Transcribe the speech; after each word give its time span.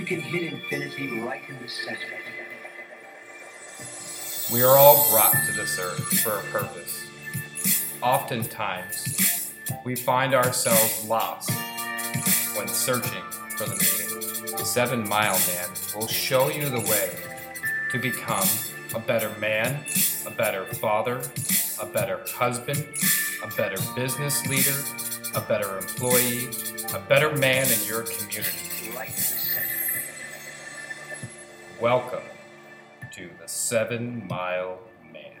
you 0.00 0.06
can 0.06 0.20
hit 0.20 0.50
infinity 0.50 1.20
right 1.20 1.42
in 1.46 1.60
the 1.60 1.68
center. 1.68 1.98
We 4.50 4.62
are 4.62 4.78
all 4.78 5.06
brought 5.10 5.34
to 5.46 5.52
this 5.52 5.78
earth 5.78 6.20
for 6.20 6.38
a 6.38 6.42
purpose. 6.44 7.04
Oftentimes, 8.02 9.52
we 9.84 9.94
find 9.94 10.32
ourselves 10.32 11.04
lost 11.04 11.50
when 12.56 12.66
searching 12.66 13.22
for 13.58 13.66
the 13.66 13.76
meaning. 13.76 14.56
The 14.56 14.64
Seven 14.64 15.06
Mile 15.06 15.38
Man 15.38 15.68
will 15.94 16.08
show 16.08 16.48
you 16.48 16.70
the 16.70 16.80
way 16.80 17.14
to 17.92 17.98
become 17.98 18.48
a 18.94 19.00
better 19.00 19.30
man, 19.38 19.84
a 20.26 20.30
better 20.30 20.64
father, 20.64 21.20
a 21.78 21.84
better 21.84 22.20
husband, 22.26 22.86
a 23.44 23.48
better 23.54 23.76
business 23.94 24.46
leader, 24.46 24.76
a 25.34 25.42
better 25.42 25.76
employee, 25.76 26.48
a 26.94 27.00
better 27.00 27.36
man 27.36 27.70
in 27.70 27.86
your 27.86 28.04
community. 28.04 28.69
Welcome 31.80 32.24
to 33.12 33.30
the 33.40 33.48
Seven 33.48 34.26
Mile 34.28 34.80
Man. 35.10 35.38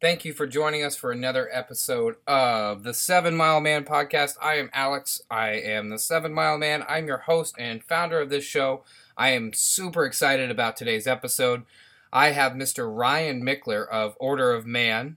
Thank 0.00 0.24
you 0.24 0.32
for 0.32 0.46
joining 0.46 0.84
us 0.84 0.94
for 0.94 1.10
another 1.10 1.48
episode 1.52 2.14
of 2.28 2.84
the 2.84 2.94
Seven 2.94 3.34
Mile 3.34 3.60
Man 3.60 3.84
podcast. 3.84 4.36
I 4.40 4.54
am 4.54 4.70
Alex. 4.72 5.20
I 5.28 5.48
am 5.54 5.88
the 5.88 5.98
Seven 5.98 6.32
Mile 6.32 6.56
Man. 6.56 6.84
I'm 6.88 7.08
your 7.08 7.18
host 7.18 7.56
and 7.58 7.82
founder 7.82 8.20
of 8.20 8.30
this 8.30 8.44
show. 8.44 8.84
I 9.16 9.30
am 9.30 9.52
super 9.52 10.04
excited 10.04 10.48
about 10.48 10.76
today's 10.76 11.08
episode. 11.08 11.64
I 12.12 12.30
have 12.30 12.52
Mr. 12.52 12.88
Ryan 12.88 13.42
Michler 13.42 13.88
of 13.88 14.16
Order 14.20 14.52
of 14.52 14.64
Man, 14.64 15.16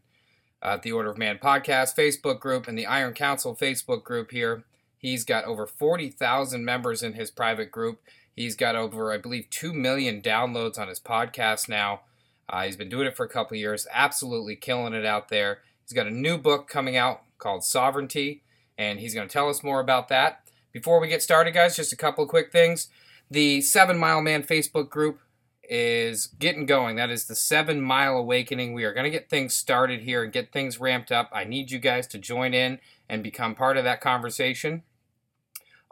uh, 0.61 0.77
the 0.81 0.91
Order 0.91 1.11
of 1.11 1.17
Man 1.17 1.37
podcast 1.37 1.95
Facebook 1.95 2.39
group, 2.39 2.67
and 2.67 2.77
the 2.77 2.85
Iron 2.85 3.13
Council 3.13 3.55
Facebook 3.55 4.03
group 4.03 4.31
here. 4.31 4.63
He's 4.97 5.23
got 5.23 5.45
over 5.45 5.65
40,000 5.65 6.65
members 6.65 7.01
in 7.01 7.13
his 7.13 7.31
private 7.31 7.71
group. 7.71 8.01
He's 8.35 8.55
got 8.55 8.75
over, 8.75 9.11
I 9.11 9.17
believe, 9.17 9.49
2 9.49 9.73
million 9.73 10.21
downloads 10.21 10.77
on 10.77 10.87
his 10.87 10.99
podcast 10.99 11.69
now. 11.69 12.01
Uh, 12.49 12.63
he's 12.63 12.75
been 12.75 12.89
doing 12.89 13.07
it 13.07 13.15
for 13.15 13.25
a 13.25 13.29
couple 13.29 13.55
years, 13.55 13.87
absolutely 13.93 14.55
killing 14.55 14.93
it 14.93 15.05
out 15.05 15.29
there. 15.29 15.59
He's 15.83 15.95
got 15.95 16.07
a 16.07 16.11
new 16.11 16.37
book 16.37 16.67
coming 16.67 16.97
out 16.97 17.21
called 17.37 17.63
Sovereignty, 17.63 18.43
and 18.77 18.99
he's 18.99 19.13
going 19.13 19.27
to 19.27 19.31
tell 19.31 19.49
us 19.49 19.63
more 19.63 19.79
about 19.79 20.07
that. 20.09 20.41
Before 20.71 20.99
we 20.99 21.07
get 21.07 21.21
started, 21.21 21.53
guys, 21.53 21.75
just 21.75 21.93
a 21.93 21.97
couple 21.97 22.23
of 22.23 22.29
quick 22.29 22.51
things. 22.51 22.89
The 23.31 23.61
Seven 23.61 23.97
Mile 23.97 24.21
Man 24.21 24.43
Facebook 24.43 24.89
group 24.89 25.19
is 25.69 26.27
getting 26.39 26.65
going. 26.65 26.95
That 26.95 27.11
is 27.11 27.25
the 27.25 27.35
Seven 27.35 27.79
Mile 27.79 28.17
Awakening. 28.17 28.73
We 28.73 28.83
are 28.83 28.93
going 28.93 29.03
to 29.03 29.11
get 29.11 29.29
things 29.29 29.53
started 29.53 30.01
here 30.01 30.23
and 30.23 30.33
get 30.33 30.51
things 30.51 30.79
ramped 30.79 31.11
up. 31.11 31.29
I 31.31 31.43
need 31.43 31.69
you 31.69 31.77
guys 31.77 32.07
to 32.07 32.17
join 32.17 32.55
in 32.55 32.79
and 33.07 33.21
become 33.21 33.53
part 33.53 33.77
of 33.77 33.83
that 33.83 34.01
conversation. 34.01 34.81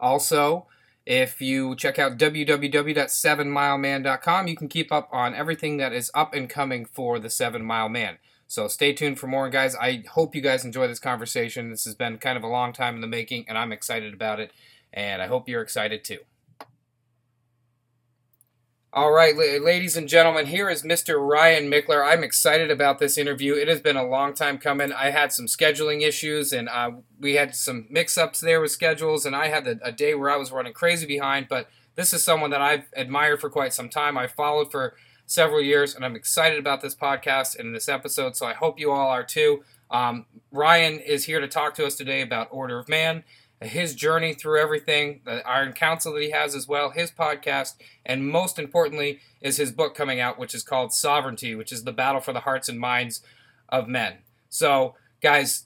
Also, 0.00 0.66
if 1.06 1.40
you 1.40 1.76
check 1.76 1.98
out 1.98 2.18
www.sevenmileman.com, 2.18 4.48
you 4.48 4.56
can 4.56 4.68
keep 4.68 4.92
up 4.92 5.08
on 5.12 5.34
everything 5.34 5.76
that 5.78 5.92
is 5.92 6.10
up 6.14 6.34
and 6.34 6.50
coming 6.50 6.84
for 6.84 7.18
the 7.18 7.30
Seven 7.30 7.64
Mile 7.64 7.88
Man. 7.88 8.18
So 8.48 8.66
stay 8.66 8.92
tuned 8.92 9.18
for 9.18 9.26
more, 9.26 9.48
guys. 9.48 9.76
I 9.76 10.02
hope 10.10 10.34
you 10.34 10.40
guys 10.40 10.64
enjoy 10.64 10.88
this 10.88 10.98
conversation. 10.98 11.70
This 11.70 11.84
has 11.84 11.94
been 11.94 12.18
kind 12.18 12.36
of 12.36 12.42
a 12.42 12.48
long 12.48 12.72
time 12.72 12.96
in 12.96 13.00
the 13.00 13.06
making, 13.06 13.44
and 13.48 13.56
I'm 13.56 13.72
excited 13.72 14.12
about 14.12 14.40
it, 14.40 14.52
and 14.92 15.22
I 15.22 15.28
hope 15.28 15.48
you're 15.48 15.62
excited 15.62 16.04
too. 16.04 16.18
All 18.90 19.12
right, 19.12 19.36
ladies 19.36 19.98
and 19.98 20.08
gentlemen, 20.08 20.46
here 20.46 20.70
is 20.70 20.82
Mr. 20.82 21.20
Ryan 21.20 21.70
Michler. 21.70 22.02
I'm 22.02 22.24
excited 22.24 22.70
about 22.70 22.98
this 22.98 23.18
interview. 23.18 23.52
It 23.52 23.68
has 23.68 23.80
been 23.82 23.98
a 23.98 24.06
long 24.06 24.32
time 24.32 24.56
coming. 24.56 24.94
I 24.94 25.10
had 25.10 25.30
some 25.30 25.44
scheduling 25.44 26.00
issues, 26.00 26.54
and 26.54 26.70
uh, 26.70 26.92
we 27.20 27.34
had 27.34 27.54
some 27.54 27.86
mix-ups 27.90 28.40
there 28.40 28.62
with 28.62 28.70
schedules, 28.70 29.26
and 29.26 29.36
I 29.36 29.48
had 29.48 29.66
a, 29.66 29.92
day 29.92 30.14
where 30.14 30.30
I 30.30 30.36
was 30.36 30.50
running 30.52 30.72
crazy 30.72 31.06
behind. 31.06 31.48
But 31.50 31.68
this 31.96 32.14
is 32.14 32.22
someone 32.22 32.48
that 32.48 32.62
I've 32.62 32.86
admired 32.96 33.42
for 33.42 33.50
quite 33.50 33.74
some 33.74 33.90
time. 33.90 34.16
I 34.16 34.26
followed 34.26 34.70
for 34.70 34.94
several 35.26 35.60
years, 35.60 35.94
and 35.94 36.02
I'm 36.02 36.16
excited 36.16 36.58
about 36.58 36.80
this 36.80 36.94
podcast 36.94 37.58
and 37.58 37.74
this 37.74 37.90
episode. 37.90 38.36
So 38.36 38.46
I 38.46 38.54
hope 38.54 38.80
you 38.80 38.90
all 38.90 39.10
are 39.10 39.22
too. 39.22 39.64
Um, 39.90 40.24
Ryan 40.50 40.98
is 40.98 41.24
here 41.24 41.40
to 41.40 41.48
talk 41.48 41.74
to 41.74 41.84
us 41.84 41.94
today 41.94 42.22
about 42.22 42.48
Order 42.50 42.78
of 42.78 42.88
Man, 42.88 43.24
his 43.60 43.94
journey 43.94 44.34
through 44.34 44.60
everything, 44.60 45.20
the 45.24 45.46
Iron 45.46 45.72
Council 45.72 46.12
that 46.14 46.22
he 46.22 46.30
has 46.30 46.54
as 46.54 46.68
well, 46.68 46.90
his 46.90 47.10
podcast, 47.10 47.74
and 48.06 48.28
most 48.28 48.58
importantly 48.58 49.20
is 49.40 49.56
his 49.56 49.72
book 49.72 49.94
coming 49.94 50.20
out, 50.20 50.38
which 50.38 50.54
is 50.54 50.62
called 50.62 50.92
Sovereignty, 50.92 51.54
which 51.54 51.72
is 51.72 51.84
the 51.84 51.92
battle 51.92 52.20
for 52.20 52.32
the 52.32 52.40
hearts 52.40 52.68
and 52.68 52.78
minds 52.78 53.20
of 53.68 53.88
men. 53.88 54.18
So, 54.48 54.94
guys, 55.22 55.64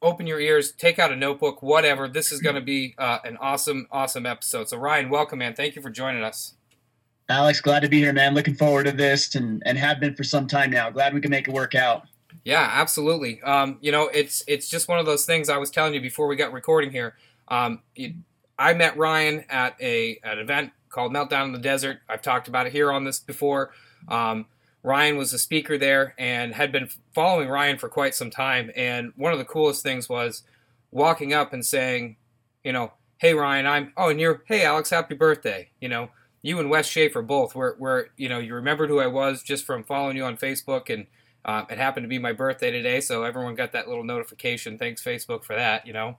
open 0.00 0.26
your 0.26 0.40
ears, 0.40 0.72
take 0.72 0.98
out 0.98 1.12
a 1.12 1.16
notebook, 1.16 1.62
whatever. 1.62 2.08
This 2.08 2.32
is 2.32 2.40
going 2.40 2.54
to 2.54 2.60
be 2.60 2.94
uh, 2.98 3.18
an 3.24 3.36
awesome, 3.40 3.86
awesome 3.90 4.26
episode. 4.26 4.68
So, 4.68 4.78
Ryan, 4.78 5.10
welcome, 5.10 5.38
man. 5.38 5.54
Thank 5.54 5.76
you 5.76 5.82
for 5.82 5.90
joining 5.90 6.22
us. 6.22 6.54
Alex, 7.28 7.60
glad 7.60 7.80
to 7.80 7.88
be 7.88 7.98
here, 7.98 8.12
man. 8.12 8.34
Looking 8.34 8.54
forward 8.54 8.84
to 8.84 8.92
this 8.92 9.34
and, 9.34 9.62
and 9.66 9.76
have 9.76 9.98
been 9.98 10.14
for 10.14 10.22
some 10.22 10.46
time 10.46 10.70
now. 10.70 10.90
Glad 10.90 11.12
we 11.12 11.20
can 11.20 11.30
make 11.30 11.48
it 11.48 11.54
work 11.54 11.74
out. 11.74 12.04
Yeah, 12.46 12.70
absolutely. 12.74 13.42
Um, 13.42 13.78
you 13.80 13.90
know, 13.90 14.06
it's 14.06 14.44
it's 14.46 14.68
just 14.68 14.86
one 14.86 15.00
of 15.00 15.04
those 15.04 15.26
things 15.26 15.48
I 15.48 15.56
was 15.56 15.68
telling 15.68 15.94
you 15.94 16.00
before 16.00 16.28
we 16.28 16.36
got 16.36 16.52
recording 16.52 16.92
here. 16.92 17.16
Um, 17.48 17.82
you, 17.96 18.14
I 18.56 18.72
met 18.72 18.96
Ryan 18.96 19.44
at 19.50 19.74
a 19.80 20.20
at 20.22 20.34
an 20.34 20.44
event 20.44 20.70
called 20.88 21.12
Meltdown 21.12 21.46
in 21.46 21.52
the 21.52 21.58
Desert. 21.58 21.98
I've 22.08 22.22
talked 22.22 22.46
about 22.46 22.68
it 22.68 22.72
here 22.72 22.92
on 22.92 23.02
this 23.02 23.18
before. 23.18 23.72
Um, 24.06 24.46
Ryan 24.84 25.16
was 25.16 25.32
a 25.32 25.40
speaker 25.40 25.76
there 25.76 26.14
and 26.18 26.54
had 26.54 26.70
been 26.70 26.88
following 27.12 27.48
Ryan 27.48 27.78
for 27.78 27.88
quite 27.88 28.14
some 28.14 28.30
time. 28.30 28.70
And 28.76 29.12
one 29.16 29.32
of 29.32 29.40
the 29.40 29.44
coolest 29.44 29.82
things 29.82 30.08
was 30.08 30.44
walking 30.92 31.34
up 31.34 31.52
and 31.52 31.66
saying, 31.66 32.14
you 32.62 32.72
know, 32.72 32.92
hey 33.18 33.34
Ryan, 33.34 33.66
I'm 33.66 33.92
oh, 33.96 34.10
and 34.10 34.20
you're 34.20 34.44
hey 34.46 34.64
Alex, 34.64 34.90
happy 34.90 35.16
birthday. 35.16 35.70
You 35.80 35.88
know, 35.88 36.10
you 36.42 36.60
and 36.60 36.70
Wes 36.70 36.86
Schaefer 36.86 37.22
both 37.22 37.56
were 37.56 37.74
were 37.80 38.10
you 38.16 38.28
know 38.28 38.38
you 38.38 38.54
remembered 38.54 38.88
who 38.88 39.00
I 39.00 39.08
was 39.08 39.42
just 39.42 39.64
from 39.64 39.82
following 39.82 40.16
you 40.16 40.22
on 40.24 40.36
Facebook 40.36 40.88
and. 40.94 41.08
Uh, 41.46 41.64
it 41.70 41.78
happened 41.78 42.02
to 42.02 42.08
be 42.08 42.18
my 42.18 42.32
birthday 42.32 42.72
today, 42.72 43.00
so 43.00 43.22
everyone 43.22 43.54
got 43.54 43.70
that 43.70 43.86
little 43.86 44.02
notification. 44.02 44.76
Thanks, 44.76 45.02
Facebook, 45.02 45.44
for 45.44 45.54
that. 45.54 45.86
You 45.86 45.92
know, 45.92 46.16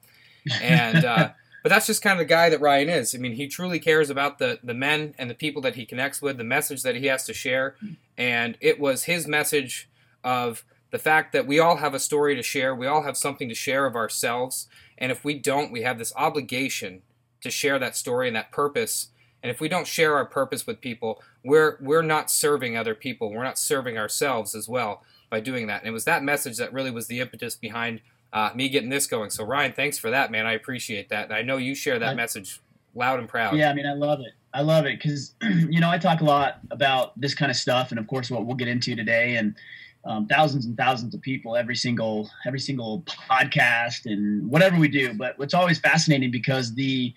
and 0.61 1.03
uh, 1.03 1.29
but 1.63 1.69
that's 1.69 1.85
just 1.85 2.01
kind 2.01 2.13
of 2.13 2.19
the 2.19 2.33
guy 2.33 2.49
that 2.49 2.61
Ryan 2.61 2.87
is. 2.87 3.13
I 3.13 3.17
mean, 3.17 3.33
he 3.33 3.47
truly 3.47 3.77
cares 3.77 4.09
about 4.09 4.39
the 4.39 4.59
the 4.63 4.73
men 4.73 5.13
and 5.17 5.29
the 5.29 5.35
people 5.35 5.61
that 5.63 5.75
he 5.75 5.85
connects 5.85 6.21
with, 6.21 6.37
the 6.37 6.45
message 6.45 6.81
that 6.83 6.95
he 6.95 7.07
has 7.07 7.25
to 7.25 7.33
share, 7.33 7.75
and 8.17 8.57
it 8.61 8.79
was 8.79 9.03
his 9.03 9.27
message 9.27 9.89
of 10.23 10.63
the 10.91 10.97
fact 10.97 11.33
that 11.33 11.45
we 11.45 11.59
all 11.59 11.75
have 11.75 11.93
a 11.93 11.99
story 11.99 12.33
to 12.33 12.41
share, 12.41 12.73
we 12.73 12.87
all 12.87 13.03
have 13.03 13.17
something 13.17 13.49
to 13.49 13.55
share 13.55 13.85
of 13.85 13.97
ourselves, 13.97 14.69
and 14.97 15.11
if 15.11 15.25
we 15.25 15.33
don't, 15.33 15.73
we 15.73 15.81
have 15.81 15.99
this 15.99 16.13
obligation 16.15 17.01
to 17.41 17.51
share 17.51 17.77
that 17.79 17.97
story 17.97 18.27
and 18.27 18.35
that 18.37 18.53
purpose. 18.53 19.09
And 19.43 19.51
if 19.51 19.59
we 19.59 19.67
don't 19.67 19.85
share 19.85 20.15
our 20.15 20.25
purpose 20.25 20.65
with 20.65 20.79
people, 20.79 21.21
we're 21.43 21.77
we're 21.81 22.01
not 22.01 22.31
serving 22.31 22.77
other 22.77 22.95
people. 22.95 23.29
We're 23.29 23.43
not 23.43 23.59
serving 23.59 23.97
ourselves 23.97 24.55
as 24.55 24.69
well 24.69 25.03
by 25.29 25.39
doing 25.39 25.67
that. 25.67 25.81
And 25.81 25.89
it 25.89 25.91
was 25.91 26.05
that 26.05 26.23
message 26.23 26.57
that 26.57 26.73
really 26.73 26.91
was 26.91 27.07
the 27.07 27.19
impetus 27.19 27.55
behind 27.55 28.01
uh, 28.33 28.51
me 28.55 28.69
getting 28.69 28.89
this 28.89 29.07
going. 29.07 29.29
So 29.29 29.43
Ryan, 29.43 29.73
thanks 29.73 29.97
for 29.97 30.09
that, 30.09 30.31
man. 30.31 30.45
I 30.45 30.53
appreciate 30.53 31.09
that. 31.09 31.25
And 31.25 31.33
I 31.33 31.41
know 31.41 31.57
you 31.57 31.75
share 31.75 31.99
that 31.99 32.09
I- 32.09 32.15
message 32.15 32.61
loud 32.95 33.19
and 33.19 33.29
proud. 33.29 33.55
Yeah, 33.55 33.69
I 33.69 33.73
mean, 33.73 33.85
I 33.85 33.93
love 33.93 34.19
it. 34.21 34.33
I 34.53 34.61
love 34.61 34.85
it 34.85 34.97
because, 34.97 35.33
you 35.41 35.79
know, 35.79 35.89
I 35.89 35.97
talk 35.97 36.21
a 36.21 36.25
lot 36.25 36.59
about 36.71 37.19
this 37.19 37.35
kind 37.35 37.51
of 37.51 37.57
stuff, 37.57 37.91
and 37.91 37.99
of 37.99 38.07
course, 38.07 38.31
what 38.31 38.45
we'll 38.45 38.55
get 38.55 38.67
into 38.67 38.95
today, 38.95 39.35
and 39.35 39.55
um, 40.03 40.25
thousands 40.25 40.65
and 40.65 40.75
thousands 40.77 41.13
of 41.13 41.21
people 41.21 41.55
every 41.55 41.75
single 41.75 42.29
every 42.45 42.59
single 42.59 43.03
podcast 43.29 44.05
and 44.05 44.49
whatever 44.49 44.77
we 44.77 44.87
do. 44.87 45.13
But 45.13 45.37
what's 45.37 45.53
always 45.53 45.79
fascinating 45.79 46.31
because 46.31 46.73
the 46.73 47.13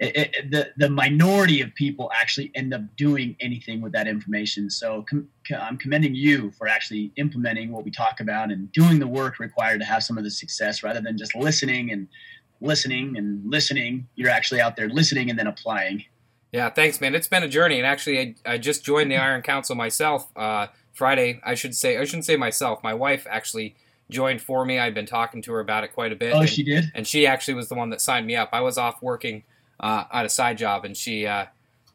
it, 0.00 0.16
it- 0.16 0.50
the 0.50 0.72
the 0.76 0.88
minority 0.90 1.60
of 1.60 1.74
people 1.74 2.10
actually 2.14 2.50
end 2.54 2.74
up 2.74 2.82
doing 2.96 3.36
anything 3.40 3.80
with 3.80 3.92
that 3.92 4.06
information. 4.06 4.68
So 4.70 5.04
com- 5.08 5.28
I'm 5.58 5.76
commending 5.78 6.14
you 6.14 6.50
for 6.52 6.66
actually 6.66 7.12
implementing 7.16 7.70
what 7.72 7.84
we 7.84 7.90
talk 7.90 8.20
about 8.20 8.50
and 8.50 8.70
doing 8.72 8.98
the 8.98 9.06
work 9.06 9.38
required 9.38 9.78
to 9.80 9.86
have 9.86 10.02
some 10.02 10.18
of 10.18 10.24
the 10.24 10.30
success, 10.30 10.82
rather 10.82 11.00
than 11.00 11.16
just 11.18 11.34
listening 11.34 11.90
and 11.92 12.08
listening 12.60 13.16
and 13.16 13.42
listening. 13.48 14.06
You're 14.16 14.30
actually 14.30 14.60
out 14.60 14.76
there 14.76 14.88
listening 14.88 15.30
and 15.30 15.38
then 15.38 15.46
applying. 15.46 16.04
Yeah, 16.52 16.70
thanks, 16.70 17.00
man. 17.00 17.14
It's 17.16 17.26
been 17.26 17.42
a 17.42 17.48
journey, 17.48 17.78
and 17.78 17.86
actually, 17.86 18.20
I, 18.20 18.34
I 18.52 18.58
just 18.58 18.84
joined 18.84 19.10
the 19.10 19.16
Iron 19.16 19.42
Council 19.42 19.74
myself 19.74 20.30
uh, 20.36 20.68
Friday. 20.92 21.40
I 21.44 21.54
should 21.54 21.74
say, 21.74 21.98
I 21.98 22.04
shouldn't 22.04 22.24
say 22.26 22.36
myself. 22.36 22.80
My 22.82 22.94
wife 22.94 23.26
actually 23.28 23.74
joined 24.08 24.40
for 24.40 24.64
me. 24.64 24.78
I've 24.78 24.94
been 24.94 25.06
talking 25.06 25.42
to 25.42 25.52
her 25.52 25.58
about 25.60 25.82
it 25.82 25.92
quite 25.92 26.12
a 26.12 26.16
bit. 26.16 26.32
Oh, 26.32 26.40
and, 26.40 26.48
she 26.48 26.62
did. 26.62 26.84
and 26.94 27.06
she 27.08 27.26
actually 27.26 27.54
was 27.54 27.68
the 27.68 27.74
one 27.74 27.90
that 27.90 28.00
signed 28.00 28.26
me 28.26 28.36
up. 28.36 28.50
I 28.52 28.60
was 28.60 28.78
off 28.78 29.02
working 29.02 29.42
uh, 29.80 30.04
on 30.10 30.24
a 30.24 30.28
side 30.28 30.58
job, 30.58 30.84
and 30.84 30.96
she 30.96 31.26
uh, 31.26 31.46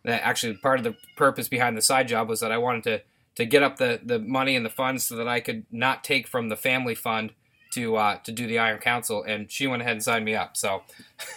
that 0.06 0.24
actually 0.26 0.56
part 0.56 0.80
of 0.80 0.84
the 0.84 0.96
purpose 1.16 1.48
behind 1.48 1.78
the 1.78 1.82
side 1.82 2.08
job 2.08 2.30
was 2.30 2.40
that 2.40 2.52
I 2.52 2.58
wanted 2.58 2.84
to 2.84 3.02
to 3.36 3.46
get 3.46 3.64
up 3.64 3.78
the 3.78 4.00
the 4.04 4.20
money 4.20 4.56
and 4.56 4.66
the 4.66 4.70
funds 4.70 5.04
so 5.06 5.16
that 5.16 5.28
I 5.28 5.40
could 5.40 5.66
not 5.72 6.04
take 6.04 6.28
from 6.28 6.50
the 6.50 6.56
family 6.58 6.96
fund 6.96 7.32
to 7.72 7.96
uh, 7.98 8.18
to 8.24 8.32
do 8.32 8.48
the 8.48 8.58
Iron 8.60 8.80
Council, 8.80 9.24
and 9.24 9.52
she 9.52 9.68
went 9.68 9.82
ahead 9.82 9.94
and 9.94 10.04
signed 10.04 10.26
me 10.26 10.36
up. 10.36 10.58
So 10.58 10.84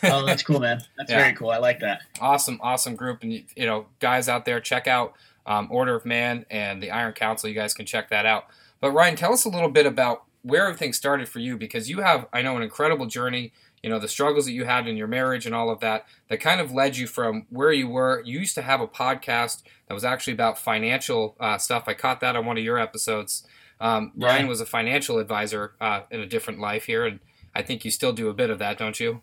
Oh, 0.02 0.24
that's 0.24 0.42
cool, 0.42 0.60
man. 0.60 0.80
That's 0.96 1.10
Yeah. 1.10 1.18
very 1.18 1.34
cool. 1.34 1.50
I 1.50 1.58
like 1.58 1.80
that. 1.80 2.02
awesome, 2.20 2.58
awesome 2.62 2.96
group, 2.96 3.22
and 3.22 3.32
you 3.32 3.66
know, 3.66 3.86
guys 4.00 4.28
out 4.28 4.44
there, 4.44 4.58
check 4.60 4.86
out 4.86 5.14
um, 5.46 5.68
Order 5.70 5.94
of 5.96 6.06
Man 6.06 6.46
and 6.50 6.82
the 6.82 6.90
Iron 6.90 7.12
Council. 7.12 7.48
You 7.48 7.54
guys 7.54 7.74
can 7.74 7.84
check 7.86 8.08
that 8.10 8.24
out. 8.26 8.46
But 8.80 8.92
Ryan, 8.92 9.16
tell 9.16 9.32
us 9.32 9.44
a 9.44 9.48
little 9.48 9.68
bit 9.68 9.86
about 9.86 10.24
where 10.42 10.66
everything 10.66 10.92
started 10.92 11.28
for 11.28 11.38
you 11.38 11.56
because 11.56 11.88
you 11.90 12.00
have, 12.00 12.26
I 12.32 12.42
know, 12.42 12.56
an 12.56 12.62
incredible 12.62 13.06
journey. 13.06 13.52
You 13.82 13.90
know, 13.90 13.98
the 13.98 14.08
struggles 14.08 14.44
that 14.44 14.52
you 14.52 14.64
had 14.64 14.86
in 14.86 14.96
your 14.96 15.08
marriage 15.08 15.44
and 15.44 15.54
all 15.54 15.68
of 15.68 15.80
that, 15.80 16.06
that 16.28 16.38
kind 16.38 16.60
of 16.60 16.72
led 16.72 16.96
you 16.96 17.06
from 17.06 17.46
where 17.50 17.72
you 17.72 17.88
were. 17.88 18.22
You 18.24 18.38
used 18.38 18.54
to 18.54 18.62
have 18.62 18.80
a 18.80 18.86
podcast 18.86 19.62
that 19.88 19.94
was 19.94 20.04
actually 20.04 20.34
about 20.34 20.58
financial 20.58 21.36
uh, 21.40 21.58
stuff. 21.58 21.84
I 21.86 21.94
caught 21.94 22.20
that 22.20 22.36
on 22.36 22.46
one 22.46 22.58
of 22.58 22.64
your 22.64 22.78
episodes. 22.78 23.46
Um. 23.80 24.12
Ryan 24.16 24.46
was 24.46 24.60
a 24.60 24.66
financial 24.66 25.18
advisor 25.18 25.72
uh, 25.80 26.02
in 26.10 26.20
a 26.20 26.26
different 26.26 26.60
life 26.60 26.84
here, 26.84 27.04
and 27.04 27.18
I 27.54 27.62
think 27.62 27.84
you 27.84 27.90
still 27.90 28.12
do 28.12 28.28
a 28.28 28.34
bit 28.34 28.50
of 28.50 28.58
that, 28.60 28.78
don't 28.78 29.00
you? 29.00 29.22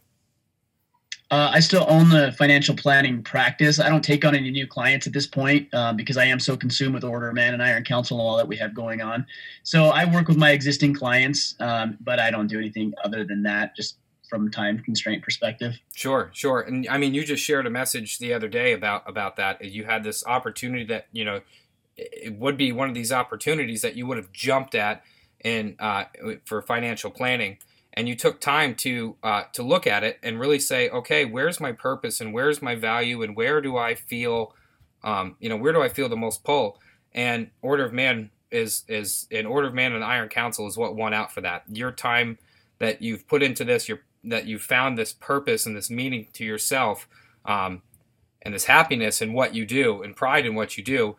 Uh, 1.31 1.51
I 1.53 1.59
still 1.59 1.85
own 1.88 2.09
the 2.09 2.33
financial 2.38 2.75
planning 2.75 3.21
practice. 3.21 3.79
I 3.79 3.88
don't 3.88 4.03
take 4.03 4.25
on 4.25 4.33
any 4.33 4.50
new 4.50 4.65
clients 4.65 5.06
at 5.06 5.13
this 5.13 5.27
point 5.27 5.69
uh, 5.73 5.94
because 5.94 6.17
I 6.17 6.25
am 6.25 6.39
so 6.39 6.57
consumed 6.57 6.95
with 6.95 7.03
Order 7.03 7.31
Man 7.33 7.53
and 7.53 7.61
Iron 7.61 7.83
Council 7.83 8.19
and 8.19 8.27
all 8.27 8.35
that 8.38 8.47
we 8.47 8.57
have 8.57 8.73
going 8.73 9.01
on. 9.01 9.25
So 9.61 9.85
I 9.85 10.11
work 10.11 10.27
with 10.27 10.38
my 10.38 10.51
existing 10.51 10.95
clients, 10.95 11.56
um, 11.59 11.97
but 12.01 12.19
I 12.19 12.31
don't 12.31 12.47
do 12.47 12.57
anything 12.57 12.94
other 13.03 13.23
than 13.23 13.44
that, 13.44 13.75
just 13.75 13.97
from 14.29 14.51
time 14.51 14.79
constraint 14.79 15.23
perspective. 15.23 15.79
Sure, 15.93 16.29
sure. 16.33 16.61
And 16.61 16.87
I 16.89 16.97
mean, 16.97 17.13
you 17.13 17.25
just 17.25 17.43
shared 17.43 17.65
a 17.65 17.69
message 17.69 18.19
the 18.19 18.33
other 18.33 18.47
day 18.47 18.73
about 18.73 19.09
about 19.09 19.35
that. 19.37 19.63
You 19.63 19.85
had 19.85 20.03
this 20.03 20.25
opportunity 20.25 20.85
that 20.85 21.07
you 21.11 21.25
know 21.25 21.41
it 21.97 22.35
would 22.35 22.57
be 22.57 22.71
one 22.71 22.87
of 22.87 22.95
these 22.95 23.11
opportunities 23.11 23.81
that 23.81 23.95
you 23.95 24.07
would 24.07 24.17
have 24.17 24.31
jumped 24.31 24.75
at 24.75 25.03
in 25.43 25.75
uh, 25.79 26.05
for 26.45 26.61
financial 26.61 27.11
planning, 27.11 27.57
and 27.93 28.07
you 28.07 28.15
took 28.15 28.39
time 28.39 28.75
to 28.75 29.15
uh, 29.23 29.43
to 29.53 29.63
look 29.63 29.87
at 29.87 30.03
it 30.03 30.19
and 30.23 30.39
really 30.39 30.59
say, 30.59 30.89
okay, 30.89 31.25
where's 31.25 31.59
my 31.59 31.71
purpose 31.71 32.21
and 32.21 32.33
where's 32.33 32.61
my 32.61 32.75
value 32.75 33.21
and 33.21 33.35
where 33.35 33.61
do 33.61 33.77
I 33.77 33.95
feel, 33.95 34.53
um, 35.03 35.35
you 35.39 35.49
know, 35.49 35.57
where 35.57 35.73
do 35.73 35.81
I 35.81 35.89
feel 35.89 36.09
the 36.09 36.17
most 36.17 36.43
pull? 36.43 36.79
And 37.13 37.49
Order 37.61 37.85
of 37.85 37.93
Man 37.93 38.31
is 38.51 38.83
is 38.87 39.27
an 39.31 39.45
Order 39.45 39.69
of 39.69 39.73
Man 39.73 39.93
and 39.93 40.03
Iron 40.03 40.29
Council 40.29 40.67
is 40.67 40.77
what 40.77 40.95
won 40.95 41.13
out 41.13 41.31
for 41.31 41.41
that. 41.41 41.63
Your 41.69 41.91
time 41.91 42.37
that 42.79 43.01
you've 43.01 43.27
put 43.27 43.43
into 43.43 43.63
this, 43.63 43.87
your 43.87 43.99
that 44.24 44.45
you've 44.45 44.62
found 44.62 44.98
this 44.98 45.13
purpose 45.13 45.66
and 45.66 45.75
this 45.75 45.89
meaning 45.89 46.27
to 46.33 46.44
yourself, 46.44 47.07
um, 47.45 47.81
and 48.42 48.54
this 48.54 48.66
happiness 48.66 49.21
in 49.21 49.33
what 49.33 49.54
you 49.54 49.66
do 49.66 50.01
and 50.01 50.16
pride 50.16 50.45
in 50.45 50.56
what 50.56 50.77
you 50.77 50.83
do, 50.83 51.16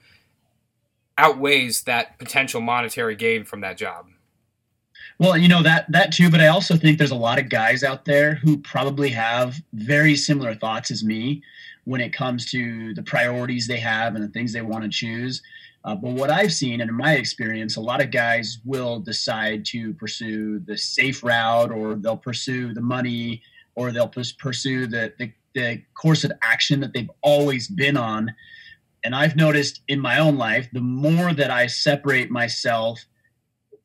outweighs 1.18 1.82
that 1.82 2.18
potential 2.18 2.60
monetary 2.60 3.14
gain 3.14 3.44
from 3.44 3.60
that 3.60 3.76
job. 3.76 4.06
Well, 5.18 5.36
you 5.36 5.48
know 5.48 5.62
that 5.62 5.84
that 5.92 6.12
too, 6.12 6.30
but 6.30 6.40
I 6.40 6.46
also 6.46 6.76
think 6.76 6.96
there's 6.96 7.10
a 7.10 7.14
lot 7.14 7.38
of 7.38 7.50
guys 7.50 7.84
out 7.84 8.06
there 8.06 8.36
who 8.36 8.56
probably 8.56 9.10
have 9.10 9.60
very 9.74 10.16
similar 10.16 10.54
thoughts 10.54 10.90
as 10.90 11.04
me 11.04 11.42
when 11.84 12.00
it 12.00 12.12
comes 12.12 12.50
to 12.52 12.94
the 12.94 13.02
priorities 13.02 13.66
they 13.66 13.80
have 13.80 14.14
and 14.14 14.24
the 14.24 14.28
things 14.28 14.52
they 14.52 14.62
want 14.62 14.84
to 14.84 14.88
choose. 14.88 15.42
Uh, 15.84 15.94
but 15.94 16.12
what 16.12 16.30
I've 16.30 16.52
seen, 16.52 16.80
and 16.80 16.90
in 16.90 16.96
my 16.96 17.14
experience, 17.14 17.76
a 17.76 17.80
lot 17.80 18.02
of 18.02 18.10
guys 18.10 18.58
will 18.64 19.00
decide 19.00 19.64
to 19.66 19.94
pursue 19.94 20.58
the 20.60 20.76
safe 20.76 21.22
route, 21.24 21.70
or 21.70 21.94
they'll 21.94 22.16
pursue 22.16 22.74
the 22.74 22.82
money, 22.82 23.42
or 23.74 23.90
they'll 23.90 24.08
pursue 24.08 24.86
the, 24.86 25.12
the 25.18 25.32
the 25.54 25.82
course 25.94 26.24
of 26.24 26.32
action 26.42 26.80
that 26.80 26.92
they've 26.92 27.10
always 27.22 27.68
been 27.68 27.96
on. 27.96 28.34
And 29.02 29.14
I've 29.14 29.36
noticed 29.36 29.82
in 29.88 30.00
my 30.00 30.18
own 30.18 30.36
life, 30.36 30.68
the 30.72 30.80
more 30.80 31.32
that 31.32 31.50
I 31.50 31.66
separate 31.66 32.30
myself 32.30 33.04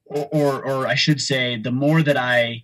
or, 0.05 0.27
or, 0.31 0.65
or 0.65 0.87
I 0.87 0.95
should 0.95 1.21
say, 1.21 1.57
the 1.57 1.71
more 1.71 2.03
that 2.03 2.17
I 2.17 2.63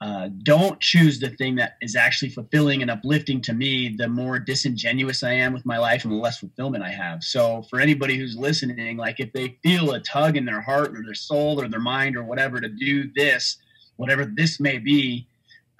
uh, 0.00 0.28
don't 0.44 0.78
choose 0.80 1.18
the 1.18 1.30
thing 1.30 1.56
that 1.56 1.76
is 1.80 1.96
actually 1.96 2.30
fulfilling 2.30 2.82
and 2.82 2.90
uplifting 2.90 3.40
to 3.40 3.52
me, 3.52 3.88
the 3.88 4.06
more 4.06 4.38
disingenuous 4.38 5.24
I 5.24 5.32
am 5.32 5.52
with 5.52 5.66
my 5.66 5.76
life 5.76 6.04
and 6.04 6.12
the 6.12 6.18
less 6.18 6.38
fulfillment 6.38 6.84
I 6.84 6.90
have. 6.90 7.24
So, 7.24 7.62
for 7.62 7.80
anybody 7.80 8.16
who's 8.16 8.36
listening, 8.36 8.96
like 8.96 9.18
if 9.18 9.32
they 9.32 9.58
feel 9.62 9.92
a 9.92 10.00
tug 10.00 10.36
in 10.36 10.44
their 10.44 10.60
heart 10.60 10.96
or 10.96 11.02
their 11.04 11.14
soul 11.14 11.60
or 11.60 11.68
their 11.68 11.80
mind 11.80 12.16
or 12.16 12.22
whatever 12.22 12.60
to 12.60 12.68
do 12.68 13.10
this, 13.16 13.56
whatever 13.96 14.24
this 14.24 14.60
may 14.60 14.78
be, 14.78 15.26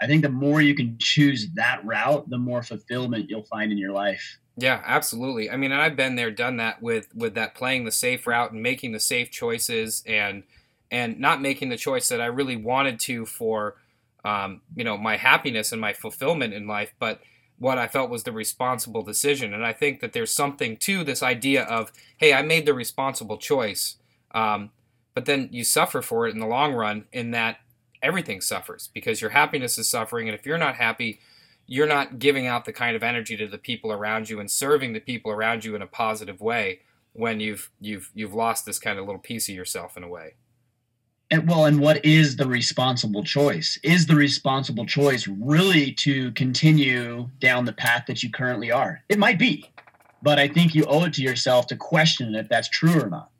I 0.01 0.07
think 0.09 0.23
the 0.23 0.29
more 0.29 0.61
you 0.61 0.75
can 0.75 0.97
choose 0.99 1.49
that 1.55 1.85
route, 1.85 2.29
the 2.29 2.39
more 2.39 2.63
fulfillment 2.65 3.31
you'll 3.31 3.45
find 3.45 3.71
in 3.71 3.79
your 3.79 3.93
life. 3.93 4.39
Yeah, 4.57 4.83
absolutely. 4.85 5.49
I 5.49 5.57
mean, 5.57 5.71
I've 5.71 5.95
been 5.95 6.17
there, 6.17 6.33
done 6.33 6.57
that 6.57 6.83
with 6.83 7.15
with 7.15 7.35
that 7.35 7.55
playing 7.55 7.85
the 7.85 7.93
safe 7.93 8.27
route 8.27 8.51
and 8.51 8.61
making 8.61 8.91
the 8.91 9.01
safe 9.01 9.31
choices 9.31 10.03
and 10.05 10.43
and 10.91 11.21
not 11.21 11.41
making 11.41 11.69
the 11.69 11.77
choice 11.77 12.09
that 12.09 12.21
I 12.21 12.27
really 12.27 12.57
wanted 12.57 12.99
to 13.01 13.25
for 13.25 13.77
um, 14.29 14.61
you 14.77 14.85
know 14.85 14.99
my 14.99 15.17
happiness 15.17 15.73
and 15.73 15.81
my 15.81 15.93
fulfillment 15.93 16.53
in 16.53 16.67
life, 16.67 16.93
but 16.99 17.21
what 17.59 17.79
I 17.79 17.89
felt 17.89 18.11
was 18.11 18.23
the 18.23 18.33
responsible 18.33 19.03
decision. 19.03 19.53
And 19.53 19.67
I 19.67 19.73
think 19.73 20.01
that 20.01 20.13
there's 20.13 20.33
something 20.33 20.77
to 20.77 21.03
this 21.03 21.25
idea 21.25 21.65
of, 21.65 21.91
hey, 22.19 22.33
I 22.33 22.43
made 22.43 22.67
the 22.67 22.75
responsible 22.75 23.37
choice, 23.37 23.97
um, 24.33 24.71
but 25.13 25.25
then 25.25 25.49
you 25.51 25.65
suffer 25.65 26.01
for 26.01 26.29
it 26.29 26.35
in 26.35 26.41
the 26.41 26.47
long 26.47 26.75
run. 26.75 27.07
In 27.13 27.31
that 27.33 27.59
everything 28.03 28.41
suffers 28.41 28.91
because 28.95 29.21
your 29.21 29.31
happiness 29.31 29.79
is 29.79 29.89
suffering, 29.89 30.29
and 30.29 30.39
if 30.39 30.47
you're 30.47 30.59
not 30.59 30.77
happy, 30.77 31.21
you're 31.67 31.87
not 31.87 32.19
giving 32.19 32.47
out 32.47 32.65
the 32.65 32.73
kind 32.73 32.95
of 32.95 33.03
energy 33.03 33.37
to 33.37 33.49
the 33.49 33.59
people 33.59 33.91
around 33.93 34.29
you 34.29 34.41
and 34.41 34.51
serving 34.51 34.93
the 34.93 35.01
people 35.01 35.33
around 35.33 35.65
you 35.65 35.75
in 35.75 35.83
a 35.83 35.87
positive 35.87 36.41
way 36.41 36.81
when 37.13 37.41
you've 37.41 37.71
you've 37.81 38.11
you've 38.15 38.35
lost 38.35 38.67
this 38.67 38.79
kind 38.79 38.99
of 38.99 39.07
little 39.07 39.21
piece 39.21 39.49
of 39.49 39.55
yourself 39.55 39.97
in 39.97 40.05
a 40.05 40.09
way. 40.09 40.35
And 41.31 41.47
well, 41.47 41.67
and 41.67 41.79
what 41.79 42.03
is 42.07 42.37
the 42.37 42.47
responsible 42.47 43.23
choice? 43.23 43.79
Is 43.83 44.07
the 44.07 44.15
responsible 44.15 44.87
choice 44.87 45.29
really 45.29 45.93
to 45.93 46.33
continue 46.33 47.29
down 47.39 47.67
the 47.67 47.73
path 47.73 48.05
that 48.07 48.23
you 48.23 48.31
currently 48.31 48.71
are? 48.73 49.03
It 49.11 49.19
might 49.19 49.39
be, 49.39 49.71
but 50.23 50.39
I 50.39 50.49
think 50.49 50.75
you 50.75 50.85
owe 50.87 51.05
it 51.05 51.13
to 51.15 51.23
yourself 51.23 51.67
to 51.67 51.77
question 51.77 52.35
if 52.35 52.49
that's 52.49 52.69
true 52.71 53.03
or 53.03 53.11
not. 53.11 53.31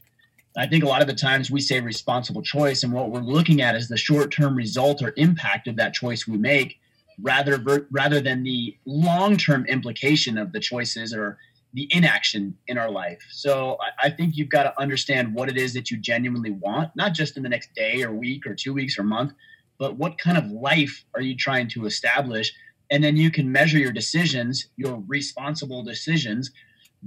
I 0.57 0.67
think 0.67 0.85
a 0.85 0.89
lot 0.89 1.01
of 1.01 1.07
the 1.07 1.15
times 1.15 1.51
we 1.51 1.61
say 1.61 1.81
responsible 1.81 2.43
choice, 2.43 2.83
and 2.83 2.93
what 2.93 3.11
we're 3.11 3.21
looking 3.21 3.63
at 3.63 3.75
is 3.75 3.89
the 3.89 3.97
short-term 3.97 4.55
result 4.55 5.03
or 5.03 5.15
impact 5.17 5.67
of 5.67 5.77
that 5.77 5.95
choice 5.95 6.27
we 6.27 6.37
make, 6.37 6.79
rather 7.23 7.87
rather 7.91 8.21
than 8.21 8.43
the 8.43 8.77
long-term 8.85 9.65
implication 9.67 10.37
of 10.37 10.53
the 10.53 10.61
choices 10.61 11.15
or 11.15 11.39
the 11.75 11.89
inaction 11.91 12.57
in 12.67 12.79
our 12.79 12.91
life. 12.91 13.21
So 13.31 13.77
I, 13.81 14.07
I 14.07 14.11
think 14.11 14.37
you've 14.37 14.49
got 14.49 14.65
to 14.65 14.81
understand 14.81 15.35
what 15.35 15.49
it 15.49 15.57
is 15.57 15.75
that 15.75 15.91
you 15.91 15.99
genuinely 15.99 16.51
want, 16.51 16.91
not 16.97 17.13
just 17.13 17.37
in 17.37 17.43
the 17.43 17.49
next 17.49 17.75
day 17.75 18.03
or 18.03 18.13
week 18.13 18.47
or 18.47 18.55
two 18.55 18.73
weeks 18.73 18.99
or 18.99 19.03
month, 19.03 19.33
but 19.79 19.97
what 19.97 20.19
kind 20.19 20.39
of 20.39 20.51
life 20.51 21.05
are 21.15 21.21
you 21.21 21.37
trying 21.37 21.69
to 21.71 21.87
establish? 21.87 22.53
And 22.91 23.05
then 23.05 23.17
you 23.17 23.31
can 23.31 23.53
measure 23.53 23.79
your 23.79 23.93
decisions, 23.93 24.69
your 24.77 25.03
responsible 25.07 25.83
decisions, 25.83 26.51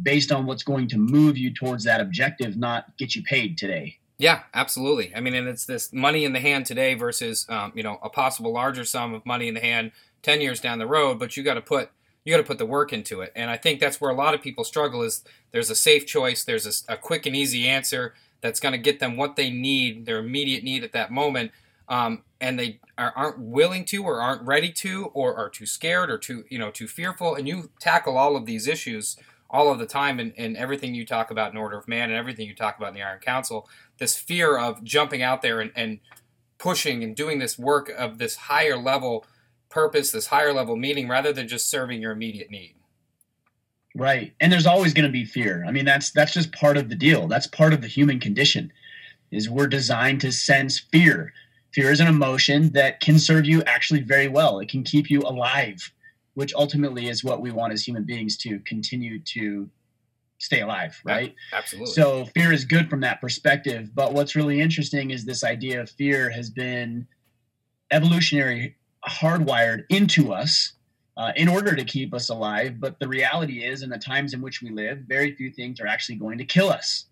based 0.01 0.31
on 0.31 0.45
what's 0.45 0.63
going 0.63 0.87
to 0.89 0.97
move 0.97 1.37
you 1.37 1.53
towards 1.53 1.83
that 1.83 1.99
objective, 1.99 2.55
not 2.55 2.97
get 2.97 3.15
you 3.15 3.23
paid 3.23 3.57
today. 3.57 3.97
Yeah, 4.17 4.43
absolutely. 4.53 5.11
I 5.15 5.19
mean, 5.19 5.33
and 5.33 5.47
it's 5.47 5.65
this 5.65 5.91
money 5.91 6.25
in 6.25 6.33
the 6.33 6.39
hand 6.39 6.67
today 6.67 6.93
versus 6.93 7.45
um, 7.49 7.71
you 7.75 7.81
know 7.81 7.97
a 8.03 8.09
possible 8.09 8.53
larger 8.53 8.85
sum 8.85 9.15
of 9.15 9.25
money 9.25 9.47
in 9.47 9.55
the 9.55 9.59
hand 9.59 9.91
ten 10.21 10.41
years 10.41 10.59
down 10.59 10.77
the 10.77 10.85
road. 10.85 11.17
But 11.17 11.35
you 11.35 11.43
got 11.43 11.55
to 11.55 11.61
put 11.61 11.89
you 12.23 12.33
got 12.33 12.37
to 12.37 12.47
put 12.47 12.57
the 12.57 12.65
work 12.65 12.93
into 12.93 13.21
it, 13.21 13.31
and 13.35 13.49
I 13.49 13.57
think 13.57 13.79
that's 13.79 13.99
where 13.99 14.11
a 14.11 14.15
lot 14.15 14.33
of 14.33 14.41
people 14.41 14.63
struggle. 14.63 15.01
Is 15.01 15.23
there's 15.51 15.69
a 15.69 15.75
safe 15.75 16.05
choice, 16.05 16.43
there's 16.43 16.85
a, 16.87 16.93
a 16.93 16.97
quick 16.97 17.25
and 17.25 17.35
easy 17.35 17.67
answer 17.67 18.13
that's 18.41 18.59
going 18.59 18.73
to 18.73 18.77
get 18.77 18.99
them 18.99 19.17
what 19.17 19.35
they 19.35 19.49
need, 19.49 20.05
their 20.05 20.19
immediate 20.19 20.63
need 20.63 20.83
at 20.83 20.93
that 20.93 21.11
moment, 21.11 21.51
um, 21.87 22.23
and 22.39 22.59
they 22.59 22.79
are, 22.97 23.13
aren't 23.15 23.39
willing 23.39 23.85
to, 23.85 24.03
or 24.03 24.21
aren't 24.21 24.43
ready 24.43 24.71
to, 24.71 25.05
or 25.13 25.35
are 25.35 25.49
too 25.49 25.65
scared, 25.65 26.09
or 26.09 26.17
too 26.17 26.45
you 26.49 26.59
know 26.59 26.71
too 26.71 26.87
fearful. 26.87 27.35
And 27.35 27.47
you 27.47 27.71
tackle 27.79 28.17
all 28.17 28.35
of 28.35 28.45
these 28.45 28.67
issues 28.67 29.17
all 29.51 29.69
of 29.69 29.79
the 29.79 29.85
time 29.85 30.19
and, 30.19 30.33
in 30.35 30.55
everything 30.55 30.95
you 30.95 31.05
talk 31.05 31.29
about 31.29 31.51
in 31.51 31.57
Order 31.57 31.77
of 31.77 31.87
Man 31.87 32.09
and 32.09 32.17
everything 32.17 32.47
you 32.47 32.55
talk 32.55 32.77
about 32.77 32.89
in 32.89 32.95
the 32.95 33.03
Iron 33.03 33.19
Council. 33.19 33.67
This 33.97 34.15
fear 34.15 34.57
of 34.57 34.83
jumping 34.83 35.21
out 35.21 35.41
there 35.41 35.59
and, 35.59 35.71
and 35.75 35.99
pushing 36.57 37.03
and 37.03 37.15
doing 37.15 37.39
this 37.39 37.59
work 37.59 37.89
of 37.89 38.17
this 38.17 38.35
higher 38.35 38.77
level 38.77 39.25
purpose, 39.71 40.11
this 40.11 40.27
higher 40.27 40.53
level 40.53 40.75
meaning, 40.75 41.07
rather 41.07 41.33
than 41.33 41.47
just 41.47 41.69
serving 41.69 42.01
your 42.01 42.11
immediate 42.11 42.51
need. 42.51 42.75
Right. 43.95 44.33
And 44.39 44.51
there's 44.51 44.67
always 44.67 44.93
going 44.93 45.05
to 45.05 45.11
be 45.11 45.25
fear. 45.25 45.65
I 45.67 45.71
mean, 45.71 45.85
that's 45.85 46.11
that's 46.11 46.33
just 46.33 46.53
part 46.53 46.77
of 46.77 46.89
the 46.89 46.95
deal. 46.95 47.27
That's 47.27 47.47
part 47.47 47.73
of 47.73 47.81
the 47.81 47.87
human 47.87 48.19
condition. 48.19 48.71
Is 49.31 49.49
we're 49.49 49.67
designed 49.67 50.21
to 50.21 50.31
sense 50.31 50.79
fear. 50.79 51.33
Fear 51.73 51.91
is 51.91 51.99
an 52.01 52.07
emotion 52.07 52.71
that 52.73 52.99
can 52.99 53.17
serve 53.17 53.45
you 53.45 53.63
actually 53.63 54.01
very 54.01 54.27
well. 54.27 54.59
It 54.59 54.69
can 54.69 54.83
keep 54.83 55.09
you 55.09 55.21
alive, 55.21 55.91
which 56.33 56.53
ultimately 56.53 57.07
is 57.07 57.23
what 57.23 57.41
we 57.41 57.51
want 57.51 57.73
as 57.73 57.87
human 57.87 58.03
beings 58.03 58.37
to 58.37 58.59
continue 58.59 59.19
to 59.19 59.69
stay 60.37 60.61
alive, 60.61 60.99
right? 61.05 61.33
Absolutely. 61.53 61.93
So 61.93 62.25
fear 62.25 62.51
is 62.51 62.65
good 62.65 62.89
from 62.89 63.01
that 63.01 63.21
perspective. 63.21 63.91
But 63.93 64.13
what's 64.13 64.35
really 64.35 64.59
interesting 64.59 65.11
is 65.11 65.23
this 65.23 65.43
idea 65.43 65.79
of 65.79 65.89
fear 65.89 66.29
has 66.29 66.49
been 66.49 67.07
evolutionary 67.91 68.75
hardwired 69.11 69.83
into 69.89 70.33
us 70.33 70.73
uh, 71.17 71.31
in 71.35 71.47
order 71.47 71.75
to 71.75 71.83
keep 71.83 72.13
us 72.13 72.29
alive. 72.29 72.79
But 72.79 72.99
the 72.99 73.07
reality 73.07 73.63
is, 73.63 73.83
in 73.83 73.89
the 73.89 73.97
times 73.97 74.33
in 74.33 74.41
which 74.41 74.61
we 74.61 74.69
live, 74.69 74.99
very 75.07 75.35
few 75.35 75.51
things 75.51 75.79
are 75.79 75.87
actually 75.87 76.15
going 76.15 76.37
to 76.37 76.45
kill 76.45 76.69
us. 76.69 77.05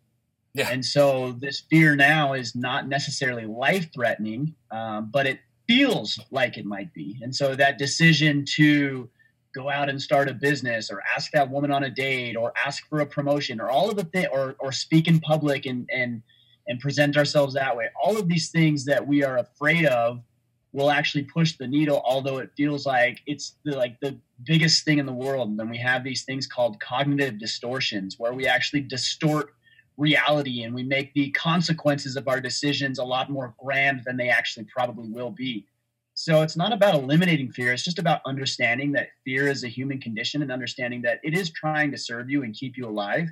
Yeah. 0.54 0.70
And 0.72 0.84
so 0.84 1.34
this 1.34 1.62
fear 1.70 1.96
now 1.96 2.34
is 2.34 2.56
not 2.56 2.88
necessarily 2.88 3.46
life 3.46 3.88
threatening, 3.94 4.56
um, 4.72 5.10
but 5.12 5.28
it 5.28 5.40
feels 5.68 6.20
like 6.32 6.58
it 6.58 6.66
might 6.66 6.92
be. 6.94 7.20
And 7.22 7.36
so 7.36 7.56
that 7.56 7.78
decision 7.78 8.44
to 8.56 9.10
go 9.54 9.70
out 9.70 9.90
and 9.90 10.02
start 10.02 10.30
a 10.30 10.34
business 10.34 10.90
or 10.92 11.04
ask 11.16 11.32
that 11.32 11.50
woman 11.50 11.72
on 11.72 11.84
a 11.84 11.90
date 11.90 12.36
or 12.36 12.54
ask 12.66 12.88
for 12.90 13.02
a 13.02 13.06
promotion 13.06 13.60
or 13.62 13.70
all 13.70 13.90
of 13.90 13.96
the 13.96 14.04
thing 14.04 14.28
or, 14.32 14.56
or 14.60 14.72
speak 14.72 15.08
in 15.08 15.20
public 15.20 15.66
and, 15.66 15.88
and, 15.94 16.22
and 16.68 16.80
present 16.80 17.18
ourselves 17.18 17.54
that 17.54 17.76
way. 17.76 17.88
All 18.02 18.18
of 18.18 18.28
these 18.28 18.50
things 18.50 18.86
that 18.86 19.06
we 19.06 19.24
are 19.24 19.38
afraid 19.38 19.86
of 19.86 20.22
will 20.72 20.92
actually 20.92 21.24
push 21.24 21.58
the 21.58 21.68
needle, 21.68 22.02
although 22.06 22.38
it 22.38 22.52
feels 22.56 22.86
like 22.86 23.22
it's 23.26 23.56
the, 23.64 23.76
like 23.76 24.00
the 24.02 24.18
biggest 24.46 24.86
thing 24.86 25.00
in 25.00 25.06
the 25.06 25.14
world. 25.14 25.50
And 25.50 25.60
then 25.60 25.70
we 25.70 25.78
have 25.78 26.04
these 26.04 26.24
things 26.24 26.46
called 26.46 26.80
cognitive 26.80 27.40
distortions, 27.40 28.20
where 28.20 28.34
we 28.34 28.46
actually 28.46 28.82
distort 28.82 29.54
reality 29.98 30.64
and 30.64 30.74
we 30.74 30.84
make 30.84 31.14
the 31.14 31.32
consequences 31.32 32.16
of 32.16 32.28
our 32.28 32.40
decisions 32.40 33.00
a 33.00 33.04
lot 33.04 33.30
more 33.30 33.54
grand 33.58 34.02
than 34.06 34.16
they 34.16 34.30
actually 34.30 34.66
probably 34.66 35.10
will 35.10 35.32
be. 35.32 35.66
So 36.14 36.42
it's 36.42 36.58
not 36.58 36.74
about 36.74 36.96
eliminating 36.96 37.52
fear. 37.52 37.74
It's 37.74 37.84
just 37.84 38.00
about 38.00 38.22
understanding 38.26 38.92
that 38.94 39.10
fear 39.24 39.48
is 39.48 39.64
a 39.64 39.70
human 39.70 40.00
condition 40.00 40.42
and 40.42 40.52
understanding 40.52 41.02
that 41.04 41.20
it 41.24 41.34
is 41.34 41.50
trying 41.52 41.92
to 41.92 41.98
serve 41.98 42.30
you 42.30 42.44
and 42.44 42.54
keep 42.54 42.78
you 42.78 42.88
alive 42.88 43.30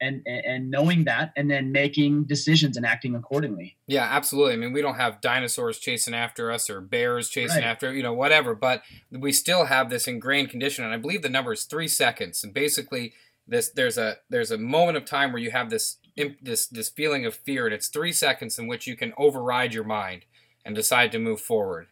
and 0.00 0.22
and 0.26 0.70
knowing 0.70 1.04
that 1.04 1.32
and 1.36 1.50
then 1.50 1.72
making 1.72 2.24
decisions 2.24 2.76
and 2.76 2.84
acting 2.84 3.14
accordingly. 3.14 3.76
Yeah 3.86 4.04
absolutely. 4.04 4.54
I 4.54 4.56
mean 4.56 4.72
we 4.72 4.82
don't 4.82 4.96
have 4.96 5.20
dinosaurs 5.20 5.78
chasing 5.78 6.14
after 6.14 6.50
us 6.50 6.68
or 6.68 6.80
bears 6.80 7.28
chasing 7.28 7.62
right. 7.62 7.70
after 7.70 7.92
you 7.92 8.02
know 8.02 8.14
whatever 8.14 8.54
but 8.54 8.82
we 9.10 9.32
still 9.32 9.66
have 9.66 9.90
this 9.90 10.06
ingrained 10.06 10.50
condition 10.50 10.84
and 10.84 10.92
i 10.92 10.96
believe 10.96 11.22
the 11.22 11.28
number 11.28 11.52
is 11.52 11.64
three 11.64 11.88
seconds. 11.88 12.44
And 12.44 12.52
basically 12.52 13.12
this 13.46 13.70
there's 13.70 13.98
a 13.98 14.16
there's 14.28 14.50
a 14.50 14.58
moment 14.58 14.96
of 14.96 15.04
time 15.04 15.32
where 15.32 15.42
you 15.42 15.50
have 15.50 15.70
this 15.70 15.98
this 16.42 16.66
this 16.66 16.88
feeling 16.88 17.26
of 17.26 17.34
fear 17.34 17.66
and 17.66 17.74
it's 17.74 17.88
three 17.88 18.12
seconds 18.12 18.58
in 18.58 18.66
which 18.66 18.86
you 18.86 18.96
can 18.96 19.12
override 19.16 19.74
your 19.74 19.84
mind 19.84 20.24
and 20.64 20.74
decide 20.74 21.12
to 21.12 21.18
move 21.18 21.40
forward. 21.40 21.86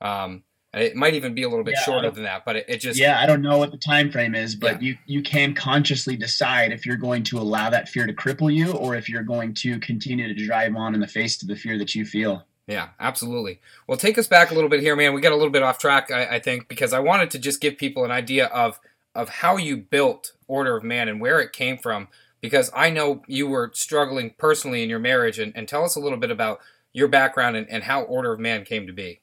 Um, 0.00 0.44
it 0.74 0.96
might 0.96 1.14
even 1.14 1.34
be 1.34 1.42
a 1.42 1.48
little 1.48 1.64
bit 1.64 1.74
yeah, 1.76 1.84
shorter 1.84 2.10
than 2.10 2.24
that, 2.24 2.44
but 2.46 2.56
it, 2.56 2.64
it, 2.66 2.76
just 2.78 2.98
yeah, 2.98 3.20
I 3.20 3.26
don't 3.26 3.42
know 3.42 3.58
what 3.58 3.70
the 3.70 3.76
time 3.76 4.10
frame 4.10 4.34
is, 4.34 4.54
but 4.54 4.80
yeah. 4.80 4.88
you 4.88 4.98
you 5.06 5.22
can 5.22 5.54
consciously 5.54 6.16
decide 6.16 6.72
if 6.72 6.86
you're 6.86 6.96
going 6.96 7.24
to 7.24 7.38
allow 7.38 7.68
that 7.70 7.88
fear 7.88 8.06
to 8.06 8.12
cripple 8.14 8.52
you 8.52 8.72
or 8.72 8.94
if 8.94 9.08
you're 9.08 9.22
going 9.22 9.52
to 9.54 9.78
continue 9.80 10.32
to 10.32 10.46
drive 10.46 10.74
on 10.74 10.94
in 10.94 11.00
the 11.00 11.06
face 11.06 11.40
of 11.42 11.48
the 11.48 11.56
fear 11.56 11.76
that 11.78 11.94
you 11.94 12.06
feel. 12.06 12.46
Yeah, 12.66 12.88
absolutely. 13.00 13.60
Well, 13.86 13.98
take 13.98 14.16
us 14.16 14.28
back 14.28 14.50
a 14.50 14.54
little 14.54 14.70
bit 14.70 14.80
here, 14.80 14.96
man. 14.96 15.12
We 15.12 15.20
got 15.20 15.32
a 15.32 15.36
little 15.36 15.50
bit 15.50 15.62
off 15.62 15.78
track, 15.78 16.10
I, 16.10 16.36
I 16.36 16.38
think, 16.38 16.68
because 16.68 16.92
I 16.92 17.00
wanted 17.00 17.30
to 17.32 17.38
just 17.38 17.60
give 17.60 17.76
people 17.76 18.04
an 18.04 18.10
idea 18.10 18.46
of 18.46 18.80
of 19.14 19.28
how 19.28 19.58
you 19.58 19.76
built 19.76 20.32
Order 20.48 20.76
of 20.76 20.82
Man 20.82 21.06
and 21.06 21.20
where 21.20 21.38
it 21.40 21.52
came 21.52 21.76
from. 21.76 22.08
Because 22.40 22.72
I 22.74 22.90
know 22.90 23.22
you 23.28 23.46
were 23.46 23.70
struggling 23.72 24.34
personally 24.36 24.82
in 24.82 24.90
your 24.90 24.98
marriage, 24.98 25.38
and, 25.38 25.52
and 25.54 25.68
tell 25.68 25.84
us 25.84 25.94
a 25.96 26.00
little 26.00 26.18
bit 26.18 26.30
about 26.30 26.60
your 26.92 27.08
background 27.08 27.56
and, 27.56 27.68
and 27.70 27.84
how 27.84 28.02
Order 28.02 28.32
of 28.32 28.40
Man 28.40 28.64
came 28.64 28.86
to 28.86 28.92
be. 28.92 29.20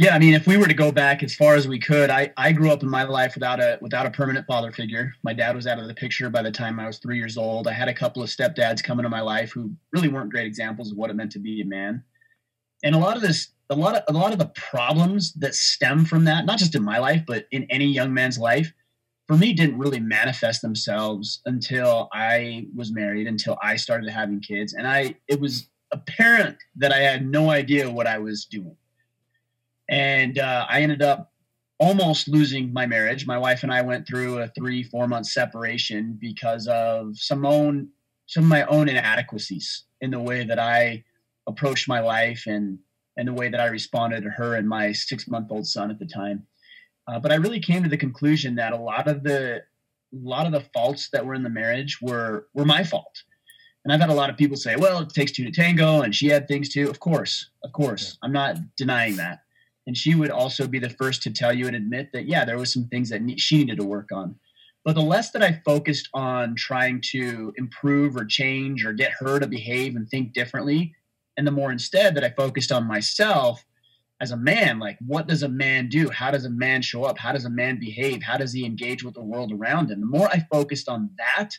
Yeah, 0.00 0.14
I 0.14 0.20
mean, 0.20 0.34
if 0.34 0.46
we 0.46 0.56
were 0.56 0.68
to 0.68 0.74
go 0.74 0.92
back 0.92 1.24
as 1.24 1.34
far 1.34 1.56
as 1.56 1.66
we 1.66 1.80
could, 1.80 2.08
I, 2.08 2.32
I 2.36 2.52
grew 2.52 2.70
up 2.70 2.84
in 2.84 2.88
my 2.88 3.02
life 3.02 3.34
without 3.34 3.58
a 3.58 3.78
without 3.80 4.06
a 4.06 4.10
permanent 4.12 4.46
father 4.46 4.70
figure. 4.70 5.12
My 5.24 5.32
dad 5.32 5.56
was 5.56 5.66
out 5.66 5.80
of 5.80 5.88
the 5.88 5.94
picture 5.94 6.30
by 6.30 6.40
the 6.40 6.52
time 6.52 6.78
I 6.78 6.86
was 6.86 6.98
three 6.98 7.16
years 7.16 7.36
old. 7.36 7.66
I 7.66 7.72
had 7.72 7.88
a 7.88 7.94
couple 7.94 8.22
of 8.22 8.28
stepdads 8.28 8.82
come 8.82 9.00
into 9.00 9.08
my 9.08 9.22
life 9.22 9.50
who 9.50 9.72
really 9.92 10.06
weren't 10.06 10.30
great 10.30 10.46
examples 10.46 10.92
of 10.92 10.96
what 10.96 11.10
it 11.10 11.16
meant 11.16 11.32
to 11.32 11.40
be 11.40 11.60
a 11.62 11.64
man. 11.64 12.04
And 12.84 12.94
a 12.94 12.98
lot 12.98 13.16
of 13.16 13.22
this, 13.22 13.48
a 13.70 13.74
lot 13.74 13.96
of 13.96 14.02
a 14.06 14.16
lot 14.16 14.32
of 14.32 14.38
the 14.38 14.52
problems 14.54 15.32
that 15.32 15.56
stem 15.56 16.04
from 16.04 16.24
that, 16.26 16.46
not 16.46 16.58
just 16.58 16.76
in 16.76 16.84
my 16.84 16.98
life, 16.98 17.24
but 17.26 17.46
in 17.50 17.66
any 17.68 17.86
young 17.86 18.14
man's 18.14 18.38
life, 18.38 18.72
for 19.26 19.36
me, 19.36 19.52
didn't 19.52 19.78
really 19.78 19.98
manifest 19.98 20.62
themselves 20.62 21.40
until 21.44 22.08
I 22.12 22.68
was 22.72 22.92
married, 22.92 23.26
until 23.26 23.58
I 23.64 23.74
started 23.74 24.10
having 24.10 24.38
kids, 24.42 24.74
and 24.74 24.86
I 24.86 25.16
it 25.26 25.40
was 25.40 25.68
apparent 25.90 26.56
that 26.76 26.92
I 26.92 26.98
had 26.98 27.26
no 27.26 27.50
idea 27.50 27.90
what 27.90 28.06
I 28.06 28.18
was 28.18 28.44
doing 28.44 28.76
and 29.88 30.38
uh, 30.38 30.66
I 30.68 30.82
ended 30.82 31.02
up 31.02 31.32
almost 31.78 32.28
losing 32.28 32.72
my 32.72 32.86
marriage. 32.86 33.26
My 33.26 33.38
wife 33.38 33.62
and 33.62 33.72
I 33.72 33.82
went 33.82 34.06
through 34.06 34.38
a 34.38 34.48
three, 34.48 34.82
four 34.82 35.06
month 35.06 35.26
separation 35.26 36.18
because 36.20 36.66
of 36.66 37.16
some 37.16 37.46
own 37.46 37.88
some 38.26 38.44
of 38.44 38.50
my 38.50 38.64
own 38.64 38.88
inadequacies 38.88 39.84
in 40.02 40.10
the 40.10 40.20
way 40.20 40.44
that 40.44 40.58
I 40.58 41.02
approached 41.46 41.88
my 41.88 42.00
life 42.00 42.44
and 42.46 42.78
and 43.16 43.26
the 43.26 43.32
way 43.32 43.48
that 43.48 43.60
I 43.60 43.66
responded 43.66 44.22
to 44.22 44.30
her 44.30 44.54
and 44.54 44.68
my 44.68 44.92
six 44.92 45.26
month 45.28 45.50
old 45.50 45.66
son 45.66 45.90
at 45.90 45.98
the 45.98 46.06
time. 46.06 46.46
Uh, 47.06 47.18
but 47.18 47.32
I 47.32 47.36
really 47.36 47.60
came 47.60 47.82
to 47.82 47.88
the 47.88 47.96
conclusion 47.96 48.54
that 48.56 48.72
a 48.72 48.76
lot 48.76 49.08
of 49.08 49.22
the 49.22 49.62
a 50.12 50.16
lot 50.16 50.46
of 50.46 50.52
the 50.52 50.66
faults 50.72 51.10
that 51.12 51.24
were 51.24 51.34
in 51.34 51.42
the 51.42 51.50
marriage 51.50 52.00
were 52.02 52.48
were 52.54 52.64
my 52.64 52.84
fault. 52.84 53.22
And 53.84 53.92
I've 53.92 54.00
had 54.00 54.10
a 54.10 54.14
lot 54.14 54.28
of 54.28 54.36
people 54.36 54.56
say, 54.56 54.76
"Well, 54.76 54.98
it 54.98 55.10
takes 55.10 55.32
two 55.32 55.44
to 55.44 55.50
tango," 55.50 56.02
and 56.02 56.14
she 56.14 56.26
had 56.26 56.48
things 56.48 56.68
too. 56.68 56.90
Of 56.90 57.00
course, 57.00 57.50
of 57.62 57.72
course, 57.72 58.18
I'm 58.22 58.32
not 58.32 58.58
denying 58.76 59.16
that 59.16 59.40
and 59.88 59.96
she 59.96 60.14
would 60.14 60.30
also 60.30 60.68
be 60.68 60.78
the 60.78 60.90
first 60.90 61.22
to 61.22 61.30
tell 61.30 61.52
you 61.52 61.66
and 61.66 61.74
admit 61.74 62.10
that 62.12 62.28
yeah 62.28 62.44
there 62.44 62.58
was 62.58 62.72
some 62.72 62.86
things 62.88 63.08
that 63.08 63.22
she 63.40 63.58
needed 63.58 63.78
to 63.78 63.84
work 63.84 64.10
on. 64.12 64.36
But 64.84 64.94
the 64.94 65.02
less 65.02 65.32
that 65.32 65.42
i 65.42 65.60
focused 65.64 66.08
on 66.14 66.54
trying 66.54 67.00
to 67.10 67.52
improve 67.56 68.16
or 68.16 68.24
change 68.24 68.84
or 68.84 68.92
get 68.92 69.12
her 69.18 69.40
to 69.40 69.46
behave 69.46 69.96
and 69.96 70.08
think 70.08 70.34
differently 70.34 70.94
and 71.36 71.46
the 71.46 71.50
more 71.50 71.72
instead 71.72 72.14
that 72.14 72.22
i 72.22 72.30
focused 72.30 72.70
on 72.70 72.86
myself 72.86 73.64
as 74.20 74.30
a 74.30 74.36
man 74.36 74.78
like 74.78 74.98
what 75.06 75.26
does 75.26 75.42
a 75.42 75.48
man 75.48 75.88
do? 75.88 76.10
How 76.10 76.30
does 76.30 76.44
a 76.44 76.50
man 76.50 76.82
show 76.82 77.04
up? 77.04 77.18
How 77.18 77.32
does 77.32 77.46
a 77.46 77.50
man 77.50 77.78
behave? 77.78 78.22
How 78.22 78.36
does 78.36 78.52
he 78.52 78.64
engage 78.66 79.02
with 79.02 79.14
the 79.14 79.22
world 79.22 79.52
around 79.52 79.90
him? 79.90 80.00
The 80.00 80.06
more 80.06 80.28
i 80.28 80.46
focused 80.52 80.88
on 80.88 81.10
that 81.16 81.50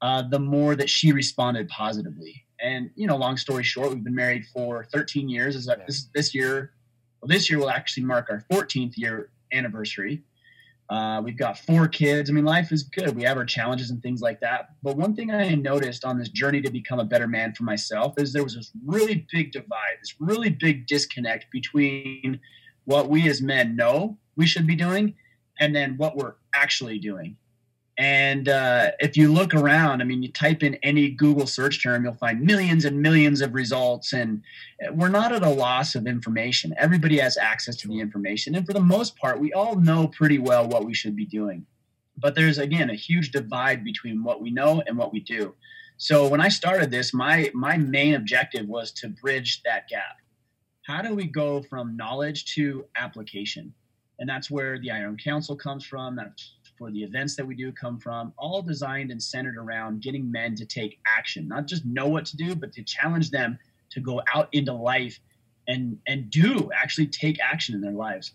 uh, 0.00 0.22
the 0.22 0.38
more 0.38 0.76
that 0.76 0.88
she 0.88 1.10
responded 1.10 1.66
positively. 1.68 2.44
And 2.60 2.90
you 2.94 3.08
know 3.08 3.16
long 3.16 3.36
story 3.36 3.64
short 3.64 3.90
we've 3.90 4.04
been 4.04 4.14
married 4.14 4.44
for 4.54 4.86
13 4.92 5.28
years. 5.28 5.56
As 5.56 5.68
this, 5.86 6.08
this 6.14 6.34
year 6.36 6.72
well, 7.20 7.28
this 7.28 7.50
year 7.50 7.58
will 7.58 7.70
actually 7.70 8.04
mark 8.04 8.28
our 8.30 8.44
14th 8.50 8.94
year 8.96 9.30
anniversary. 9.52 10.22
Uh, 10.90 11.20
we've 11.22 11.36
got 11.36 11.58
four 11.58 11.86
kids. 11.86 12.30
I 12.30 12.32
mean, 12.32 12.46
life 12.46 12.72
is 12.72 12.84
good. 12.84 13.14
We 13.14 13.24
have 13.24 13.36
our 13.36 13.44
challenges 13.44 13.90
and 13.90 14.02
things 14.02 14.22
like 14.22 14.40
that. 14.40 14.70
But 14.82 14.96
one 14.96 15.14
thing 15.14 15.30
I 15.30 15.54
noticed 15.54 16.04
on 16.04 16.18
this 16.18 16.30
journey 16.30 16.62
to 16.62 16.70
become 16.70 16.98
a 16.98 17.04
better 17.04 17.28
man 17.28 17.52
for 17.52 17.64
myself 17.64 18.14
is 18.16 18.32
there 18.32 18.44
was 18.44 18.54
this 18.54 18.70
really 18.86 19.26
big 19.30 19.52
divide, 19.52 19.98
this 20.00 20.14
really 20.18 20.48
big 20.48 20.86
disconnect 20.86 21.46
between 21.52 22.40
what 22.84 23.10
we 23.10 23.28
as 23.28 23.42
men 23.42 23.76
know 23.76 24.16
we 24.36 24.46
should 24.46 24.66
be 24.66 24.76
doing 24.76 25.14
and 25.60 25.76
then 25.76 25.96
what 25.98 26.16
we're 26.16 26.34
actually 26.54 26.98
doing. 26.98 27.36
And 27.98 28.48
uh, 28.48 28.92
if 29.00 29.16
you 29.16 29.32
look 29.32 29.54
around, 29.54 30.00
I 30.00 30.04
mean, 30.04 30.22
you 30.22 30.30
type 30.30 30.62
in 30.62 30.76
any 30.76 31.10
Google 31.10 31.48
search 31.48 31.82
term, 31.82 32.04
you'll 32.04 32.14
find 32.14 32.40
millions 32.40 32.84
and 32.84 33.02
millions 33.02 33.40
of 33.40 33.54
results. 33.54 34.12
And 34.12 34.42
we're 34.92 35.08
not 35.08 35.32
at 35.32 35.42
a 35.42 35.50
loss 35.50 35.96
of 35.96 36.06
information. 36.06 36.72
Everybody 36.78 37.18
has 37.18 37.36
access 37.36 37.74
to 37.78 37.88
the 37.88 37.98
information. 37.98 38.54
And 38.54 38.64
for 38.64 38.72
the 38.72 38.80
most 38.80 39.16
part, 39.16 39.40
we 39.40 39.52
all 39.52 39.74
know 39.74 40.06
pretty 40.06 40.38
well 40.38 40.68
what 40.68 40.84
we 40.84 40.94
should 40.94 41.16
be 41.16 41.26
doing. 41.26 41.66
But 42.16 42.36
there's, 42.36 42.58
again, 42.58 42.88
a 42.88 42.94
huge 42.94 43.32
divide 43.32 43.82
between 43.82 44.22
what 44.22 44.40
we 44.40 44.50
know 44.50 44.80
and 44.86 44.96
what 44.96 45.12
we 45.12 45.18
do. 45.18 45.54
So 45.96 46.28
when 46.28 46.40
I 46.40 46.48
started 46.48 46.92
this, 46.92 47.12
my, 47.12 47.50
my 47.52 47.76
main 47.76 48.14
objective 48.14 48.68
was 48.68 48.92
to 48.92 49.08
bridge 49.08 49.60
that 49.64 49.88
gap. 49.88 50.18
How 50.86 51.02
do 51.02 51.16
we 51.16 51.26
go 51.26 51.62
from 51.64 51.96
knowledge 51.96 52.44
to 52.54 52.84
application? 52.96 53.74
And 54.20 54.28
that's 54.28 54.50
where 54.50 54.78
the 54.78 54.90
Iron 54.90 55.16
Council 55.16 55.56
comes 55.56 55.84
from. 55.84 56.16
That's 56.16 56.54
for 56.78 56.90
the 56.90 57.02
events 57.02 57.34
that 57.36 57.46
we 57.46 57.54
do 57.54 57.72
come 57.72 57.98
from, 57.98 58.32
all 58.38 58.62
designed 58.62 59.10
and 59.10 59.22
centered 59.22 59.56
around 59.56 60.00
getting 60.00 60.30
men 60.30 60.54
to 60.54 60.64
take 60.64 60.98
action, 61.06 61.48
not 61.48 61.66
just 61.66 61.84
know 61.84 62.06
what 62.06 62.24
to 62.26 62.36
do, 62.36 62.54
but 62.54 62.72
to 62.72 62.82
challenge 62.82 63.30
them 63.30 63.58
to 63.90 64.00
go 64.00 64.22
out 64.32 64.48
into 64.52 64.72
life 64.72 65.18
and 65.66 65.98
and 66.06 66.30
do 66.30 66.70
actually 66.74 67.06
take 67.06 67.38
action 67.40 67.74
in 67.74 67.80
their 67.80 67.92
lives. 67.92 68.32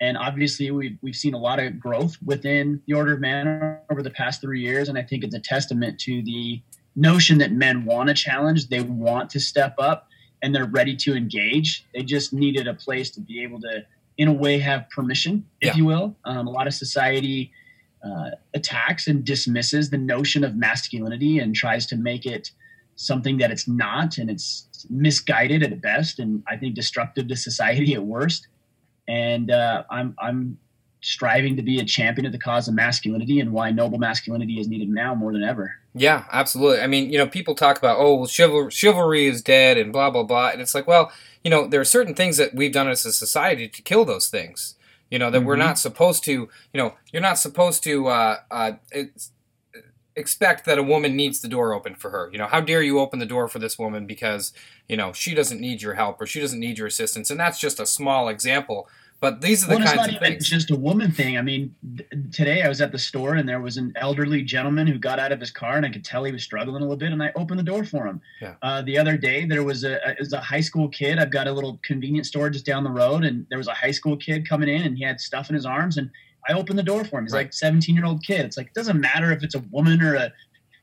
And 0.00 0.16
obviously, 0.16 0.70
we've 0.70 0.98
we've 1.02 1.16
seen 1.16 1.34
a 1.34 1.38
lot 1.38 1.58
of 1.58 1.80
growth 1.80 2.16
within 2.24 2.82
the 2.86 2.94
Order 2.94 3.14
of 3.14 3.20
Man 3.20 3.78
over 3.90 4.02
the 4.02 4.10
past 4.10 4.40
three 4.40 4.60
years, 4.60 4.88
and 4.88 4.98
I 4.98 5.02
think 5.02 5.24
it's 5.24 5.34
a 5.34 5.40
testament 5.40 5.98
to 6.00 6.22
the 6.22 6.60
notion 6.94 7.38
that 7.38 7.52
men 7.52 7.84
want 7.84 8.10
a 8.10 8.14
challenge, 8.14 8.68
they 8.68 8.80
want 8.80 9.30
to 9.30 9.40
step 9.40 9.74
up, 9.78 10.08
and 10.42 10.54
they're 10.54 10.66
ready 10.66 10.96
to 10.96 11.14
engage. 11.14 11.86
They 11.94 12.02
just 12.02 12.32
needed 12.32 12.66
a 12.66 12.74
place 12.74 13.10
to 13.10 13.20
be 13.20 13.42
able 13.42 13.60
to, 13.60 13.84
in 14.16 14.28
a 14.28 14.32
way, 14.32 14.58
have 14.58 14.88
permission, 14.90 15.46
if 15.60 15.68
yeah. 15.68 15.76
you 15.76 15.84
will. 15.84 16.16
Um, 16.24 16.46
a 16.46 16.50
lot 16.50 16.66
of 16.66 16.74
society 16.74 17.52
uh, 18.04 18.30
attacks 18.54 19.06
and 19.06 19.24
dismisses 19.24 19.90
the 19.90 19.98
notion 19.98 20.44
of 20.44 20.54
masculinity 20.54 21.38
and 21.38 21.54
tries 21.54 21.86
to 21.86 21.96
make 21.96 22.26
it 22.26 22.50
something 22.96 23.38
that 23.38 23.50
it's 23.50 23.68
not 23.68 24.18
and 24.18 24.30
it's 24.30 24.68
misguided 24.88 25.62
at 25.62 25.80
best 25.80 26.18
and 26.18 26.42
i 26.48 26.56
think 26.56 26.74
destructive 26.74 27.28
to 27.28 27.36
society 27.36 27.94
at 27.94 28.02
worst. 28.02 28.48
And 29.08 29.50
uh, 29.50 29.84
i'm 29.90 30.14
i'm 30.18 30.58
striving 31.02 31.56
to 31.56 31.62
be 31.62 31.78
a 31.78 31.84
champion 31.84 32.26
of 32.26 32.32
the 32.32 32.38
cause 32.38 32.66
of 32.66 32.74
masculinity 32.74 33.38
and 33.38 33.52
why 33.52 33.70
noble 33.70 33.98
masculinity 33.98 34.58
is 34.58 34.66
needed 34.66 34.88
now 34.88 35.14
more 35.14 35.32
than 35.32 35.44
ever. 35.44 35.74
Yeah 35.94 36.24
absolutely. 36.32 36.80
I 36.80 36.86
mean 36.86 37.10
you 37.10 37.18
know 37.18 37.26
people 37.26 37.54
talk 37.54 37.78
about 37.78 37.98
oh 37.98 38.16
well 38.16 38.26
chival- 38.26 38.72
chivalry 38.72 39.26
is 39.26 39.42
dead 39.42 39.78
and 39.78 39.92
blah 39.92 40.10
blah 40.10 40.24
blah. 40.24 40.48
And 40.48 40.60
it's 40.60 40.74
like 40.74 40.86
well 40.86 41.12
you 41.44 41.50
know 41.50 41.66
there 41.66 41.80
are 41.80 41.84
certain 41.84 42.14
things 42.14 42.36
that 42.38 42.54
we've 42.54 42.72
done 42.72 42.88
as 42.88 43.04
a 43.04 43.12
society 43.12 43.68
to 43.68 43.82
kill 43.82 44.04
those 44.04 44.28
things 44.28 44.74
you 45.10 45.18
know 45.18 45.30
that 45.30 45.38
mm-hmm. 45.38 45.46
we're 45.46 45.56
not 45.56 45.78
supposed 45.78 46.24
to. 46.24 46.32
You 46.32 46.48
know, 46.74 46.94
you're 47.12 47.22
not 47.22 47.38
supposed 47.38 47.82
to 47.84 48.08
uh, 48.08 48.36
uh, 48.50 48.72
expect 50.16 50.64
that 50.64 50.78
a 50.78 50.82
woman 50.82 51.14
needs 51.14 51.40
the 51.40 51.48
door 51.48 51.74
open 51.74 51.94
for 51.94 52.10
her. 52.10 52.28
You 52.32 52.38
know, 52.38 52.46
how 52.46 52.60
dare 52.60 52.82
you 52.82 52.98
open 52.98 53.18
the 53.18 53.26
door 53.26 53.48
for 53.48 53.58
this 53.58 53.78
woman 53.78 54.06
because 54.06 54.52
you 54.88 54.96
know 54.96 55.12
she 55.12 55.34
doesn't 55.34 55.60
need 55.60 55.82
your 55.82 55.94
help 55.94 56.20
or 56.20 56.26
she 56.26 56.40
doesn't 56.40 56.60
need 56.60 56.78
your 56.78 56.86
assistance, 56.86 57.30
and 57.30 57.38
that's 57.38 57.60
just 57.60 57.80
a 57.80 57.86
small 57.86 58.28
example. 58.28 58.88
But 59.18 59.40
these 59.40 59.64
are 59.64 59.68
the 59.68 59.74
well, 59.76 59.82
it's 59.82 59.90
kinds 59.92 59.96
not 59.96 60.08
of 60.10 60.14
even 60.16 60.32
things. 60.32 60.48
just 60.48 60.70
a 60.70 60.76
woman 60.76 61.10
thing. 61.10 61.38
I 61.38 61.42
mean, 61.42 61.74
th- 61.96 62.08
today 62.32 62.62
I 62.62 62.68
was 62.68 62.80
at 62.82 62.92
the 62.92 62.98
store 62.98 63.34
and 63.36 63.48
there 63.48 63.60
was 63.60 63.78
an 63.78 63.92
elderly 63.96 64.42
gentleman 64.42 64.86
who 64.86 64.98
got 64.98 65.18
out 65.18 65.32
of 65.32 65.40
his 65.40 65.50
car 65.50 65.76
and 65.78 65.86
I 65.86 65.90
could 65.90 66.04
tell 66.04 66.22
he 66.24 66.32
was 66.32 66.42
struggling 66.42 66.76
a 66.76 66.80
little 66.80 66.96
bit 66.98 67.12
and 67.12 67.22
I 67.22 67.32
opened 67.34 67.58
the 67.58 67.64
door 67.64 67.82
for 67.84 68.06
him. 68.06 68.20
Yeah. 68.42 68.54
Uh, 68.62 68.82
the 68.82 68.98
other 68.98 69.16
day 69.16 69.46
there 69.46 69.64
was 69.64 69.84
a, 69.84 69.94
a 70.06 70.16
was 70.18 70.32
a 70.34 70.40
high 70.40 70.60
school 70.60 70.88
kid. 70.90 71.18
I've 71.18 71.30
got 71.30 71.46
a 71.48 71.52
little 71.52 71.80
convenience 71.82 72.28
store 72.28 72.50
just 72.50 72.66
down 72.66 72.84
the 72.84 72.90
road 72.90 73.24
and 73.24 73.46
there 73.48 73.58
was 73.58 73.68
a 73.68 73.74
high 73.74 73.90
school 73.90 74.16
kid 74.18 74.46
coming 74.48 74.68
in 74.68 74.82
and 74.82 74.98
he 74.98 75.04
had 75.04 75.18
stuff 75.20 75.48
in 75.48 75.54
his 75.54 75.64
arms 75.64 75.96
and 75.96 76.10
I 76.48 76.52
opened 76.52 76.78
the 76.78 76.82
door 76.84 77.02
for 77.04 77.18
him. 77.18 77.24
He's 77.24 77.32
Right. 77.32 77.46
like 77.46 77.54
17 77.54 77.94
year 77.96 78.04
old 78.04 78.22
kid. 78.22 78.40
It's 78.44 78.56
like 78.58 78.66
it 78.66 78.74
doesn't 78.74 79.00
matter 79.00 79.32
if 79.32 79.42
it's 79.42 79.54
a 79.54 79.60
woman 79.70 80.02
or 80.02 80.14
a 80.16 80.30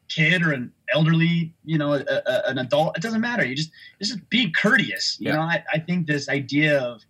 kid 0.10 0.42
or 0.42 0.52
an 0.54 0.72
elderly, 0.94 1.54
you 1.66 1.78
know, 1.78 1.94
a, 1.94 2.00
a, 2.02 2.42
an 2.50 2.58
adult. 2.58 2.98
It 2.98 3.02
doesn't 3.04 3.22
matter. 3.22 3.46
You 3.46 3.56
just 3.56 3.70
just 4.02 4.28
be 4.30 4.52
courteous. 4.52 5.18
You 5.20 5.30
Yeah. 5.30 5.36
know, 5.36 5.42
I, 5.44 5.64
I 5.72 5.80
think 5.80 6.08
this 6.08 6.28
idea 6.30 6.80
of 6.80 7.02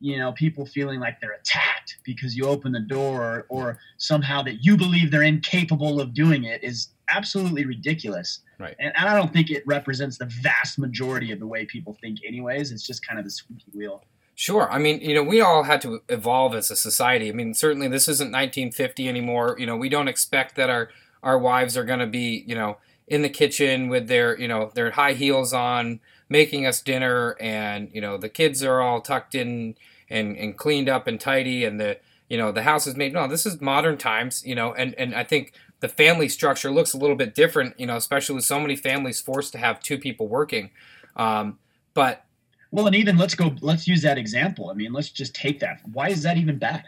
you 0.00 0.18
know 0.18 0.32
people 0.32 0.66
feeling 0.66 1.00
like 1.00 1.20
they're 1.20 1.32
attacked 1.34 1.98
because 2.04 2.36
you 2.36 2.44
open 2.46 2.72
the 2.72 2.80
door 2.80 3.22
or, 3.22 3.46
or 3.48 3.78
somehow 3.98 4.42
that 4.42 4.64
you 4.64 4.76
believe 4.76 5.10
they're 5.10 5.22
incapable 5.22 6.00
of 6.00 6.12
doing 6.14 6.44
it 6.44 6.62
is 6.62 6.88
absolutely 7.10 7.64
ridiculous 7.64 8.40
Right. 8.58 8.74
and, 8.78 8.92
and 8.96 9.08
i 9.08 9.14
don't 9.14 9.32
think 9.32 9.50
it 9.50 9.62
represents 9.66 10.18
the 10.18 10.26
vast 10.26 10.78
majority 10.78 11.30
of 11.32 11.38
the 11.40 11.46
way 11.46 11.64
people 11.66 11.96
think 12.00 12.18
anyways 12.26 12.72
it's 12.72 12.86
just 12.86 13.06
kind 13.06 13.18
of 13.18 13.24
the 13.24 13.30
squeaky 13.30 13.70
wheel 13.74 14.02
Sure. 14.38 14.70
I 14.70 14.78
mean, 14.78 15.00
you 15.00 15.14
know, 15.14 15.22
we 15.22 15.40
all 15.40 15.62
had 15.62 15.80
to 15.80 16.02
evolve 16.10 16.54
as 16.54 16.70
a 16.70 16.76
society. 16.76 17.30
I 17.30 17.32
mean, 17.32 17.54
certainly 17.54 17.88
this 17.88 18.06
isn't 18.06 18.26
1950 18.26 19.08
anymore. 19.08 19.56
You 19.58 19.64
know, 19.64 19.78
we 19.78 19.88
don't 19.88 20.08
expect 20.08 20.56
that 20.56 20.68
our 20.68 20.90
our 21.22 21.38
wives 21.38 21.74
are 21.74 21.84
going 21.84 22.00
to 22.00 22.06
be, 22.06 22.44
you 22.46 22.54
know, 22.54 22.76
in 23.08 23.22
the 23.22 23.30
kitchen 23.30 23.88
with 23.88 24.08
their, 24.08 24.38
you 24.38 24.46
know, 24.46 24.70
their 24.74 24.90
high 24.90 25.14
heels 25.14 25.54
on, 25.54 26.00
making 26.28 26.66
us 26.66 26.80
dinner, 26.80 27.36
and 27.40 27.90
you 27.92 28.00
know, 28.00 28.16
the 28.16 28.28
kids 28.28 28.62
are 28.62 28.80
all 28.80 29.00
tucked 29.00 29.34
in 29.34 29.76
and 30.08 30.36
and 30.36 30.56
cleaned 30.56 30.88
up 30.88 31.06
and 31.06 31.20
tidy, 31.20 31.64
and 31.64 31.80
the 31.80 31.98
you 32.28 32.36
know 32.36 32.52
the 32.52 32.62
house 32.62 32.86
is 32.86 32.96
made. 32.96 33.12
No, 33.12 33.28
this 33.28 33.46
is 33.46 33.60
modern 33.60 33.96
times. 33.98 34.42
You 34.44 34.54
know, 34.54 34.72
and 34.74 34.94
and 34.94 35.14
I 35.14 35.24
think 35.24 35.52
the 35.80 35.88
family 35.88 36.28
structure 36.28 36.70
looks 36.70 36.92
a 36.94 36.98
little 36.98 37.16
bit 37.16 37.34
different. 37.34 37.78
You 37.78 37.86
know, 37.86 37.96
especially 37.96 38.34
with 38.36 38.44
so 38.44 38.60
many 38.60 38.76
families 38.76 39.20
forced 39.20 39.52
to 39.52 39.58
have 39.58 39.80
two 39.80 39.98
people 39.98 40.28
working. 40.28 40.70
Um, 41.16 41.58
but 41.94 42.24
well 42.72 42.86
and 42.86 42.94
even 42.94 43.16
let's 43.16 43.34
go 43.34 43.54
let's 43.62 43.88
use 43.88 44.02
that 44.02 44.18
example 44.18 44.70
i 44.70 44.74
mean 44.74 44.92
let's 44.92 45.08
just 45.08 45.34
take 45.34 45.60
that 45.60 45.80
why 45.92 46.08
is 46.08 46.22
that 46.22 46.36
even 46.36 46.58
bad 46.58 46.82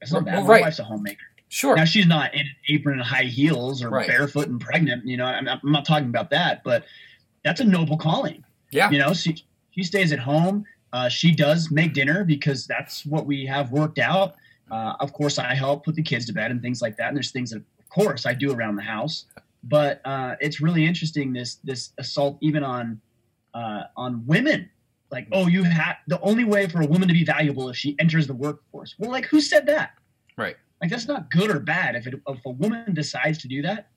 that's 0.00 0.12
not 0.12 0.24
bad 0.24 0.36
Well, 0.36 0.44
my 0.44 0.60
wife's 0.62 0.78
a 0.78 0.84
homemaker 0.84 1.20
sure, 1.48 1.76
Now 1.76 1.84
she's 1.84 2.06
not 2.06 2.32
in 2.34 2.40
an 2.40 2.56
apron 2.70 2.98
and 2.98 3.06
high 3.06 3.24
heels 3.24 3.82
or 3.82 3.90
Right. 3.90 4.06
barefoot 4.06 4.48
and 4.48 4.60
pregnant. 4.60 5.04
You 5.06 5.16
know, 5.16 5.24
I'm 5.26 5.44
not, 5.44 5.60
I'm 5.62 5.72
not 5.72 5.84
talking 5.84 6.08
about 6.08 6.30
that, 6.30 6.64
but 6.64 6.84
that's 7.44 7.60
a 7.60 7.64
noble 7.64 7.96
calling. 7.96 8.42
Yeah, 8.74 8.90
You 8.90 8.98
know, 8.98 9.12
she 9.14 9.42
she 9.70 9.82
stays 9.82 10.12
at 10.12 10.18
home. 10.18 10.64
Uh, 10.92 11.08
she 11.08 11.32
does 11.34 11.70
make 11.70 11.92
dinner 11.94 12.24
because 12.24 12.66
that's 12.66 13.04
what 13.06 13.26
we 13.26 13.44
have 13.46 13.72
worked 13.72 13.98
out. 13.98 14.34
Uh, 14.70 14.94
of 15.00 15.12
course, 15.12 15.38
I 15.38 15.54
help 15.54 15.84
put 15.84 15.94
the 15.94 16.02
kids 16.02 16.26
to 16.26 16.32
bed 16.32 16.50
and 16.50 16.62
things 16.62 16.80
like 16.80 16.96
that. 16.98 17.08
And 17.08 17.16
there's 17.16 17.32
things 17.32 17.50
that, 17.50 17.58
of 17.58 17.88
course, 17.90 18.26
I 18.26 18.32
do 18.34 18.52
around 18.52 18.76
the 18.76 18.82
house. 18.82 19.24
But 19.64 20.00
uh, 20.04 20.36
it's 20.40 20.60
really 20.60 20.84
interesting 20.86 21.32
this 21.32 21.56
this 21.64 21.92
assault 21.98 22.38
even 22.40 22.62
on 22.62 23.00
uh, 23.54 23.82
on 23.96 24.24
women. 24.26 24.70
Like, 25.10 25.28
oh, 25.32 25.46
you 25.46 25.62
have 25.64 25.96
the 26.08 26.20
only 26.22 26.44
way 26.44 26.66
for 26.68 26.80
a 26.82 26.86
woman 26.86 27.06
to 27.08 27.14
be 27.14 27.24
valuable 27.24 27.68
is 27.70 27.76
she 27.76 27.94
enters 28.00 28.26
the 28.26 28.34
workforce. 28.34 28.94
Well, 28.98 29.10
like, 29.10 29.26
who 29.26 29.40
said 29.40 29.66
that? 29.66 29.92
Right. 30.36 30.56
Like, 30.80 30.90
that's 30.90 31.06
not 31.06 31.30
good 31.30 31.50
or 31.50 31.60
bad. 31.60 31.94
If, 31.94 32.06
it, 32.08 32.14
if 32.28 32.44
a 32.44 32.50
woman 32.50 32.94
decides 32.94 33.38
to 33.38 33.48
do 33.48 33.62
that, 33.62 33.88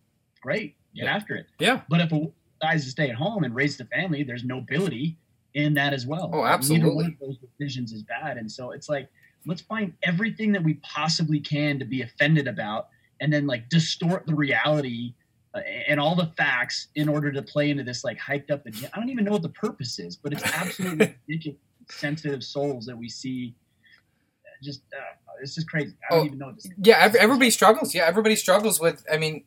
great, 0.41 0.75
get 0.95 1.05
Yeah. 1.05 1.15
after 1.15 1.35
it. 1.35 1.47
yeah. 1.59 1.81
But 1.89 2.01
if 2.01 2.11
a 2.11 2.15
woman 2.17 2.33
decides 2.59 2.85
to 2.85 2.91
stay 2.91 3.09
at 3.09 3.15
home 3.15 3.43
and 3.43 3.53
raise 3.55 3.77
the 3.77 3.85
family, 3.85 4.23
there's 4.23 4.43
nobility 4.43 5.17
in 5.53 5.73
that 5.75 5.93
as 5.93 6.05
well. 6.05 6.25
Oh, 6.33 6.37
Neither 6.37 6.41
one 6.43 6.53
absolutely. 6.53 7.05
of 7.05 7.19
those 7.19 7.37
decisions 7.37 7.91
is 7.91 8.03
bad. 8.03 8.37
And 8.37 8.51
so 8.51 8.71
it's 8.71 8.89
like, 8.89 9.09
let's 9.45 9.61
find 9.61 9.93
everything 10.03 10.51
that 10.51 10.63
we 10.63 10.75
possibly 10.75 11.39
can 11.39 11.79
to 11.79 11.85
be 11.85 12.01
offended 12.01 12.47
about 12.47 12.89
and 13.21 13.31
then 13.33 13.47
like 13.47 13.69
distort 13.69 14.25
the 14.27 14.35
reality 14.35 15.13
uh, 15.55 15.59
and 15.87 15.99
all 15.99 16.15
the 16.15 16.31
facts 16.37 16.87
in 16.95 17.07
order 17.09 17.31
to 17.31 17.41
play 17.41 17.69
into 17.71 17.83
this 17.83 18.03
like 18.03 18.17
hyped 18.19 18.51
up 18.51 18.65
agenda. 18.65 18.89
I 18.93 18.99
don't 18.99 19.09
even 19.09 19.25
know 19.25 19.31
what 19.31 19.41
the 19.41 19.49
purpose 19.49 19.97
is, 19.99 20.15
but 20.15 20.33
it's 20.33 20.43
absolutely 20.43 21.15
ridiculous. 21.27 21.59
Sensitive 21.89 22.43
souls 22.43 22.85
that 22.85 22.97
we 22.97 23.07
see. 23.09 23.55
uh, 24.45 24.49
Just, 24.61 24.81
uh, 24.93 24.99
it's 25.41 25.55
just 25.55 25.69
crazy. 25.69 25.93
I 26.11 26.13
don't 26.15 26.23
Oh, 26.23 26.25
even 26.25 26.37
know 26.39 26.47
what 26.47 26.59
to 26.59 26.69
yeah 26.83 26.97
ev- 26.99 27.15
everybody 27.15 27.49
struggles 27.49 27.95
yeah 27.95 28.05
everybody 28.05 28.35
struggles 28.35 28.79
with 28.81 29.05
i 29.11 29.15
mean 29.17 29.43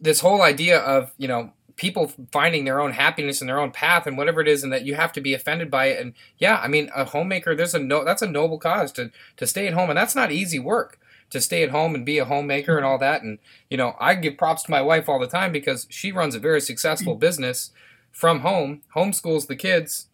this 0.00 0.20
whole 0.20 0.42
idea 0.42 0.80
of 0.80 1.12
you 1.16 1.28
know 1.28 1.52
people 1.80 2.12
finding 2.30 2.66
their 2.66 2.78
own 2.78 2.92
happiness 2.92 3.40
and 3.40 3.48
their 3.48 3.58
own 3.58 3.70
path 3.70 4.06
and 4.06 4.18
whatever 4.18 4.42
it 4.42 4.46
is 4.46 4.62
and 4.62 4.70
that 4.70 4.84
you 4.84 4.94
have 4.94 5.14
to 5.14 5.20
be 5.20 5.32
offended 5.32 5.70
by 5.70 5.86
it. 5.86 5.98
And 5.98 6.12
yeah 6.36 6.60
i 6.62 6.68
mean 6.68 6.90
a 6.94 7.06
homemaker 7.06 7.54
there's 7.54 7.74
a 7.74 7.78
no 7.78 8.04
that's 8.04 8.20
a 8.20 8.28
noble 8.28 8.58
cause 8.58 8.92
to 8.92 9.10
to 9.38 9.46
stay 9.46 9.66
at 9.66 9.72
home. 9.72 9.88
And 9.88 9.96
that's 9.96 10.14
not 10.14 10.30
easy 10.30 10.58
work 10.58 10.98
to 11.30 11.40
stay 11.40 11.62
at 11.62 11.70
home 11.70 11.94
and 11.94 12.04
be 12.04 12.18
a 12.18 12.26
homemaker 12.26 12.76
and 12.76 12.84
all 12.84 12.98
mm-hmm. 12.98 13.04
that. 13.04 13.22
And 13.22 13.38
you 13.70 13.78
know 13.78 13.96
i 13.98 14.14
give 14.14 14.36
props 14.36 14.64
to 14.64 14.70
my 14.70 14.82
wife 14.82 15.08
all 15.08 15.18
the 15.18 15.26
time 15.26 15.52
because 15.52 15.86
she 15.88 16.12
runs 16.12 16.34
a 16.34 16.38
very 16.38 16.60
successful 16.60 17.14
mm-hmm. 17.14 17.20
business 17.20 17.70
from 18.12 18.40
home 18.40 18.82
homeschools 18.94 19.46
the 19.46 19.56
kids 19.56 20.08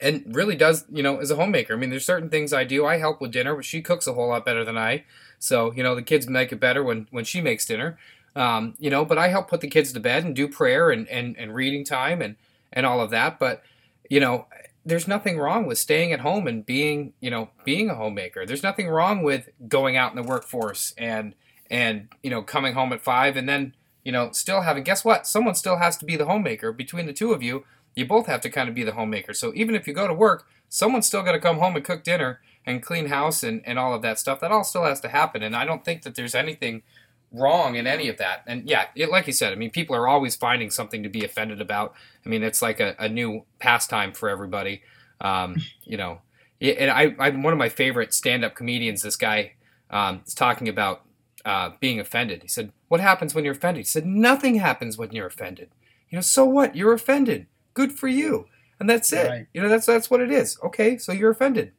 and 0.00 0.34
really 0.34 0.56
does 0.56 0.84
you 0.90 1.02
know 1.02 1.18
as 1.18 1.30
a 1.30 1.36
homemaker. 1.36 1.74
I 1.74 1.76
mean 1.76 1.90
there's 1.90 2.04
certain 2.04 2.28
things 2.28 2.52
i 2.52 2.64
do. 2.64 2.84
I 2.84 2.98
help 2.98 3.20
with 3.20 3.30
dinner. 3.30 3.54
But 3.54 3.64
she 3.64 3.82
cooks 3.82 4.08
a 4.08 4.14
whole 4.14 4.30
lot 4.30 4.44
better 4.44 4.64
than 4.64 4.76
i. 4.76 5.04
So 5.38 5.72
you 5.74 5.84
know 5.84 5.94
the 5.94 6.02
kids 6.02 6.26
make 6.26 6.50
it 6.50 6.58
better 6.58 6.82
when 6.82 7.06
when 7.12 7.24
she 7.24 7.40
makes 7.40 7.66
dinner 7.66 7.96
um, 8.36 8.74
you 8.78 8.90
know 8.90 9.04
but 9.04 9.18
i 9.18 9.28
help 9.28 9.48
put 9.48 9.60
the 9.60 9.68
kids 9.68 9.92
to 9.92 10.00
bed 10.00 10.24
and 10.24 10.36
do 10.36 10.46
prayer 10.46 10.90
and 10.90 11.08
and, 11.08 11.36
and 11.36 11.54
reading 11.54 11.84
time 11.84 12.22
and 12.22 12.36
and 12.72 12.86
all 12.86 13.00
of 13.00 13.10
that. 13.10 13.40
But 13.40 13.62
you 14.08 14.20
know 14.20 14.46
there's 14.84 15.08
nothing 15.08 15.36
wrong 15.36 15.66
with 15.66 15.78
staying 15.78 16.12
at 16.12 16.20
home 16.20 16.46
and 16.46 16.64
being 16.64 17.14
you 17.20 17.30
know 17.30 17.48
being 17.64 17.90
a 17.90 17.94
homemaker. 17.94 18.46
There's 18.46 18.62
nothing 18.62 18.88
wrong 18.88 19.22
with 19.22 19.48
going 19.66 19.96
out 19.96 20.12
in 20.12 20.16
the 20.16 20.28
workforce 20.28 20.94
and 20.96 21.34
and 21.70 22.08
you 22.22 22.30
know 22.30 22.42
coming 22.42 22.74
home 22.74 22.92
at 22.92 23.02
five 23.02 23.36
and 23.36 23.48
then 23.48 23.74
you 24.04 24.12
know 24.12 24.30
still 24.30 24.60
having 24.60 24.84
guess 24.84 25.04
what? 25.04 25.26
Someone 25.26 25.54
still 25.56 25.78
has 25.78 25.96
to 25.96 26.04
be 26.04 26.16
the 26.16 26.26
homemaker. 26.26 26.70
Between 26.70 27.06
the 27.06 27.12
two 27.12 27.32
of 27.32 27.42
you 27.42 27.64
you 27.96 28.04
both 28.04 28.26
have 28.26 28.42
to 28.42 28.50
kind 28.50 28.68
of 28.68 28.74
be 28.74 28.84
the 28.84 28.92
homemaker. 28.92 29.32
So 29.32 29.52
even 29.56 29.74
if 29.74 29.88
you 29.88 29.94
go 29.94 30.06
to 30.06 30.14
work 30.14 30.46
someone's 30.68 31.06
still 31.06 31.22
got 31.22 31.32
to 31.32 31.38
come 31.38 31.58
home 31.58 31.76
and 31.76 31.84
cook 31.84 32.02
dinner 32.02 32.40
and 32.66 32.82
clean 32.82 33.06
house 33.06 33.44
and, 33.44 33.62
and 33.64 33.78
all 33.78 33.94
of 33.94 34.02
that 34.02 34.18
stuff. 34.18 34.40
That 34.40 34.50
all 34.50 34.64
still 34.64 34.82
has 34.82 35.00
to 35.00 35.08
happen. 35.08 35.42
And 35.42 35.54
i 35.54 35.64
don't 35.64 35.84
think 35.84 36.02
that 36.02 36.16
there's 36.16 36.34
anything 36.34 36.82
wrong 37.32 37.74
in 37.74 37.86
any 37.86 38.08
of 38.08 38.16
that 38.18 38.42
and 38.46 38.68
yeah 38.68 38.86
it, 38.94 39.10
like 39.10 39.26
you 39.26 39.32
said 39.32 39.52
i 39.52 39.56
mean 39.56 39.70
people 39.70 39.94
are 39.94 40.08
always 40.08 40.36
finding 40.36 40.70
something 40.70 41.02
to 41.02 41.08
be 41.08 41.24
offended 41.24 41.60
about 41.60 41.94
i 42.24 42.28
mean 42.28 42.42
it's 42.42 42.62
like 42.62 42.80
a, 42.80 42.94
a 42.98 43.08
new 43.08 43.44
pastime 43.58 44.12
for 44.12 44.28
everybody 44.28 44.82
um, 45.20 45.56
you 45.84 45.96
know 45.96 46.20
and 46.60 46.90
I, 46.90 47.14
I'm 47.18 47.42
one 47.42 47.52
of 47.52 47.58
my 47.58 47.68
favorite 47.68 48.14
stand-up 48.14 48.54
comedians. 48.54 49.02
This 49.02 49.16
guy 49.16 49.52
um, 49.90 50.22
is 50.26 50.34
talking 50.34 50.68
about 50.68 51.02
uh, 51.44 51.70
being 51.80 52.00
offended. 52.00 52.42
He 52.42 52.48
said, 52.48 52.72
"What 52.88 53.00
happens 53.00 53.34
when 53.34 53.44
you're 53.44 53.54
offended?" 53.54 53.80
He 53.80 53.88
said, 53.88 54.06
"Nothing 54.06 54.56
happens 54.56 54.96
when 54.96 55.12
you're 55.12 55.26
offended. 55.26 55.70
You 56.08 56.16
know, 56.16 56.22
so 56.22 56.44
what? 56.44 56.74
You're 56.74 56.92
offended. 56.92 57.46
Good 57.74 57.92
for 57.92 58.08
you, 58.08 58.46
and 58.80 58.88
that's 58.88 59.12
it. 59.12 59.28
Right. 59.28 59.46
You 59.52 59.62
know, 59.62 59.68
that's 59.68 59.86
that's 59.86 60.10
what 60.10 60.20
it 60.20 60.30
is. 60.30 60.58
Okay, 60.62 60.96
so 60.96 61.12
you're 61.12 61.30
offended. 61.30 61.72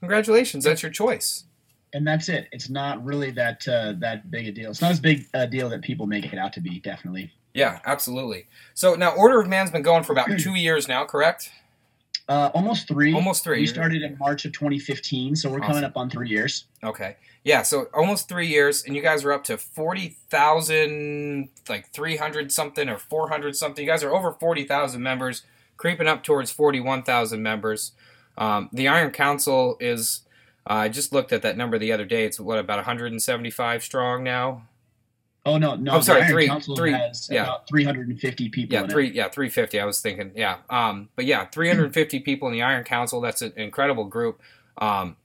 Congratulations, 0.00 0.64
that's 0.64 0.82
your 0.82 0.92
choice. 0.92 1.44
And 1.92 2.06
that's 2.06 2.28
it. 2.28 2.48
It's 2.52 2.68
not 2.68 3.04
really 3.04 3.30
that 3.32 3.66
uh, 3.68 3.94
that 4.00 4.30
big 4.30 4.48
a 4.48 4.52
deal. 4.52 4.70
It's 4.70 4.82
not 4.82 4.90
as 4.90 5.00
big 5.00 5.26
a 5.34 5.46
deal 5.46 5.68
that 5.70 5.82
people 5.82 6.06
make 6.06 6.24
it 6.32 6.38
out 6.38 6.52
to 6.54 6.60
be. 6.60 6.80
Definitely. 6.80 7.32
Yeah, 7.54 7.80
absolutely. 7.86 8.48
So 8.74 8.94
now, 8.94 9.14
Order 9.14 9.40
of 9.40 9.48
Man's 9.48 9.70
been 9.70 9.82
going 9.82 10.04
for 10.04 10.12
about 10.12 10.28
two 10.38 10.54
years 10.54 10.88
now, 10.88 11.06
correct? 11.06 11.50
Uh, 12.28 12.50
almost 12.54 12.88
three. 12.88 13.14
Almost 13.14 13.44
three. 13.44 13.60
We 13.60 13.66
started 13.66 14.02
in 14.02 14.18
March 14.18 14.44
of 14.44 14.52
2015, 14.52 15.36
so 15.36 15.48
we're 15.48 15.60
coming 15.60 15.84
up 15.84 15.96
on 15.96 16.10
three 16.10 16.28
years. 16.28 16.66
Okay. 16.82 17.16
Yeah, 17.44 17.62
so 17.62 17.86
almost 17.94 18.28
three 18.28 18.48
years, 18.48 18.82
and 18.84 18.96
you 18.96 19.02
guys 19.02 19.24
are 19.24 19.32
up 19.32 19.44
to 19.44 19.56
40,000, 19.56 21.48
like 21.68 21.88
300 21.92 22.50
something 22.50 22.88
or 22.88 22.98
400 22.98 23.54
something. 23.54 23.84
You 23.84 23.90
guys 23.90 24.02
are 24.02 24.12
over 24.12 24.32
40,000 24.32 25.00
members, 25.00 25.44
creeping 25.76 26.08
up 26.08 26.24
towards 26.24 26.50
41,000 26.50 27.40
members. 27.40 27.92
Um, 28.36 28.68
the 28.72 28.88
Iron 28.88 29.12
Council 29.12 29.76
is, 29.78 30.22
uh, 30.68 30.74
I 30.74 30.88
just 30.88 31.12
looked 31.12 31.32
at 31.32 31.42
that 31.42 31.56
number 31.56 31.78
the 31.78 31.92
other 31.92 32.04
day. 32.04 32.24
It's 32.24 32.40
what, 32.40 32.58
about 32.58 32.78
175 32.78 33.82
strong 33.82 34.24
now? 34.24 34.62
Oh 35.46 35.58
no, 35.58 35.76
no. 35.76 35.92
I'm 35.92 36.02
sorry, 36.02 36.22
Iron 36.22 36.32
three- 36.32 36.48
Council 36.48 36.74
three, 36.74 36.92
has 36.92 37.28
yeah. 37.30 37.44
about 37.44 37.68
350 37.68 38.48
people. 38.48 38.74
Yeah, 38.74 38.82
in 38.82 38.90
three. 38.90 39.06
It. 39.06 39.14
Yeah, 39.14 39.28
three 39.28 39.48
fifty. 39.48 39.78
I 39.78 39.84
was 39.84 40.00
thinking. 40.00 40.32
Yeah, 40.34 40.56
um, 40.68 41.08
but 41.14 41.24
yeah, 41.24 41.44
three 41.46 41.68
hundred 41.68 41.94
fifty 41.94 42.18
people 42.18 42.48
in 42.48 42.54
the 42.54 42.62
Iron 42.62 42.82
Council. 42.82 43.20
That's 43.20 43.42
an 43.42 43.52
incredible 43.56 44.06
group. 44.06 44.42
Um, 44.76 45.16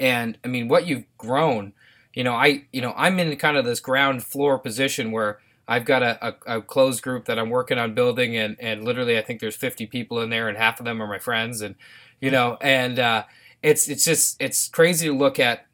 and 0.00 0.38
I 0.42 0.48
mean, 0.48 0.68
what 0.68 0.86
you've 0.86 1.04
grown. 1.18 1.74
You 2.14 2.24
know, 2.24 2.32
I 2.32 2.64
you 2.72 2.80
know 2.80 2.94
I'm 2.96 3.18
in 3.18 3.36
kind 3.36 3.58
of 3.58 3.66
this 3.66 3.78
ground 3.78 4.24
floor 4.24 4.58
position 4.58 5.12
where 5.12 5.38
I've 5.68 5.84
got 5.84 6.02
a, 6.02 6.28
a, 6.28 6.58
a 6.58 6.62
closed 6.62 7.02
group 7.02 7.26
that 7.26 7.38
I'm 7.38 7.50
working 7.50 7.78
on 7.78 7.94
building, 7.94 8.34
and 8.34 8.56
and 8.58 8.84
literally 8.84 9.18
I 9.18 9.22
think 9.22 9.40
there's 9.40 9.56
fifty 9.56 9.86
people 9.86 10.22
in 10.22 10.30
there, 10.30 10.48
and 10.48 10.56
half 10.56 10.80
of 10.80 10.86
them 10.86 11.02
are 11.02 11.06
my 11.06 11.18
friends, 11.18 11.60
and 11.60 11.74
you 12.22 12.30
know, 12.30 12.56
and 12.62 12.98
uh, 12.98 13.24
it's 13.62 13.88
it's 13.88 14.04
just 14.04 14.40
it's 14.40 14.68
crazy 14.68 15.06
to 15.06 15.14
look 15.14 15.38
at 15.38 15.66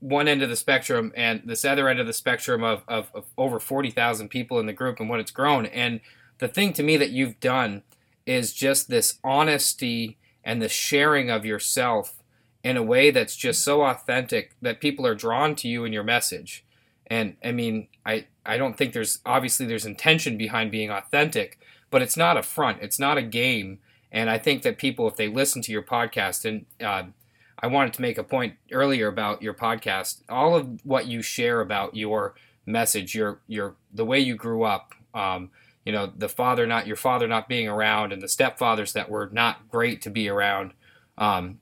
one 0.00 0.28
end 0.28 0.42
of 0.42 0.48
the 0.48 0.56
spectrum 0.56 1.12
and 1.16 1.42
this 1.44 1.64
other 1.64 1.88
end 1.88 1.98
of 1.98 2.06
the 2.06 2.12
spectrum 2.12 2.62
of, 2.62 2.82
of, 2.86 3.10
of 3.14 3.24
over 3.36 3.58
40,000 3.58 4.28
people 4.28 4.60
in 4.60 4.66
the 4.66 4.72
group 4.72 5.00
and 5.00 5.08
what 5.08 5.18
it's 5.18 5.32
grown. 5.32 5.66
And 5.66 6.00
the 6.38 6.48
thing 6.48 6.72
to 6.74 6.82
me 6.82 6.96
that 6.96 7.10
you've 7.10 7.40
done 7.40 7.82
is 8.24 8.52
just 8.52 8.88
this 8.88 9.18
honesty 9.24 10.16
and 10.44 10.62
the 10.62 10.68
sharing 10.68 11.30
of 11.30 11.44
yourself 11.44 12.22
in 12.62 12.76
a 12.76 12.82
way 12.82 13.10
that's 13.10 13.36
just 13.36 13.62
so 13.62 13.82
authentic 13.82 14.54
that 14.62 14.80
people 14.80 15.06
are 15.06 15.14
drawn 15.14 15.54
to 15.56 15.68
you 15.68 15.84
and 15.84 15.92
your 15.92 16.04
message. 16.04 16.64
And 17.06 17.36
I 17.42 17.52
mean, 17.52 17.88
I, 18.04 18.26
I 18.44 18.56
don't 18.56 18.76
think 18.76 18.92
there's 18.92 19.18
obviously 19.24 19.66
there's 19.66 19.86
intention 19.86 20.36
behind 20.36 20.70
being 20.70 20.90
authentic, 20.90 21.58
but 21.90 22.02
it's 22.02 22.16
not 22.16 22.36
a 22.36 22.42
front, 22.42 22.82
it's 22.82 22.98
not 22.98 23.18
a 23.18 23.22
game. 23.22 23.78
And 24.12 24.30
I 24.30 24.38
think 24.38 24.62
that 24.62 24.78
people, 24.78 25.06
if 25.08 25.16
they 25.16 25.28
listen 25.28 25.60
to 25.62 25.72
your 25.72 25.82
podcast, 25.82 26.44
and 26.44 26.66
uh, 26.84 27.10
I 27.60 27.66
wanted 27.66 27.92
to 27.94 28.02
make 28.02 28.18
a 28.18 28.24
point 28.24 28.54
earlier 28.72 29.08
about 29.08 29.42
your 29.42 29.54
podcast, 29.54 30.22
all 30.28 30.54
of 30.54 30.84
what 30.84 31.06
you 31.06 31.22
share 31.22 31.60
about 31.60 31.96
your 31.96 32.34
message, 32.66 33.14
your 33.14 33.40
your 33.46 33.74
the 33.92 34.04
way 34.04 34.20
you 34.20 34.36
grew 34.36 34.62
up, 34.62 34.94
um, 35.14 35.50
you 35.84 35.92
know, 35.92 36.12
the 36.16 36.28
father 36.28 36.66
not 36.66 36.86
your 36.86 36.96
father 36.96 37.26
not 37.26 37.48
being 37.48 37.68
around, 37.68 38.12
and 38.12 38.22
the 38.22 38.26
stepfathers 38.26 38.92
that 38.92 39.10
were 39.10 39.28
not 39.32 39.68
great 39.68 40.00
to 40.02 40.10
be 40.10 40.28
around. 40.28 40.72
Um, 41.16 41.58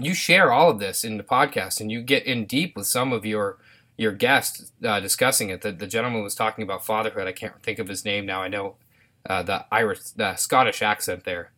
you 0.00 0.14
share 0.14 0.52
all 0.52 0.70
of 0.70 0.78
this 0.78 1.04
in 1.04 1.16
the 1.16 1.22
podcast, 1.22 1.80
and 1.80 1.90
you 1.90 2.02
get 2.02 2.26
in 2.26 2.46
deep 2.46 2.76
with 2.76 2.86
some 2.86 3.12
of 3.12 3.24
your 3.24 3.58
your 3.96 4.12
guests 4.12 4.72
uh, 4.84 5.00
discussing 5.00 5.48
it. 5.50 5.62
The, 5.62 5.72
the 5.72 5.86
gentleman 5.86 6.22
was 6.22 6.34
talking 6.34 6.62
about 6.64 6.84
fatherhood. 6.84 7.26
I 7.26 7.32
can't 7.32 7.62
think 7.62 7.78
of 7.78 7.88
his 7.88 8.04
name 8.04 8.26
now. 8.26 8.42
I 8.42 8.48
know 8.48 8.76
uh, 9.28 9.42
the 9.42 9.64
Irish, 9.72 10.00
the 10.10 10.36
Scottish 10.36 10.82
accent 10.82 11.24
there. 11.24 11.52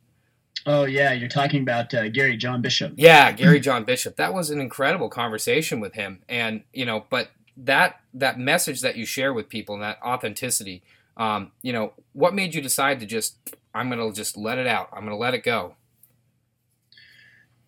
Oh 0.66 0.84
yeah, 0.84 1.12
you're 1.12 1.28
talking 1.28 1.62
about 1.62 1.92
uh, 1.94 2.08
Gary 2.08 2.36
John 2.36 2.62
Bishop. 2.62 2.94
Yeah, 2.96 3.32
Gary 3.32 3.60
John 3.60 3.84
Bishop. 3.84 4.16
That 4.16 4.34
was 4.34 4.50
an 4.50 4.60
incredible 4.60 5.08
conversation 5.08 5.80
with 5.80 5.94
him, 5.94 6.20
and 6.28 6.62
you 6.72 6.84
know, 6.84 7.06
but 7.10 7.30
that 7.56 8.00
that 8.14 8.38
message 8.38 8.80
that 8.82 8.96
you 8.96 9.04
share 9.06 9.32
with 9.32 9.48
people 9.48 9.74
and 9.74 9.82
that 9.82 9.98
authenticity, 10.02 10.82
um, 11.16 11.52
you 11.62 11.72
know, 11.72 11.92
what 12.12 12.34
made 12.34 12.54
you 12.54 12.60
decide 12.60 13.00
to 13.00 13.06
just 13.06 13.36
I'm 13.74 13.90
going 13.90 14.00
to 14.00 14.16
just 14.16 14.36
let 14.36 14.58
it 14.58 14.66
out. 14.66 14.88
I'm 14.92 15.00
going 15.00 15.10
to 15.10 15.16
let 15.16 15.34
it 15.34 15.44
go. 15.44 15.74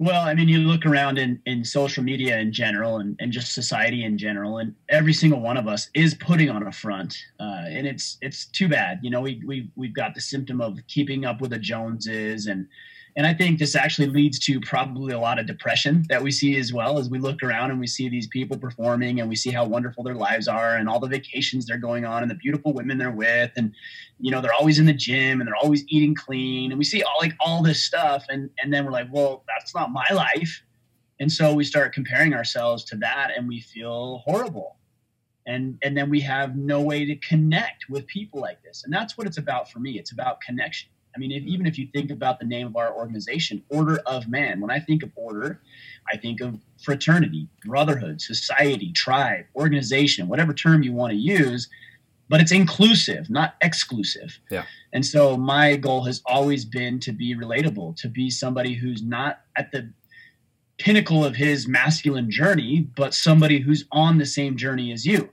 Well, 0.00 0.26
I 0.26 0.32
mean, 0.32 0.48
you 0.48 0.60
look 0.60 0.86
around 0.86 1.18
in, 1.18 1.42
in 1.44 1.62
social 1.62 2.02
media 2.02 2.38
in 2.38 2.54
general 2.54 3.00
and, 3.00 3.14
and 3.20 3.30
just 3.30 3.52
society 3.52 4.02
in 4.02 4.16
general, 4.16 4.56
and 4.56 4.74
every 4.88 5.12
single 5.12 5.40
one 5.40 5.58
of 5.58 5.68
us 5.68 5.90
is 5.92 6.14
putting 6.14 6.48
on 6.48 6.66
a 6.66 6.72
front. 6.72 7.14
Uh, 7.38 7.64
and 7.68 7.86
it's 7.86 8.16
it's 8.22 8.46
too 8.46 8.66
bad. 8.66 9.00
You 9.02 9.10
know, 9.10 9.20
we, 9.20 9.42
we, 9.46 9.68
we've 9.76 9.92
got 9.92 10.14
the 10.14 10.22
symptom 10.22 10.62
of 10.62 10.78
keeping 10.88 11.26
up 11.26 11.42
with 11.42 11.50
the 11.50 11.58
Joneses 11.58 12.46
and 12.46 12.66
and 13.16 13.26
I 13.26 13.34
think 13.34 13.58
this 13.58 13.74
actually 13.74 14.08
leads 14.08 14.38
to 14.40 14.60
probably 14.60 15.12
a 15.12 15.18
lot 15.18 15.38
of 15.38 15.46
depression 15.46 16.04
that 16.08 16.22
we 16.22 16.30
see 16.30 16.58
as 16.58 16.72
well 16.72 16.98
as 16.98 17.10
we 17.10 17.18
look 17.18 17.42
around 17.42 17.70
and 17.70 17.80
we 17.80 17.86
see 17.86 18.08
these 18.08 18.26
people 18.26 18.56
performing 18.56 19.20
and 19.20 19.28
we 19.28 19.36
see 19.36 19.50
how 19.50 19.64
wonderful 19.64 20.04
their 20.04 20.14
lives 20.14 20.48
are 20.48 20.76
and 20.76 20.88
all 20.88 21.00
the 21.00 21.08
vacations 21.08 21.66
they're 21.66 21.78
going 21.78 22.04
on 22.04 22.22
and 22.22 22.30
the 22.30 22.36
beautiful 22.36 22.72
women 22.72 22.98
they're 22.98 23.10
with. 23.10 23.50
And 23.56 23.74
you 24.18 24.30
know 24.30 24.40
they're 24.40 24.54
always 24.54 24.78
in 24.78 24.86
the 24.86 24.92
gym 24.92 25.40
and 25.40 25.48
they're 25.48 25.56
always 25.56 25.84
eating 25.88 26.14
clean. 26.14 26.70
And 26.70 26.78
we 26.78 26.84
see 26.84 27.02
all 27.02 27.18
like 27.20 27.34
all 27.40 27.62
this 27.62 27.82
stuff 27.82 28.24
and 28.28 28.50
and 28.62 28.72
then 28.72 28.84
we're 28.84 28.92
like 28.92 29.08
well 29.10 29.44
that's 29.48 29.74
not 29.74 29.90
my 29.90 30.06
life. 30.12 30.62
And 31.18 31.30
so 31.30 31.52
we 31.52 31.64
start 31.64 31.92
comparing 31.92 32.32
ourselves 32.32 32.84
to 32.84 32.96
that 32.96 33.30
and 33.36 33.48
we 33.48 33.60
feel 33.60 34.22
horrible. 34.24 34.76
And 35.46 35.78
and 35.82 35.96
then 35.96 36.10
we 36.10 36.20
have 36.20 36.56
no 36.56 36.80
way 36.80 37.04
to 37.04 37.16
connect 37.16 37.88
with 37.88 38.06
people 38.06 38.40
like 38.40 38.62
this. 38.62 38.84
And 38.84 38.92
that's 38.92 39.18
what 39.18 39.26
it's 39.26 39.38
about 39.38 39.70
for 39.70 39.80
me. 39.80 39.98
It's 39.98 40.12
about 40.12 40.40
connection 40.40 40.90
I 41.14 41.18
mean, 41.18 41.32
if, 41.32 41.42
even 41.44 41.66
if 41.66 41.78
you 41.78 41.88
think 41.92 42.10
about 42.10 42.38
the 42.38 42.46
name 42.46 42.66
of 42.66 42.76
our 42.76 42.94
organization, 42.94 43.62
Order 43.68 43.98
of 44.06 44.28
Man, 44.28 44.60
when 44.60 44.70
I 44.70 44.78
think 44.78 45.02
of 45.02 45.10
order, 45.16 45.60
I 46.12 46.16
think 46.16 46.40
of 46.40 46.58
fraternity, 46.82 47.48
brotherhood, 47.64 48.20
society, 48.20 48.92
tribe, 48.92 49.46
organization, 49.56 50.28
whatever 50.28 50.54
term 50.54 50.82
you 50.82 50.92
want 50.92 51.12
to 51.12 51.18
use, 51.18 51.68
but 52.28 52.40
it's 52.40 52.52
inclusive, 52.52 53.28
not 53.28 53.56
exclusive. 53.60 54.38
Yeah. 54.50 54.64
And 54.92 55.04
so 55.04 55.36
my 55.36 55.76
goal 55.76 56.04
has 56.04 56.22
always 56.26 56.64
been 56.64 57.00
to 57.00 57.12
be 57.12 57.34
relatable, 57.34 57.96
to 57.96 58.08
be 58.08 58.30
somebody 58.30 58.74
who's 58.74 59.02
not 59.02 59.40
at 59.56 59.72
the 59.72 59.92
pinnacle 60.78 61.24
of 61.24 61.36
his 61.36 61.68
masculine 61.68 62.30
journey, 62.30 62.88
but 62.96 63.14
somebody 63.14 63.58
who's 63.58 63.84
on 63.92 64.18
the 64.18 64.26
same 64.26 64.56
journey 64.56 64.92
as 64.92 65.04
you. 65.04 65.30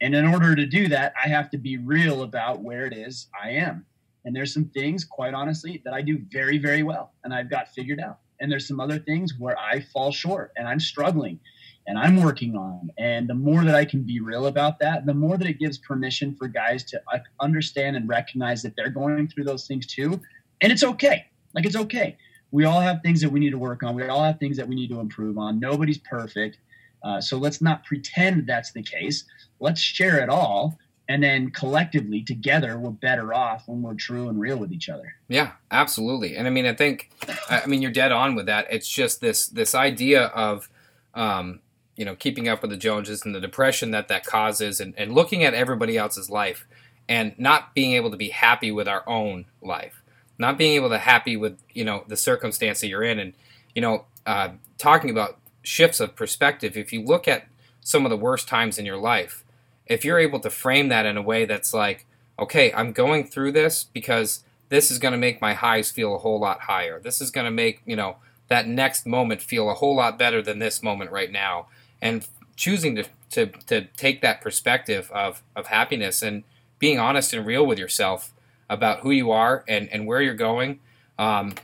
And 0.00 0.14
in 0.14 0.26
order 0.26 0.56
to 0.56 0.66
do 0.66 0.88
that, 0.88 1.12
I 1.22 1.28
have 1.28 1.50
to 1.50 1.58
be 1.58 1.76
real 1.76 2.22
about 2.22 2.62
where 2.62 2.86
it 2.86 2.94
is 2.94 3.28
I 3.40 3.50
am. 3.50 3.84
And 4.24 4.34
there's 4.34 4.52
some 4.52 4.66
things, 4.66 5.04
quite 5.04 5.34
honestly, 5.34 5.80
that 5.84 5.94
I 5.94 6.02
do 6.02 6.20
very, 6.30 6.58
very 6.58 6.82
well 6.82 7.12
and 7.24 7.32
I've 7.32 7.50
got 7.50 7.68
figured 7.68 8.00
out. 8.00 8.18
And 8.40 8.50
there's 8.50 8.66
some 8.66 8.80
other 8.80 8.98
things 8.98 9.34
where 9.38 9.58
I 9.58 9.80
fall 9.80 10.12
short 10.12 10.52
and 10.56 10.66
I'm 10.66 10.80
struggling 10.80 11.40
and 11.86 11.98
I'm 11.98 12.22
working 12.22 12.56
on. 12.56 12.90
And 12.98 13.28
the 13.28 13.34
more 13.34 13.64
that 13.64 13.74
I 13.74 13.84
can 13.84 14.02
be 14.02 14.20
real 14.20 14.46
about 14.46 14.78
that, 14.80 15.06
the 15.06 15.14
more 15.14 15.36
that 15.36 15.46
it 15.46 15.58
gives 15.58 15.78
permission 15.78 16.34
for 16.36 16.48
guys 16.48 16.84
to 16.84 17.00
understand 17.40 17.96
and 17.96 18.08
recognize 18.08 18.62
that 18.62 18.76
they're 18.76 18.90
going 18.90 19.28
through 19.28 19.44
those 19.44 19.66
things 19.66 19.86
too. 19.86 20.20
And 20.60 20.72
it's 20.72 20.84
okay. 20.84 21.26
Like 21.54 21.66
it's 21.66 21.76
okay. 21.76 22.16
We 22.50 22.64
all 22.64 22.80
have 22.80 23.00
things 23.02 23.20
that 23.20 23.30
we 23.30 23.40
need 23.40 23.50
to 23.50 23.58
work 23.58 23.82
on. 23.82 23.94
We 23.94 24.06
all 24.06 24.22
have 24.22 24.38
things 24.38 24.56
that 24.56 24.68
we 24.68 24.74
need 24.74 24.88
to 24.88 25.00
improve 25.00 25.38
on. 25.38 25.60
Nobody's 25.60 25.98
perfect. 25.98 26.58
Uh, 27.02 27.20
so 27.20 27.38
let's 27.38 27.62
not 27.62 27.84
pretend 27.84 28.46
that's 28.46 28.72
the 28.72 28.82
case. 28.82 29.24
Let's 29.58 29.80
share 29.80 30.22
it 30.22 30.28
all 30.28 30.78
and 31.10 31.22
then 31.22 31.50
collectively 31.50 32.22
together 32.22 32.78
we're 32.78 32.90
better 32.90 33.34
off 33.34 33.64
when 33.66 33.82
we're 33.82 33.94
true 33.94 34.28
and 34.28 34.40
real 34.40 34.56
with 34.56 34.72
each 34.72 34.88
other. 34.88 35.14
Yeah 35.28 35.52
absolutely. 35.70 36.36
And 36.36 36.46
i 36.46 36.50
mean 36.50 36.66
i 36.66 36.74
think 36.74 37.10
i 37.50 37.66
mean 37.66 37.82
you're 37.82 37.90
dead 37.90 38.12
on 38.12 38.34
with 38.34 38.46
that. 38.46 38.66
It's 38.70 38.88
just 38.88 39.20
this 39.20 39.48
this 39.48 39.74
idea 39.74 40.26
of 40.26 40.70
um, 41.14 41.60
you 41.96 42.04
know 42.04 42.14
keeping 42.14 42.48
up 42.48 42.62
with 42.62 42.70
the 42.70 42.76
joneses 42.76 43.24
and 43.24 43.34
the 43.34 43.40
depression 43.40 43.90
that 43.90 44.08
that 44.08 44.24
causes 44.24 44.80
and, 44.80 44.94
and 44.96 45.12
looking 45.12 45.42
at 45.44 45.52
everybody 45.52 45.98
else's 45.98 46.30
life 46.30 46.66
and 47.08 47.34
not 47.36 47.74
being 47.74 47.92
able 47.94 48.10
to 48.12 48.16
be 48.16 48.28
happy 48.28 48.70
with 48.70 48.86
our 48.86 49.02
own 49.08 49.46
life 49.60 50.00
not 50.38 50.56
being 50.56 50.74
able 50.74 50.88
to 50.88 50.98
happy 50.98 51.36
with 51.36 51.58
you 51.74 51.84
know 51.84 52.04
the 52.08 52.16
circumstance 52.16 52.80
that 52.80 52.88
you're 52.88 53.02
in. 53.02 53.18
And 53.18 53.34
you 53.74 53.82
know 53.82 54.06
uh, 54.26 54.50
talking 54.78 55.10
about 55.10 55.38
shifts 55.62 56.00
of 56.00 56.16
perspective 56.16 56.76
if 56.76 56.92
you 56.92 57.02
look 57.02 57.28
at 57.28 57.46
some 57.80 58.06
of 58.06 58.10
the 58.10 58.16
worst 58.16 58.48
times 58.48 58.78
in 58.78 58.86
your 58.86 58.96
life 58.96 59.44
if 59.90 60.04
you're 60.04 60.20
able 60.20 60.38
to 60.40 60.48
frame 60.48 60.88
that 60.88 61.04
in 61.04 61.16
a 61.16 61.22
way 61.22 61.44
that's 61.44 61.74
like, 61.74 62.06
okay, 62.38 62.72
I'm 62.72 62.92
going 62.92 63.24
through 63.24 63.52
this 63.52 63.84
because 63.84 64.44
this 64.70 64.90
is 64.90 65.00
going 65.00 65.12
to 65.12 65.18
make 65.18 65.42
my 65.42 65.52
highs 65.52 65.90
feel 65.90 66.14
a 66.14 66.18
whole 66.18 66.38
lot 66.38 66.60
higher. 66.60 67.00
This 67.00 67.20
is 67.20 67.32
going 67.32 67.44
to 67.44 67.50
make, 67.50 67.82
you 67.84 67.96
know, 67.96 68.16
that 68.46 68.68
next 68.68 69.04
moment 69.04 69.42
feel 69.42 69.68
a 69.68 69.74
whole 69.74 69.96
lot 69.96 70.16
better 70.16 70.40
than 70.40 70.60
this 70.60 70.80
moment 70.80 71.10
right 71.10 71.30
now. 71.30 71.66
And 72.00 72.26
choosing 72.54 72.94
to, 72.94 73.04
to, 73.32 73.46
to 73.66 73.86
take 73.96 74.22
that 74.22 74.40
perspective 74.40 75.10
of, 75.12 75.42
of 75.56 75.66
happiness 75.66 76.22
and 76.22 76.44
being 76.78 77.00
honest 77.00 77.34
and 77.34 77.44
real 77.44 77.66
with 77.66 77.78
yourself 77.78 78.32
about 78.68 79.00
who 79.00 79.10
you 79.10 79.32
are 79.32 79.64
and, 79.66 79.88
and 79.92 80.06
where 80.06 80.22
you're 80.22 80.34
going. 80.34 80.78
Um, 81.18 81.54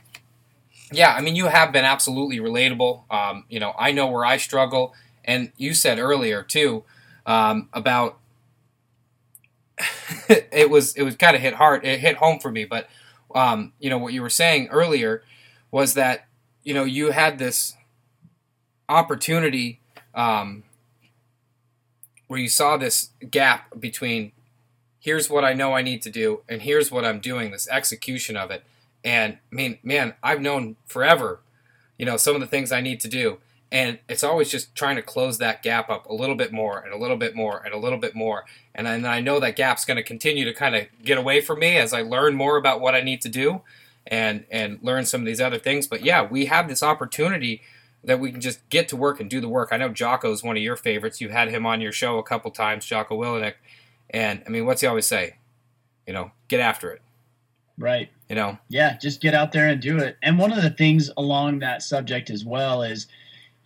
yeah, 0.91 1.13
I 1.13 1.21
mean, 1.21 1.37
you 1.37 1.47
have 1.47 1.71
been 1.71 1.85
absolutely 1.85 2.39
relatable. 2.39 3.09
Um, 3.09 3.45
you 3.49 3.61
know, 3.61 3.73
I 3.79 3.93
know 3.93 4.07
where 4.07 4.25
I 4.25 4.35
struggle. 4.35 4.93
And 5.23 5.53
you 5.55 5.73
said 5.73 5.97
earlier, 5.97 6.43
too, 6.43 6.83
um, 7.27 7.69
about 7.73 8.17
it 10.29 10.69
was 10.69 10.95
it 10.95 11.03
was 11.03 11.15
kind 11.15 11.35
of 11.35 11.41
hit 11.41 11.53
hard 11.53 11.85
it 11.85 11.99
hit 11.99 12.15
home 12.15 12.39
for 12.39 12.51
me 12.51 12.65
but 12.65 12.89
um, 13.35 13.73
you 13.79 13.89
know 13.89 13.97
what 13.97 14.13
you 14.13 14.21
were 14.21 14.29
saying 14.29 14.67
earlier 14.69 15.21
was 15.69 15.93
that 15.93 16.25
you 16.63 16.73
know 16.73 16.85
you 16.85 17.11
had 17.11 17.37
this 17.37 17.75
opportunity 18.89 19.81
um, 20.15 20.63
where 22.27 22.39
you 22.39 22.49
saw 22.49 22.77
this 22.77 23.09
gap 23.29 23.79
between 23.79 24.31
here's 24.99 25.29
what 25.29 25.43
I 25.45 25.53
know 25.53 25.73
I 25.73 25.81
need 25.81 26.01
to 26.03 26.09
do 26.09 26.41
and 26.49 26.61
here's 26.61 26.91
what 26.91 27.05
I'm 27.05 27.19
doing 27.19 27.51
this 27.51 27.67
execution 27.69 28.35
of 28.35 28.49
it. 28.49 28.63
And 29.03 29.37
I 29.51 29.55
mean 29.55 29.77
man 29.83 30.15
I've 30.23 30.41
known 30.41 30.77
forever 30.85 31.41
you 31.97 32.05
know 32.05 32.17
some 32.17 32.35
of 32.35 32.41
the 32.41 32.47
things 32.47 32.71
I 32.71 32.81
need 32.81 32.99
to 33.01 33.07
do 33.07 33.37
and 33.71 33.99
it's 34.07 34.23
always 34.23 34.49
just 34.49 34.73
trying 34.75 34.95
to 34.95 35.01
close 35.01 35.39
that 35.39 35.61
gap 35.61 35.89
up 35.89 36.05
a 36.07 36.13
little 36.13 36.35
bit 36.35 36.53
more 36.53 36.79
and 36.79 36.93
a 36.93 36.97
little 36.97 37.17
bit 37.17 37.35
more 37.35 37.61
and 37.65 37.73
a 37.73 37.77
little 37.77 37.97
bit 37.97 38.15
more. 38.15 38.45
And 38.73 38.87
I, 38.87 39.17
I 39.17 39.19
know 39.19 39.39
that 39.39 39.55
gap's 39.55 39.83
going 39.83 39.97
to 39.97 40.03
continue 40.03 40.45
to 40.45 40.53
kind 40.53 40.75
of 40.75 40.85
get 41.03 41.17
away 41.17 41.41
from 41.41 41.59
me 41.59 41.77
as 41.77 41.93
I 41.93 42.01
learn 42.01 42.35
more 42.35 42.57
about 42.57 42.79
what 42.79 42.95
I 42.95 43.01
need 43.01 43.21
to 43.21 43.29
do 43.29 43.61
and 44.05 44.45
and 44.49 44.79
learn 44.81 45.05
some 45.05 45.21
of 45.21 45.27
these 45.27 45.41
other 45.41 45.59
things. 45.59 45.85
But 45.85 46.03
yeah 46.03 46.25
we 46.25 46.45
have 46.45 46.69
this 46.69 46.81
opportunity 46.81 47.61
that 48.03 48.19
we 48.21 48.31
can 48.31 48.39
just 48.39 48.67
get 48.69 48.87
to 48.89 48.95
work 48.95 49.19
and 49.19 49.29
do 49.29 49.41
the 49.41 49.49
work. 49.49 49.69
I 49.71 49.77
know 49.77 49.89
Jocko 49.89 50.31
is 50.31 50.43
one 50.43 50.55
of 50.55 50.63
your 50.63 50.77
favorites. 50.77 51.19
You 51.19 51.29
had 51.29 51.49
him 51.49 51.65
on 51.65 51.81
your 51.81 51.91
show 51.91 52.17
a 52.17 52.23
couple 52.23 52.51
times 52.51 52.85
Jocko 52.85 53.21
Willink. 53.21 53.55
And 54.09 54.43
I 54.45 54.49
mean 54.49 54.65
what's 54.65 54.79
he 54.79 54.87
always 54.87 55.07
say? 55.07 55.35
You 56.05 56.13
know 56.13 56.31
get 56.47 56.61
after 56.61 56.89
it. 56.89 57.01
Right. 57.77 58.09
You 58.29 58.35
know? 58.35 58.59
Yeah 58.69 58.97
just 58.97 59.19
get 59.19 59.33
out 59.33 59.51
there 59.51 59.67
and 59.67 59.81
do 59.81 59.97
it. 59.97 60.15
And 60.23 60.39
one 60.39 60.53
of 60.53 60.63
the 60.63 60.69
things 60.69 61.09
along 61.17 61.59
that 61.59 61.81
subject 61.81 62.29
as 62.29 62.45
well 62.45 62.81
is 62.81 63.07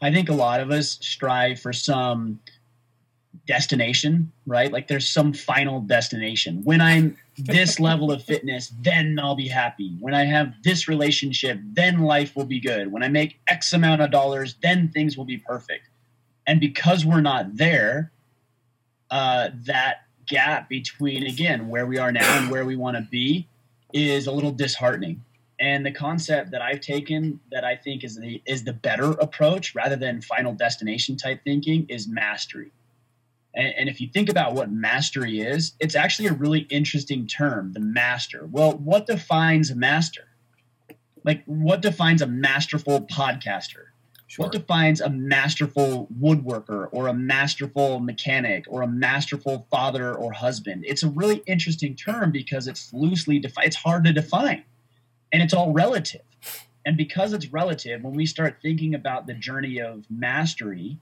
I 0.01 0.11
think 0.11 0.29
a 0.29 0.33
lot 0.33 0.59
of 0.59 0.71
us 0.71 0.97
strive 1.01 1.59
for 1.59 1.71
some 1.73 2.39
destination, 3.47 4.31
right? 4.45 4.71
Like 4.71 4.87
there's 4.87 5.07
some 5.07 5.33
final 5.33 5.81
destination. 5.81 6.61
When 6.63 6.81
I'm 6.81 7.17
this 7.37 7.79
level 7.89 8.11
of 8.11 8.23
fitness, 8.23 8.73
then 8.81 9.19
I'll 9.21 9.35
be 9.35 9.47
happy. 9.47 9.95
When 9.99 10.13
I 10.13 10.25
have 10.25 10.53
this 10.63 10.87
relationship, 10.87 11.59
then 11.63 12.01
life 12.01 12.35
will 12.35 12.45
be 12.45 12.59
good. 12.59 12.91
When 12.91 13.03
I 13.03 13.09
make 13.09 13.39
X 13.47 13.73
amount 13.73 14.01
of 14.01 14.11
dollars, 14.11 14.55
then 14.61 14.89
things 14.89 15.17
will 15.17 15.25
be 15.25 15.37
perfect. 15.37 15.87
And 16.47 16.59
because 16.59 17.05
we're 17.05 17.21
not 17.21 17.55
there, 17.55 18.11
uh, 19.11 19.49
that 19.65 20.05
gap 20.27 20.69
between, 20.69 21.27
again, 21.27 21.67
where 21.67 21.85
we 21.85 21.97
are 21.97 22.11
now 22.11 22.39
and 22.39 22.49
where 22.49 22.65
we 22.65 22.75
want 22.75 22.97
to 22.97 23.03
be 23.03 23.47
is 23.93 24.27
a 24.27 24.31
little 24.31 24.51
disheartening 24.51 25.23
And 25.61 25.85
the 25.85 25.91
concept 25.91 26.49
that 26.51 26.61
I've 26.63 26.81
taken 26.81 27.39
that 27.51 27.63
I 27.63 27.75
think 27.75 28.03
is 28.03 28.17
the 28.17 28.41
is 28.47 28.63
the 28.63 28.73
better 28.73 29.11
approach 29.11 29.75
rather 29.75 29.95
than 29.95 30.19
final 30.19 30.55
destination 30.55 31.17
type 31.17 31.43
thinking 31.43 31.85
is 31.87 32.07
mastery. 32.07 32.71
And, 33.53 33.71
and, 33.77 33.89
if 33.89 34.01
you 34.01 34.07
think 34.07 34.29
about 34.29 34.55
what 34.55 34.71
mastery 34.71 35.41
is, 35.41 35.73
it's 35.79 35.93
actually 35.93 36.29
a 36.29 36.33
really 36.33 36.61
interesting 36.71 37.27
term, 37.27 37.73
the 37.73 37.79
master. 37.79 38.47
Well, 38.49 38.71
what 38.77 39.05
defines 39.05 39.69
a 39.69 39.75
master? 39.75 40.23
Like, 41.23 41.43
what 41.45 41.81
defines 41.81 42.21
a 42.21 42.27
masterful 42.27 43.01
podcaster? 43.01 43.87
Sure. 44.27 44.45
What 44.45 44.53
defines 44.53 45.01
a 45.01 45.09
masterful 45.09 46.07
woodworker 46.19 46.87
or 46.93 47.07
a 47.07 47.13
masterful 47.13 47.99
mechanic 47.99 48.63
or 48.69 48.81
a 48.81 48.87
masterful 48.87 49.67
father 49.69 50.15
or 50.15 50.31
husband? 50.31 50.85
It's 50.87 51.03
a 51.03 51.09
really 51.09 51.43
interesting 51.45 51.95
term 51.95 52.31
because 52.31 52.67
it's 52.67 52.91
loosely 52.93 53.37
defined. 53.37 53.67
It's 53.67 53.75
hard 53.75 54.05
to 54.05 54.13
define 54.13 54.63
and 55.31 55.41
it's 55.41 55.53
all 55.53 55.71
relative. 55.71 56.21
And 56.85 56.97
because 56.97 57.33
it's 57.33 57.47
relative, 57.47 58.03
when 58.03 58.13
we 58.13 58.25
start 58.25 58.57
thinking 58.61 58.95
about 58.95 59.27
the 59.27 59.33
journey 59.33 59.79
of 59.79 60.05
mastery, 60.09 60.97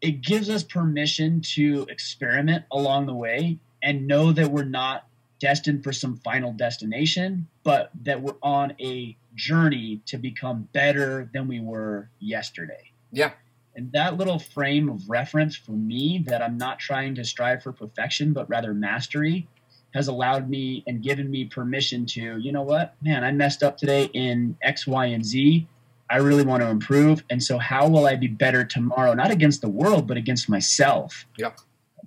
it 0.00 0.22
gives 0.22 0.48
us 0.48 0.62
permission 0.62 1.40
to 1.40 1.86
experiment 1.88 2.64
along 2.70 3.06
the 3.06 3.14
way 3.14 3.58
and 3.82 4.06
know 4.06 4.32
that 4.32 4.50
we're 4.50 4.64
not 4.64 5.06
destined 5.38 5.84
for 5.84 5.92
some 5.92 6.16
final 6.18 6.52
destination, 6.52 7.46
but 7.62 7.90
that 8.02 8.22
we're 8.22 8.36
on 8.42 8.74
a 8.80 9.16
journey 9.34 10.00
to 10.06 10.16
become 10.16 10.68
better 10.72 11.28
than 11.34 11.48
we 11.48 11.60
were 11.60 12.08
yesterday. 12.18 12.90
Yeah. 13.12 13.32
And 13.76 13.92
that 13.92 14.16
little 14.16 14.38
frame 14.38 14.88
of 14.88 15.10
reference 15.10 15.56
for 15.56 15.72
me 15.72 16.24
that 16.26 16.40
I'm 16.40 16.56
not 16.56 16.78
trying 16.78 17.16
to 17.16 17.24
strive 17.24 17.62
for 17.62 17.72
perfection, 17.72 18.32
but 18.32 18.48
rather 18.48 18.72
mastery 18.72 19.48
has 19.94 20.08
allowed 20.08 20.50
me 20.50 20.82
and 20.86 21.02
given 21.02 21.30
me 21.30 21.44
permission 21.44 22.04
to, 22.04 22.38
you 22.38 22.52
know 22.52 22.62
what, 22.62 22.94
man, 23.00 23.24
I 23.24 23.30
messed 23.30 23.62
up 23.62 23.78
today 23.78 24.10
in 24.12 24.56
X, 24.62 24.86
Y, 24.86 25.06
and 25.06 25.24
Z. 25.24 25.66
I 26.10 26.16
really 26.16 26.42
want 26.42 26.62
to 26.62 26.68
improve. 26.68 27.24
And 27.30 27.42
so, 27.42 27.58
how 27.58 27.88
will 27.88 28.06
I 28.06 28.16
be 28.16 28.26
better 28.26 28.64
tomorrow? 28.64 29.14
Not 29.14 29.30
against 29.30 29.62
the 29.62 29.68
world, 29.68 30.06
but 30.06 30.16
against 30.16 30.48
myself. 30.48 31.24
Yep. 31.38 31.58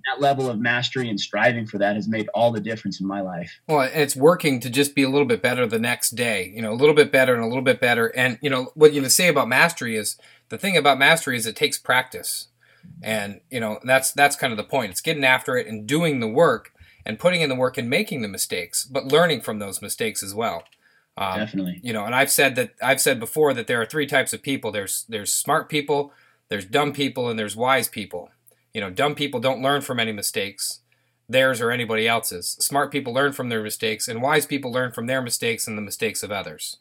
That 0.06 0.20
level 0.20 0.48
of 0.48 0.60
mastery 0.60 1.10
and 1.10 1.18
striving 1.18 1.66
for 1.66 1.78
that 1.78 1.96
has 1.96 2.06
made 2.06 2.28
all 2.32 2.52
the 2.52 2.60
difference 2.60 3.00
in 3.00 3.06
my 3.06 3.20
life. 3.20 3.58
Well, 3.66 3.90
it's 3.92 4.14
working 4.14 4.60
to 4.60 4.70
just 4.70 4.94
be 4.94 5.02
a 5.02 5.08
little 5.08 5.26
bit 5.26 5.42
better 5.42 5.66
the 5.66 5.80
next 5.80 6.10
day, 6.10 6.52
you 6.54 6.62
know, 6.62 6.72
a 6.72 6.74
little 6.74 6.94
bit 6.94 7.10
better 7.10 7.34
and 7.34 7.42
a 7.42 7.48
little 7.48 7.62
bit 7.62 7.80
better. 7.80 8.06
And, 8.16 8.38
you 8.40 8.48
know, 8.48 8.70
what 8.74 8.92
you 8.92 9.06
say 9.08 9.28
about 9.28 9.48
mastery 9.48 9.96
is 9.96 10.16
the 10.50 10.56
thing 10.56 10.76
about 10.76 10.98
mastery 10.98 11.36
is 11.36 11.46
it 11.46 11.56
takes 11.56 11.78
practice. 11.78 12.46
And, 13.02 13.40
you 13.50 13.60
know, 13.60 13.80
that's 13.82 14.12
that's 14.12 14.36
kind 14.36 14.52
of 14.52 14.56
the 14.56 14.64
point. 14.64 14.92
It's 14.92 15.00
getting 15.00 15.24
after 15.24 15.56
it 15.56 15.66
and 15.66 15.86
doing 15.86 16.20
the 16.20 16.28
work 16.28 16.72
and 17.08 17.18
putting 17.18 17.40
in 17.40 17.48
the 17.48 17.56
work 17.56 17.78
and 17.78 17.88
making 17.88 18.20
the 18.20 18.28
mistakes, 18.28 18.84
but 18.84 19.06
learning 19.06 19.40
from 19.40 19.58
those 19.58 19.80
mistakes 19.80 20.22
as 20.22 20.34
well. 20.34 20.64
Um, 21.16 21.38
Definitely. 21.38 21.80
You 21.82 21.94
know, 21.94 22.04
and 22.04 22.14
I've 22.14 22.30
said 22.30 22.54
that 22.56 22.74
I've 22.80 23.00
said 23.00 23.18
before 23.18 23.54
that 23.54 23.66
there 23.66 23.80
are 23.80 23.86
three 23.86 24.06
types 24.06 24.32
of 24.32 24.42
people. 24.42 24.70
There's 24.70 25.04
there's 25.08 25.32
smart 25.32 25.68
people, 25.68 26.12
there's 26.48 26.66
dumb 26.66 26.92
people, 26.92 27.28
and 27.28 27.38
there's 27.38 27.56
wise 27.56 27.88
people. 27.88 28.30
You 28.72 28.82
know, 28.82 28.90
dumb 28.90 29.16
people 29.16 29.40
don't 29.40 29.62
learn 29.62 29.80
from 29.80 29.98
any 29.98 30.12
mistakes, 30.12 30.80
theirs 31.28 31.60
or 31.60 31.72
anybody 31.72 32.06
else's. 32.06 32.56
Smart 32.60 32.92
people 32.92 33.12
learn 33.12 33.32
from 33.32 33.48
their 33.48 33.62
mistakes, 33.62 34.06
and 34.06 34.22
wise 34.22 34.46
people 34.46 34.70
learn 34.70 34.92
from 34.92 35.06
their 35.06 35.22
mistakes 35.22 35.66
and 35.66 35.76
the 35.76 35.82
mistakes 35.82 36.22
of 36.22 36.30
others. 36.30 36.76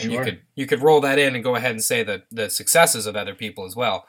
And 0.00 0.10
sure. 0.10 0.20
you 0.20 0.24
could 0.24 0.40
you 0.54 0.66
could 0.66 0.80
roll 0.80 1.02
that 1.02 1.18
in 1.18 1.34
and 1.34 1.44
go 1.44 1.56
ahead 1.56 1.72
and 1.72 1.84
say 1.84 2.02
the 2.02 2.22
the 2.30 2.48
successes 2.48 3.04
of 3.04 3.16
other 3.16 3.34
people 3.34 3.66
as 3.66 3.76
well. 3.76 4.06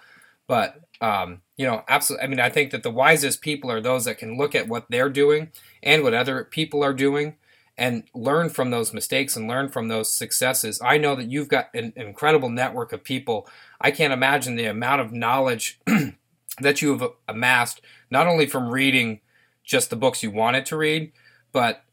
But 0.47 0.81
um, 1.01 1.41
you 1.57 1.65
know, 1.65 1.83
absolutely. 1.87 2.25
I 2.25 2.29
mean, 2.29 2.39
I 2.39 2.49
think 2.49 2.71
that 2.71 2.83
the 2.83 2.91
wisest 2.91 3.41
people 3.41 3.71
are 3.71 3.81
those 3.81 4.05
that 4.05 4.17
can 4.17 4.37
look 4.37 4.55
at 4.55 4.67
what 4.67 4.85
they're 4.89 5.09
doing 5.09 5.51
and 5.81 6.03
what 6.03 6.13
other 6.13 6.43
people 6.43 6.83
are 6.83 6.93
doing 6.93 7.35
and 7.77 8.03
learn 8.13 8.49
from 8.49 8.71
those 8.71 8.93
mistakes 8.93 9.35
and 9.35 9.47
learn 9.47 9.69
from 9.69 9.87
those 9.87 10.13
successes. 10.13 10.79
I 10.83 10.97
know 10.97 11.15
that 11.15 11.29
you've 11.29 11.47
got 11.47 11.69
an 11.73 11.93
incredible 11.95 12.49
network 12.49 12.91
of 12.93 13.03
people. 13.03 13.47
I 13.81 13.91
can't 13.91 14.13
imagine 14.13 14.55
the 14.55 14.65
amount 14.65 15.01
of 15.01 15.11
knowledge 15.11 15.79
that 16.59 16.81
you 16.81 16.97
have 16.97 17.11
amassed, 17.27 17.81
not 18.09 18.27
only 18.27 18.45
from 18.45 18.69
reading 18.69 19.21
just 19.63 19.89
the 19.89 19.95
books 19.95 20.21
you 20.21 20.29
wanted 20.29 20.65
to 20.67 20.77
read, 20.77 21.11
but 21.51 21.83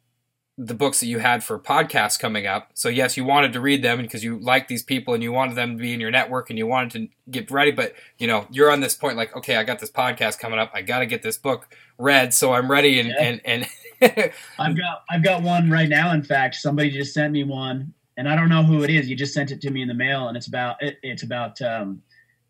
the 0.62 0.74
books 0.74 1.00
that 1.00 1.06
you 1.06 1.20
had 1.20 1.42
for 1.42 1.58
podcasts 1.58 2.18
coming 2.18 2.46
up. 2.46 2.68
So 2.74 2.90
yes, 2.90 3.16
you 3.16 3.24
wanted 3.24 3.54
to 3.54 3.60
read 3.62 3.82
them 3.82 4.02
because 4.02 4.22
you 4.22 4.38
like 4.38 4.68
these 4.68 4.82
people 4.82 5.14
and 5.14 5.22
you 5.22 5.32
wanted 5.32 5.56
them 5.56 5.78
to 5.78 5.82
be 5.82 5.94
in 5.94 6.00
your 6.00 6.10
network 6.10 6.50
and 6.50 6.58
you 6.58 6.66
wanted 6.66 6.90
to 6.90 7.08
get 7.30 7.50
ready. 7.50 7.70
But 7.70 7.94
you 8.18 8.26
know, 8.26 8.46
you're 8.50 8.70
on 8.70 8.80
this 8.80 8.94
point 8.94 9.16
like, 9.16 9.34
okay, 9.34 9.56
I 9.56 9.64
got 9.64 9.78
this 9.78 9.90
podcast 9.90 10.38
coming 10.38 10.58
up. 10.58 10.70
I 10.74 10.82
got 10.82 10.98
to 10.98 11.06
get 11.06 11.22
this 11.22 11.38
book 11.38 11.74
read, 11.96 12.34
so 12.34 12.52
I'm 12.52 12.70
ready. 12.70 13.00
And 13.00 13.08
yeah. 13.08 13.22
and 13.22 13.66
and 14.02 14.32
I've 14.58 14.76
got 14.76 15.04
I've 15.08 15.24
got 15.24 15.42
one 15.42 15.70
right 15.70 15.88
now. 15.88 16.12
In 16.12 16.22
fact, 16.22 16.56
somebody 16.56 16.90
just 16.90 17.14
sent 17.14 17.32
me 17.32 17.42
one, 17.42 17.94
and 18.18 18.28
I 18.28 18.36
don't 18.36 18.50
know 18.50 18.62
who 18.62 18.82
it 18.82 18.90
is. 18.90 19.08
You 19.08 19.16
just 19.16 19.32
sent 19.32 19.50
it 19.52 19.62
to 19.62 19.70
me 19.70 19.80
in 19.80 19.88
the 19.88 19.94
mail, 19.94 20.28
and 20.28 20.36
it's 20.36 20.46
about 20.46 20.76
it, 20.82 20.98
it's 21.02 21.22
about 21.22 21.60
um, 21.62 22.02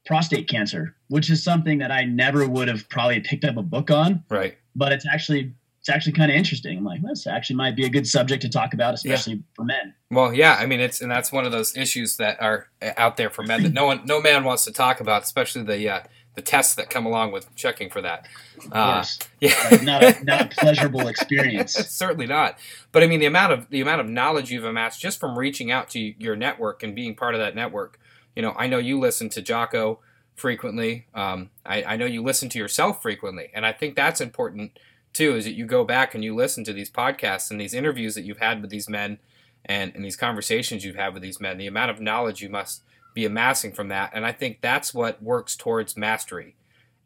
prostate 0.04 0.48
cancer, 0.48 0.96
which 1.08 1.30
is 1.30 1.44
something 1.44 1.78
that 1.78 1.92
I 1.92 2.06
never 2.06 2.48
would 2.48 2.66
have 2.66 2.88
probably 2.88 3.20
picked 3.20 3.44
up 3.44 3.56
a 3.56 3.62
book 3.62 3.92
on. 3.92 4.24
Right. 4.28 4.56
But 4.74 4.90
it's 4.90 5.06
actually 5.06 5.54
it's 5.80 5.88
actually 5.88 6.12
kind 6.12 6.30
of 6.30 6.36
interesting. 6.36 6.76
I'm 6.76 6.84
like, 6.84 7.00
this 7.02 7.26
actually 7.26 7.56
might 7.56 7.74
be 7.74 7.86
a 7.86 7.88
good 7.88 8.06
subject 8.06 8.42
to 8.42 8.50
talk 8.50 8.74
about, 8.74 8.92
especially 8.92 9.34
yeah. 9.34 9.42
for 9.54 9.64
men. 9.64 9.94
Well, 10.10 10.34
yeah, 10.34 10.56
I 10.60 10.66
mean, 10.66 10.78
it's 10.78 11.00
and 11.00 11.10
that's 11.10 11.32
one 11.32 11.46
of 11.46 11.52
those 11.52 11.74
issues 11.74 12.18
that 12.18 12.40
are 12.42 12.68
out 12.98 13.16
there 13.16 13.30
for 13.30 13.42
men 13.42 13.62
that 13.62 13.72
no 13.72 13.86
one, 13.86 14.02
no 14.04 14.20
man 14.20 14.44
wants 14.44 14.66
to 14.66 14.72
talk 14.72 15.00
about, 15.00 15.22
especially 15.22 15.62
the 15.62 15.88
uh, 15.88 16.00
the 16.34 16.42
tests 16.42 16.74
that 16.74 16.90
come 16.90 17.06
along 17.06 17.32
with 17.32 17.54
checking 17.56 17.88
for 17.88 18.02
that. 18.02 18.28
Uh, 18.70 19.02
yeah, 19.40 19.78
not 19.82 20.02
a, 20.02 20.22
not 20.22 20.40
a 20.42 20.48
pleasurable 20.48 21.08
experience. 21.08 21.72
Certainly 21.88 22.26
not. 22.26 22.58
But 22.92 23.02
I 23.02 23.06
mean, 23.06 23.20
the 23.20 23.26
amount 23.26 23.54
of 23.54 23.70
the 23.70 23.80
amount 23.80 24.02
of 24.02 24.08
knowledge 24.08 24.50
you've 24.50 24.64
amassed 24.64 25.00
just 25.00 25.18
from 25.18 25.38
reaching 25.38 25.70
out 25.70 25.88
to 25.90 25.98
your 25.98 26.36
network 26.36 26.82
and 26.82 26.94
being 26.94 27.14
part 27.14 27.34
of 27.34 27.40
that 27.40 27.54
network. 27.54 27.98
You 28.36 28.42
know, 28.42 28.54
I 28.56 28.66
know 28.66 28.78
you 28.78 29.00
listen 29.00 29.30
to 29.30 29.40
Jocko 29.40 30.00
frequently. 30.36 31.06
Um, 31.14 31.48
I, 31.64 31.82
I 31.82 31.96
know 31.96 32.06
you 32.06 32.22
listen 32.22 32.50
to 32.50 32.58
yourself 32.58 33.00
frequently, 33.00 33.48
and 33.54 33.64
I 33.64 33.72
think 33.72 33.96
that's 33.96 34.20
important 34.20 34.78
too. 35.12 35.36
Is 35.36 35.44
that 35.44 35.54
you 35.54 35.66
go 35.66 35.84
back 35.84 36.14
and 36.14 36.24
you 36.24 36.34
listen 36.34 36.64
to 36.64 36.72
these 36.72 36.90
podcasts 36.90 37.50
and 37.50 37.60
these 37.60 37.74
interviews 37.74 38.14
that 38.14 38.24
you've 38.24 38.38
had 38.38 38.60
with 38.60 38.70
these 38.70 38.88
men, 38.88 39.18
and, 39.64 39.92
and 39.94 40.04
these 40.04 40.16
conversations 40.16 40.84
you've 40.84 40.96
had 40.96 41.12
with 41.14 41.22
these 41.22 41.40
men. 41.40 41.58
The 41.58 41.66
amount 41.66 41.90
of 41.90 42.00
knowledge 42.00 42.40
you 42.40 42.48
must 42.48 42.82
be 43.14 43.24
amassing 43.24 43.72
from 43.72 43.88
that. 43.88 44.10
And 44.14 44.24
I 44.24 44.32
think 44.32 44.60
that's 44.60 44.94
what 44.94 45.22
works 45.22 45.56
towards 45.56 45.96
mastery 45.96 46.56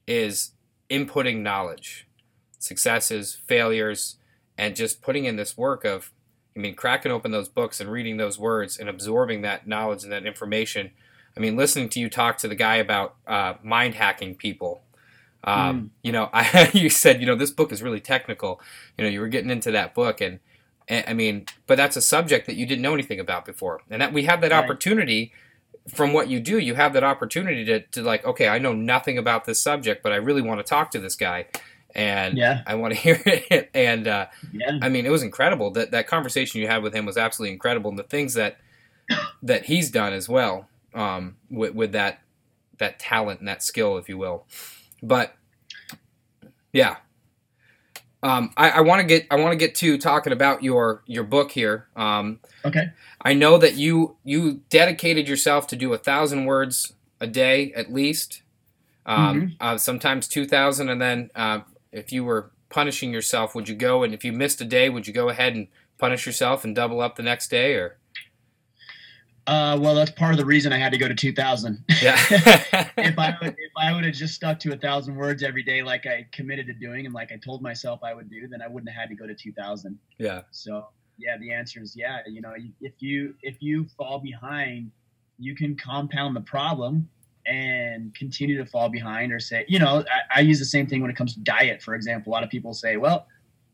is 0.06 0.52
inputting 0.90 1.40
knowledge, 1.40 2.06
successes, 2.58 3.34
failures, 3.34 4.16
and 4.56 4.76
just 4.76 5.02
putting 5.02 5.24
in 5.24 5.36
this 5.36 5.56
work 5.56 5.84
of, 5.84 6.12
I 6.56 6.60
mean, 6.60 6.74
cracking 6.74 7.10
open 7.10 7.32
those 7.32 7.48
books 7.48 7.80
and 7.80 7.90
reading 7.90 8.18
those 8.18 8.38
words 8.38 8.78
and 8.78 8.88
absorbing 8.88 9.42
that 9.42 9.66
knowledge 9.66 10.04
and 10.04 10.12
that 10.12 10.26
information. 10.26 10.92
I 11.36 11.40
mean, 11.40 11.56
listening 11.56 11.88
to 11.90 12.00
you 12.00 12.08
talk 12.08 12.38
to 12.38 12.48
the 12.48 12.54
guy 12.54 12.76
about 12.76 13.16
uh, 13.26 13.54
mind 13.62 13.94
hacking 13.94 14.36
people. 14.36 14.82
Um, 15.44 15.80
mm. 15.80 15.90
You 16.02 16.12
know, 16.12 16.30
I, 16.33 16.70
you 16.72 16.90
said, 16.90 17.20
you 17.20 17.26
know, 17.26 17.37
this 17.37 17.50
book 17.50 17.72
is 17.72 17.83
really 17.83 18.00
technical. 18.00 18.61
You 18.98 19.04
know, 19.04 19.11
you 19.11 19.20
were 19.20 19.28
getting 19.28 19.50
into 19.50 19.70
that 19.72 19.94
book, 19.94 20.20
and, 20.20 20.40
and 20.88 21.04
I 21.07 21.14
mean, 21.14 21.46
but 21.66 21.76
that's 21.76 21.96
a 21.96 22.02
subject 22.02 22.46
that 22.46 22.57
you 22.57 22.66
didn't 22.66 22.83
know 22.83 22.94
anything 22.94 23.20
about 23.20 23.44
before, 23.44 23.83
and 23.90 24.00
that 24.00 24.12
we 24.12 24.24
have 24.24 24.40
that 24.40 24.50
right. 24.50 24.64
opportunity 24.64 25.33
from 25.88 26.12
what 26.12 26.28
you 26.28 26.40
do, 26.40 26.59
you 26.59 26.74
have 26.74 26.94
that 26.94 27.04
opportunity 27.04 27.64
to, 27.64 27.80
to 27.80 28.02
like, 28.02 28.24
okay, 28.24 28.48
I 28.48 28.59
know 28.59 28.72
nothing 28.72 29.18
about 29.18 29.44
this 29.44 29.61
subject, 29.61 30.02
but 30.02 30.12
I 30.12 30.16
really 30.16 30.40
want 30.40 30.61
to 30.61 30.64
talk 30.64 30.90
to 30.92 30.98
this 30.98 31.14
guy, 31.14 31.46
and 31.94 32.38
yeah. 32.38 32.62
I 32.66 32.74
want 32.76 32.94
to 32.94 33.00
hear 33.00 33.20
it. 33.24 33.70
And 33.74 34.09
uh, 34.09 34.26
yeah. 34.52 34.78
I 34.80 34.88
mean, 34.88 35.07
it 35.07 35.11
was 35.11 35.22
incredible 35.22 35.70
that 35.72 35.90
that 35.90 36.07
conversation 36.07 36.61
you 36.61 36.68
had 36.68 36.83
with 36.83 36.94
him 36.94 37.07
was 37.07 37.16
absolutely 37.16 37.52
incredible, 37.52 37.90
and 37.90 37.98
the 37.98 38.04
things 38.04 38.35
that 38.35 38.59
that 39.42 39.66
he's 39.66 39.90
done 39.90 40.12
as 40.12 40.28
well 40.28 40.68
um, 40.94 41.37
with 41.50 41.74
with 41.74 41.92
that 41.92 42.20
that 42.78 42.98
talent 42.98 43.40
and 43.40 43.48
that 43.48 43.62
skill, 43.62 43.98
if 43.98 44.09
you 44.09 44.18
will. 44.18 44.46
But 45.04 45.36
yeah, 46.72 46.96
um, 48.22 48.54
I, 48.56 48.70
I 48.70 48.80
want 48.80 49.00
to 49.00 49.06
get 49.06 49.26
I 49.30 49.36
want 49.36 49.52
to 49.52 49.56
get 49.56 49.74
to 49.76 49.98
talking 49.98 50.32
about 50.32 50.62
your 50.62 51.02
your 51.06 51.24
book 51.24 51.52
here. 51.52 51.88
Um, 51.94 52.40
okay. 52.64 52.86
I 53.20 53.34
know 53.34 53.58
that 53.58 53.74
you 53.74 54.16
you 54.24 54.62
dedicated 54.70 55.28
yourself 55.28 55.66
to 55.68 55.76
do 55.76 55.92
a 55.92 55.98
thousand 55.98 56.46
words 56.46 56.94
a 57.20 57.26
day 57.26 57.72
at 57.74 57.92
least. 57.92 58.40
Um, 59.04 59.40
mm-hmm. 59.40 59.46
uh, 59.60 59.76
sometimes 59.76 60.26
two 60.26 60.46
thousand, 60.46 60.88
and 60.88 61.02
then 61.02 61.30
uh, 61.34 61.60
if 61.92 62.12
you 62.12 62.24
were 62.24 62.50
punishing 62.70 63.12
yourself, 63.12 63.54
would 63.54 63.68
you 63.68 63.74
go 63.74 64.02
and 64.02 64.14
if 64.14 64.24
you 64.24 64.32
missed 64.32 64.58
a 64.62 64.64
day, 64.64 64.88
would 64.88 65.06
you 65.06 65.12
go 65.12 65.28
ahead 65.28 65.54
and 65.54 65.68
punish 65.98 66.24
yourself 66.24 66.64
and 66.64 66.74
double 66.74 67.02
up 67.02 67.16
the 67.16 67.22
next 67.22 67.48
day, 67.48 67.74
or? 67.74 67.98
Uh, 69.46 69.78
well, 69.80 69.94
that's 69.94 70.11
part 70.11 70.33
of 70.33 70.38
the 70.38 70.44
reason 70.44 70.72
I 70.72 70.78
had 70.78 70.90
to 70.92 70.98
go 70.98 71.07
to 71.07 71.14
2000. 71.14 71.85
Yeah. 72.02 72.16
if 72.96 73.18
I 73.18 73.37
would, 73.42 73.54
if 73.59 73.72
I 73.76 73.92
would 73.92 74.04
have 74.04 74.14
just 74.14 74.35
stuck 74.35 74.59
to 74.61 74.72
a 74.72 74.76
thousand 74.76 75.16
words 75.16 75.42
every 75.42 75.62
day, 75.62 75.83
like 75.83 76.07
I 76.07 76.26
committed 76.33 76.66
to 76.68 76.72
doing, 76.72 77.04
and 77.04 77.14
like 77.14 77.30
I 77.30 77.37
told 77.37 77.61
myself 77.61 78.02
I 78.02 78.14
would 78.14 78.30
do, 78.30 78.48
then 78.48 78.62
I 78.62 78.68
wouldn't 78.68 78.90
have 78.90 79.00
had 79.00 79.09
to 79.11 79.14
go 79.14 79.26
to 79.26 79.35
2000. 79.35 79.98
Yeah. 80.18 80.42
So 80.50 80.88
yeah, 81.18 81.37
the 81.38 81.52
answer 81.52 81.83
is 81.83 81.94
yeah. 81.94 82.18
You 82.26 82.40
know, 82.40 82.54
if 82.80 82.94
you 83.00 83.35
if 83.42 83.57
you 83.61 83.87
fall 83.98 84.18
behind, 84.18 84.90
you 85.38 85.54
can 85.54 85.76
compound 85.76 86.35
the 86.35 86.40
problem 86.40 87.09
and 87.46 88.14
continue 88.14 88.57
to 88.57 88.64
fall 88.64 88.88
behind, 88.88 89.30
or 89.30 89.38
say, 89.38 89.66
you 89.68 89.78
know, 89.78 90.02
I, 90.11 90.38
I 90.38 90.40
use 90.40 90.59
the 90.59 90.64
same 90.64 90.87
thing 90.87 91.02
when 91.02 91.11
it 91.11 91.16
comes 91.16 91.35
to 91.35 91.40
diet. 91.40 91.83
For 91.83 91.94
example, 91.94 92.33
a 92.33 92.35
lot 92.35 92.44
of 92.44 92.48
people 92.48 92.72
say, 92.72 92.96
well, 92.96 93.26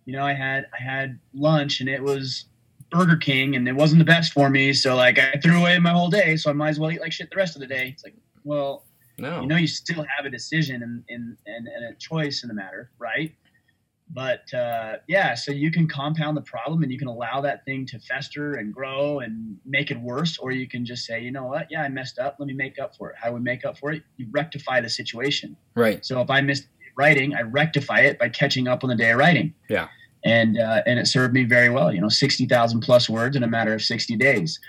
you 0.05 0.13
know, 0.13 0.25
I 0.25 0.33
had 0.33 0.67
I 0.79 0.83
had 0.83 1.19
lunch 1.33 1.81
and 1.81 1.89
it 1.89 2.03
was 2.03 2.47
Burger 2.91 3.17
King 3.17 3.57
and 3.57 3.69
it 3.69 3.75
wasn't 3.75 3.99
the 3.99 4.05
best 4.05 4.33
for 4.33 4.51
me. 4.51 4.73
So 4.73 4.97
like 4.97 5.19
I 5.19 5.39
threw 5.43 5.59
away 5.61 5.79
my 5.79 5.91
whole 5.91 6.11
day. 6.11 6.37
So 6.37 6.51
I 6.51 6.53
might 6.53 6.71
as 6.71 6.79
well 6.81 6.91
eat 6.91 7.01
like 7.01 7.13
shit 7.13 7.31
the 7.31 7.37
rest 7.37 7.57
of 7.57 7.61
the 7.61 7.67
day. 7.67 7.89
It's 7.93 8.05
like, 8.05 8.15
well, 8.45 8.85
No. 9.19 9.41
you 9.43 9.47
know, 9.47 9.57
you 9.57 9.67
still 9.67 10.05
have 10.17 10.25
a 10.27 10.31
decision 10.31 10.83
and, 10.83 11.05
and, 11.09 11.37
and, 11.47 11.69
and 11.69 11.95
a 11.95 11.97
choice 11.99 12.43
in 12.43 12.49
the 12.49 12.55
matter, 12.55 12.91
right? 12.99 13.33
But 14.13 14.53
uh, 14.53 14.97
yeah, 15.07 15.35
so 15.35 15.53
you 15.53 15.71
can 15.71 15.87
compound 15.87 16.37
the 16.37 16.41
problem 16.43 16.83
and 16.83 16.91
you 16.91 16.99
can 16.99 17.07
allow 17.07 17.41
that 17.43 17.65
thing 17.65 17.87
to 17.87 17.99
fester 18.01 18.55
and 18.55 18.75
grow 18.75 19.21
and 19.21 19.57
make 19.65 19.93
it 19.93 20.01
worse, 20.01 20.37
or 20.39 20.51
you 20.51 20.67
can 20.67 20.85
just 20.85 21.07
say, 21.07 21.21
you 21.21 21.31
know 21.31 21.45
what, 21.47 21.69
yeah, 21.71 21.83
I 21.83 21.89
messed 21.89 22.19
up. 22.19 22.35
Let 22.41 22.49
me 22.49 22.55
make 22.55 22.81
up 22.81 22.97
for 22.97 23.11
it. 23.11 23.17
How 23.21 23.29
do 23.29 23.35
we 23.35 23.41
make 23.41 23.65
up 23.65 23.79
for 23.79 23.93
it? 23.93 24.03
You 24.17 24.27
rectify 24.33 24.81
the 24.81 24.89
situation. 24.91 25.57
right. 25.77 26.05
So 26.05 26.21
if 26.21 26.29
I 26.29 26.41
missed 26.41 26.67
writing, 26.97 27.37
I 27.37 27.43
rectify 27.43 28.01
it 28.01 28.19
by 28.19 28.31
catching 28.31 28.67
up 28.67 28.83
on 28.83 28.91
the 28.91 28.97
day 28.97 29.13
of 29.13 29.19
writing. 29.19 29.55
Yeah. 29.69 29.87
And 30.25 30.59
uh, 30.59 30.83
and 30.87 30.99
it 30.99 31.07
served 31.07 31.33
me 31.33 31.45
very 31.45 31.71
well. 31.71 31.93
You 31.93 32.01
know, 32.01 32.09
sixty 32.09 32.47
thousand 32.47 32.81
plus 32.81 33.09
words 33.09 33.37
in 33.37 33.43
a 33.43 33.49
matter 33.49 33.73
of 33.73 33.83
sixty 33.83 34.17
days. 34.17 34.61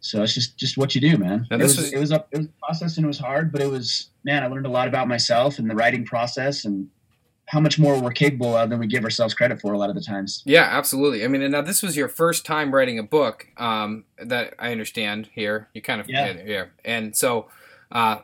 So 0.00 0.22
it's 0.22 0.34
just 0.34 0.56
just 0.58 0.76
what 0.76 0.94
you 0.94 1.00
do, 1.00 1.16
man. 1.16 1.46
Now 1.50 1.56
it 1.56 1.62
was, 1.62 1.76
was- 1.76 1.92
it 1.92 1.98
was 1.98 2.12
a 2.12 2.24
it 2.30 2.38
was 2.38 2.46
a 2.46 2.66
process 2.66 2.96
and 2.98 3.04
it 3.04 3.08
was 3.08 3.18
hard, 3.18 3.50
but 3.50 3.60
it 3.62 3.70
was 3.70 4.10
man. 4.24 4.42
I 4.42 4.46
learned 4.48 4.66
a 4.66 4.70
lot 4.70 4.86
about 4.86 5.08
myself 5.08 5.58
and 5.58 5.68
the 5.70 5.74
writing 5.74 6.04
process 6.04 6.64
and 6.64 6.88
how 7.46 7.58
much 7.60 7.78
more 7.78 7.98
we're 7.98 8.10
capable 8.12 8.54
of 8.54 8.68
than 8.68 8.78
we 8.78 8.86
give 8.86 9.02
ourselves 9.04 9.32
credit 9.32 9.58
for 9.58 9.72
a 9.72 9.78
lot 9.78 9.88
of 9.88 9.94
the 9.96 10.02
times. 10.02 10.42
Yeah, 10.44 10.64
absolutely. 10.70 11.24
I 11.24 11.28
mean, 11.28 11.40
and 11.40 11.52
now 11.52 11.62
this 11.62 11.82
was 11.82 11.96
your 11.96 12.08
first 12.08 12.44
time 12.44 12.74
writing 12.74 12.98
a 12.98 13.02
book. 13.02 13.46
Um, 13.56 14.04
that 14.22 14.52
I 14.58 14.70
understand 14.72 15.30
here. 15.32 15.68
You 15.72 15.80
kind 15.80 15.98
of 16.02 16.10
Yeah. 16.10 16.36
yeah. 16.44 16.64
And 16.84 17.16
so, 17.16 17.48
uh, 17.90 18.18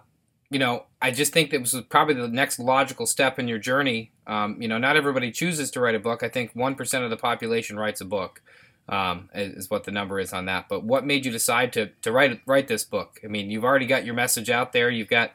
you 0.50 0.58
know, 0.58 0.84
I 1.00 1.10
just 1.10 1.32
think 1.32 1.50
that 1.52 1.60
was 1.62 1.74
probably 1.88 2.14
the 2.16 2.28
next 2.28 2.58
logical 2.58 3.06
step 3.06 3.38
in 3.38 3.48
your 3.48 3.58
journey. 3.58 4.12
Um, 4.26 4.60
you 4.60 4.68
know, 4.68 4.78
not 4.78 4.96
everybody 4.96 5.30
chooses 5.30 5.70
to 5.72 5.80
write 5.80 5.94
a 5.94 6.00
book. 6.00 6.22
I 6.22 6.28
think 6.28 6.50
one 6.54 6.74
percent 6.74 7.04
of 7.04 7.10
the 7.10 7.16
population 7.16 7.78
writes 7.78 8.00
a 8.00 8.04
book. 8.04 8.42
Um, 8.86 9.30
is 9.34 9.54
is 9.54 9.70
what 9.70 9.84
the 9.84 9.90
number 9.90 10.20
is 10.20 10.32
on 10.32 10.44
that. 10.46 10.68
But 10.68 10.84
what 10.84 11.06
made 11.06 11.24
you 11.24 11.32
decide 11.32 11.72
to 11.74 11.90
to 12.02 12.12
write 12.12 12.40
write 12.46 12.68
this 12.68 12.84
book? 12.84 13.20
I 13.24 13.28
mean, 13.28 13.50
you've 13.50 13.64
already 13.64 13.86
got 13.86 14.04
your 14.04 14.14
message 14.14 14.50
out 14.50 14.72
there. 14.72 14.90
You've 14.90 15.08
got 15.08 15.32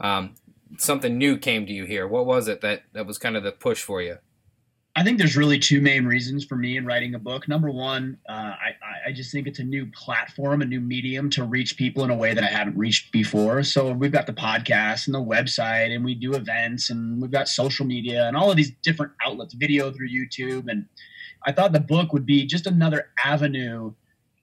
um, 0.00 0.34
something 0.78 1.18
new 1.18 1.36
came 1.36 1.66
to 1.66 1.72
you 1.72 1.84
here. 1.84 2.06
What 2.06 2.26
was 2.26 2.48
it 2.48 2.60
that 2.60 2.82
that 2.92 3.06
was 3.06 3.18
kind 3.18 3.36
of 3.36 3.42
the 3.42 3.52
push 3.52 3.82
for 3.82 4.00
you? 4.00 4.18
I 4.94 5.02
think 5.02 5.16
there's 5.16 5.36
really 5.38 5.58
two 5.58 5.80
main 5.80 6.04
reasons 6.04 6.44
for 6.44 6.54
me 6.54 6.76
in 6.76 6.84
writing 6.84 7.14
a 7.14 7.18
book. 7.18 7.48
Number 7.48 7.70
one, 7.70 8.18
uh, 8.28 8.32
I, 8.32 8.74
I- 9.06 9.12
just 9.12 9.32
think 9.32 9.46
it's 9.46 9.58
a 9.58 9.64
new 9.64 9.86
platform, 9.86 10.62
a 10.62 10.64
new 10.66 10.80
medium 10.80 11.28
to 11.30 11.44
reach 11.44 11.76
people 11.76 12.04
in 12.04 12.10
a 12.10 12.14
way 12.14 12.34
that 12.34 12.44
I 12.44 12.46
haven't 12.46 12.76
reached 12.76 13.10
before. 13.12 13.62
So 13.62 13.92
we've 13.92 14.12
got 14.12 14.26
the 14.26 14.32
podcast 14.32 15.06
and 15.06 15.14
the 15.14 15.22
website, 15.22 15.94
and 15.94 16.04
we 16.04 16.14
do 16.14 16.34
events, 16.34 16.90
and 16.90 17.20
we've 17.20 17.30
got 17.30 17.48
social 17.48 17.84
media 17.86 18.26
and 18.26 18.36
all 18.36 18.50
of 18.50 18.56
these 18.56 18.72
different 18.82 19.12
outlets, 19.24 19.54
video 19.54 19.90
through 19.90 20.08
YouTube. 20.08 20.68
And 20.68 20.86
I 21.46 21.52
thought 21.52 21.72
the 21.72 21.80
book 21.80 22.12
would 22.12 22.24
be 22.26 22.46
just 22.46 22.66
another 22.66 23.08
avenue 23.22 23.92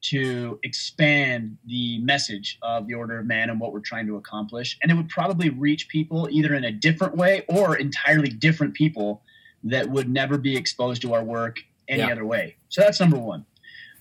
to 0.01 0.59
expand 0.63 1.57
the 1.65 1.99
message 1.99 2.57
of 2.61 2.87
the 2.87 2.93
Order 2.93 3.19
of 3.19 3.25
Man 3.25 3.49
and 3.49 3.59
what 3.59 3.73
we're 3.73 3.79
trying 3.81 4.07
to 4.07 4.15
accomplish. 4.15 4.77
And 4.81 4.91
it 4.91 4.95
would 4.95 5.09
probably 5.09 5.49
reach 5.49 5.89
people 5.89 6.27
either 6.31 6.53
in 6.55 6.63
a 6.63 6.71
different 6.71 7.17
way 7.17 7.43
or 7.47 7.75
entirely 7.75 8.29
different 8.29 8.73
people 8.75 9.21
that 9.63 9.89
would 9.89 10.09
never 10.09 10.37
be 10.37 10.55
exposed 10.55 11.01
to 11.03 11.13
our 11.13 11.23
work 11.23 11.57
any 11.87 11.99
Yeah. 11.99 12.09
other 12.09 12.25
way. 12.25 12.55
So 12.69 12.81
that's 12.81 12.99
number 12.99 13.17
one. 13.17 13.45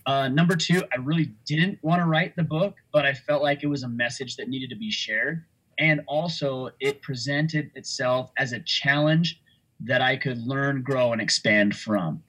Uh, 0.07 0.29
number 0.29 0.57
two, 0.57 0.83
I 0.93 0.97
really 0.97 1.33
didn't 1.47 1.79
want 1.83 2.01
to 2.01 2.07
write 2.07 2.35
the 2.37 2.43
book, 2.45 2.77
but 2.93 3.05
I 3.05 3.13
felt 3.13 3.43
like 3.43 3.63
it 3.63 3.67
was 3.67 3.83
a 3.83 3.89
message 3.89 4.37
that 4.37 4.49
needed 4.49 4.71
to 4.71 4.77
be 4.77 4.91
shared. 4.91 5.45
And 5.79 6.01
also, 6.07 6.71
it 6.81 7.03
presented 7.03 7.71
itself 7.75 8.31
as 8.39 8.53
a 8.53 8.61
challenge 8.61 9.41
that 9.81 10.01
I 10.01 10.17
could 10.17 10.39
learn, 10.39 10.83
grow, 10.83 11.13
and 11.13 11.21
expand 11.21 11.77
from. 11.77 12.23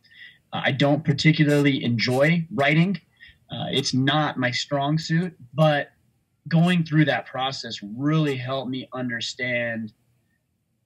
Uh, 0.54 0.62
I 0.66 0.72
don't 0.72 1.04
particularly 1.04 1.84
enjoy 1.84 2.46
writing, 2.52 3.00
uh, 3.52 3.66
it's 3.72 3.94
not 3.94 4.38
my 4.38 4.52
strong 4.52 4.98
suit, 4.98 5.36
but 5.54 5.92
going 6.48 6.84
through 6.84 7.06
that 7.06 7.26
process 7.26 7.80
really 7.82 8.36
helped 8.36 8.70
me 8.70 8.88
understand 8.94 9.94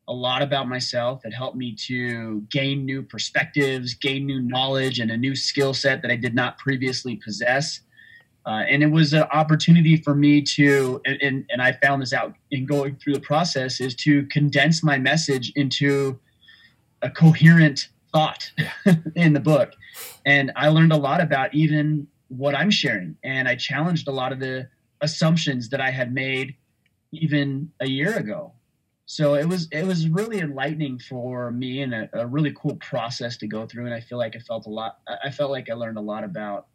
a 0.07 0.13
lot 0.13 0.41
about 0.41 0.67
myself. 0.67 1.25
It 1.25 1.31
helped 1.31 1.55
me 1.55 1.75
to 1.87 2.41
gain 2.49 2.85
new 2.85 3.01
perspectives, 3.01 3.93
gain 3.93 4.25
new 4.25 4.41
knowledge, 4.41 4.99
and 4.99 5.11
a 5.11 5.17
new 5.17 5.35
skill 5.35 5.73
set 5.73 6.01
that 6.01 6.11
I 6.11 6.15
did 6.15 6.35
not 6.35 6.57
previously 6.57 7.15
possess. 7.15 7.79
Uh, 8.45 8.63
and 8.67 8.83
it 8.83 8.91
was 8.91 9.13
an 9.13 9.23
opportunity 9.31 9.95
for 9.95 10.13
me 10.13 10.41
to, 10.41 11.01
and, 11.05 11.21
and, 11.21 11.45
and 11.49 11.61
I 11.61 11.71
found 11.81 12.01
this 12.01 12.11
out 12.11 12.35
in 12.51 12.65
going 12.65 12.97
through 12.97 13.13
the 13.13 13.21
process, 13.21 13.79
is 13.79 13.95
to 13.95 14.25
condense 14.25 14.83
my 14.83 14.97
message 14.97 15.53
into 15.55 16.19
a 17.01 17.09
coherent 17.09 17.87
thought 18.11 18.51
in 19.15 19.31
the 19.31 19.39
book. 19.39 19.71
And 20.25 20.51
I 20.57 20.67
learned 20.67 20.91
a 20.91 20.97
lot 20.97 21.21
about 21.21 21.53
even 21.53 22.07
what 22.27 22.55
I'm 22.55 22.69
sharing. 22.69 23.15
And 23.23 23.47
I 23.47 23.55
challenged 23.55 24.09
a 24.09 24.11
lot 24.11 24.33
of 24.33 24.39
the 24.39 24.67
assumptions 24.99 25.69
that 25.69 25.79
I 25.79 25.91
had 25.91 26.13
made 26.13 26.55
even 27.13 27.71
a 27.79 27.87
year 27.87 28.17
ago 28.17 28.53
so 29.05 29.35
it 29.35 29.47
was 29.47 29.67
it 29.71 29.83
was 29.83 30.07
really 30.07 30.39
enlightening 30.39 30.97
for 30.97 31.51
me 31.51 31.81
and 31.81 31.93
a, 31.93 32.09
a 32.13 32.25
really 32.25 32.53
cool 32.53 32.75
process 32.77 33.37
to 33.37 33.47
go 33.47 33.65
through 33.65 33.85
and 33.85 33.93
i 33.93 33.99
feel 33.99 34.17
like 34.17 34.35
i 34.35 34.39
felt 34.39 34.65
a 34.65 34.69
lot 34.69 34.99
i 35.23 35.29
felt 35.29 35.51
like 35.51 35.69
i 35.69 35.73
learned 35.73 35.97
a 35.97 36.01
lot 36.01 36.23
about 36.23 36.67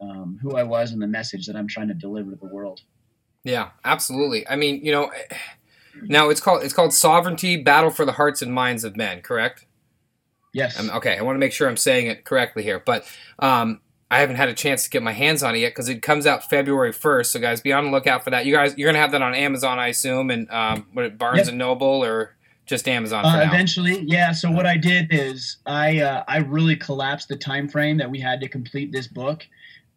um, 0.00 0.38
who 0.40 0.56
i 0.56 0.62
was 0.62 0.92
and 0.92 1.02
the 1.02 1.06
message 1.06 1.46
that 1.46 1.56
i'm 1.56 1.66
trying 1.66 1.88
to 1.88 1.94
deliver 1.94 2.30
to 2.30 2.36
the 2.36 2.46
world 2.46 2.82
Yeah, 3.44 3.70
absolutely. 3.84 4.46
I 4.48 4.56
mean, 4.56 4.84
you 4.84 4.92
know, 4.92 5.10
now 6.02 6.28
it's 6.28 6.40
called 6.40 6.62
it's 6.62 6.74
called 6.74 6.92
Sovereignty: 6.92 7.56
Battle 7.56 7.90
for 7.90 8.04
the 8.04 8.12
Hearts 8.12 8.42
and 8.42 8.52
Minds 8.52 8.84
of 8.84 8.96
Men. 8.96 9.22
Correct? 9.22 9.64
yes 10.52 10.78
Um, 10.78 10.90
okay, 10.90 11.16
I 11.16 11.22
want 11.22 11.36
to 11.36 11.40
make 11.40 11.52
sure 11.52 11.68
I'm 11.68 11.76
saying 11.76 12.08
it 12.08 12.24
correctly 12.24 12.62
here, 12.62 12.82
but 12.84 13.04
um, 13.38 13.80
I 14.10 14.20
haven't 14.20 14.36
had 14.36 14.48
a 14.48 14.54
chance 14.54 14.84
to 14.84 14.90
get 14.90 15.02
my 15.02 15.12
hands 15.12 15.42
on 15.42 15.54
it 15.54 15.58
yet 15.58 15.72
because 15.72 15.88
it 15.88 16.00
comes 16.00 16.26
out 16.26 16.48
February 16.48 16.92
1st. 16.92 17.26
So, 17.26 17.40
guys, 17.40 17.60
be 17.60 17.72
on 17.72 17.84
the 17.84 17.90
lookout 17.90 18.24
for 18.24 18.30
that. 18.30 18.46
You 18.46 18.54
guys, 18.54 18.74
you're 18.78 18.88
gonna 18.88 19.00
have 19.00 19.12
that 19.12 19.20
on 19.22 19.34
Amazon, 19.34 19.78
I 19.78 19.88
assume, 19.88 20.30
and 20.30 20.50
um, 20.50 20.86
what 20.92 21.18
Barnes 21.18 21.40
Yep. 21.40 21.48
and 21.48 21.58
Noble 21.58 22.04
or 22.04 22.34
just 22.64 22.86
Amazon 22.88 23.24
for 23.24 23.28
uh, 23.30 23.36
now. 23.44 23.48
eventually 23.48 24.02
yeah 24.06 24.30
so 24.30 24.50
what 24.50 24.66
i 24.66 24.76
did 24.76 25.06
is 25.10 25.56
i 25.64 26.00
uh, 26.00 26.22
i 26.28 26.36
really 26.36 26.76
collapsed 26.76 27.26
the 27.28 27.36
time 27.36 27.66
frame 27.66 27.96
that 27.96 28.10
we 28.10 28.20
had 28.20 28.42
to 28.42 28.46
complete 28.48 28.92
this 28.92 29.06
book 29.06 29.46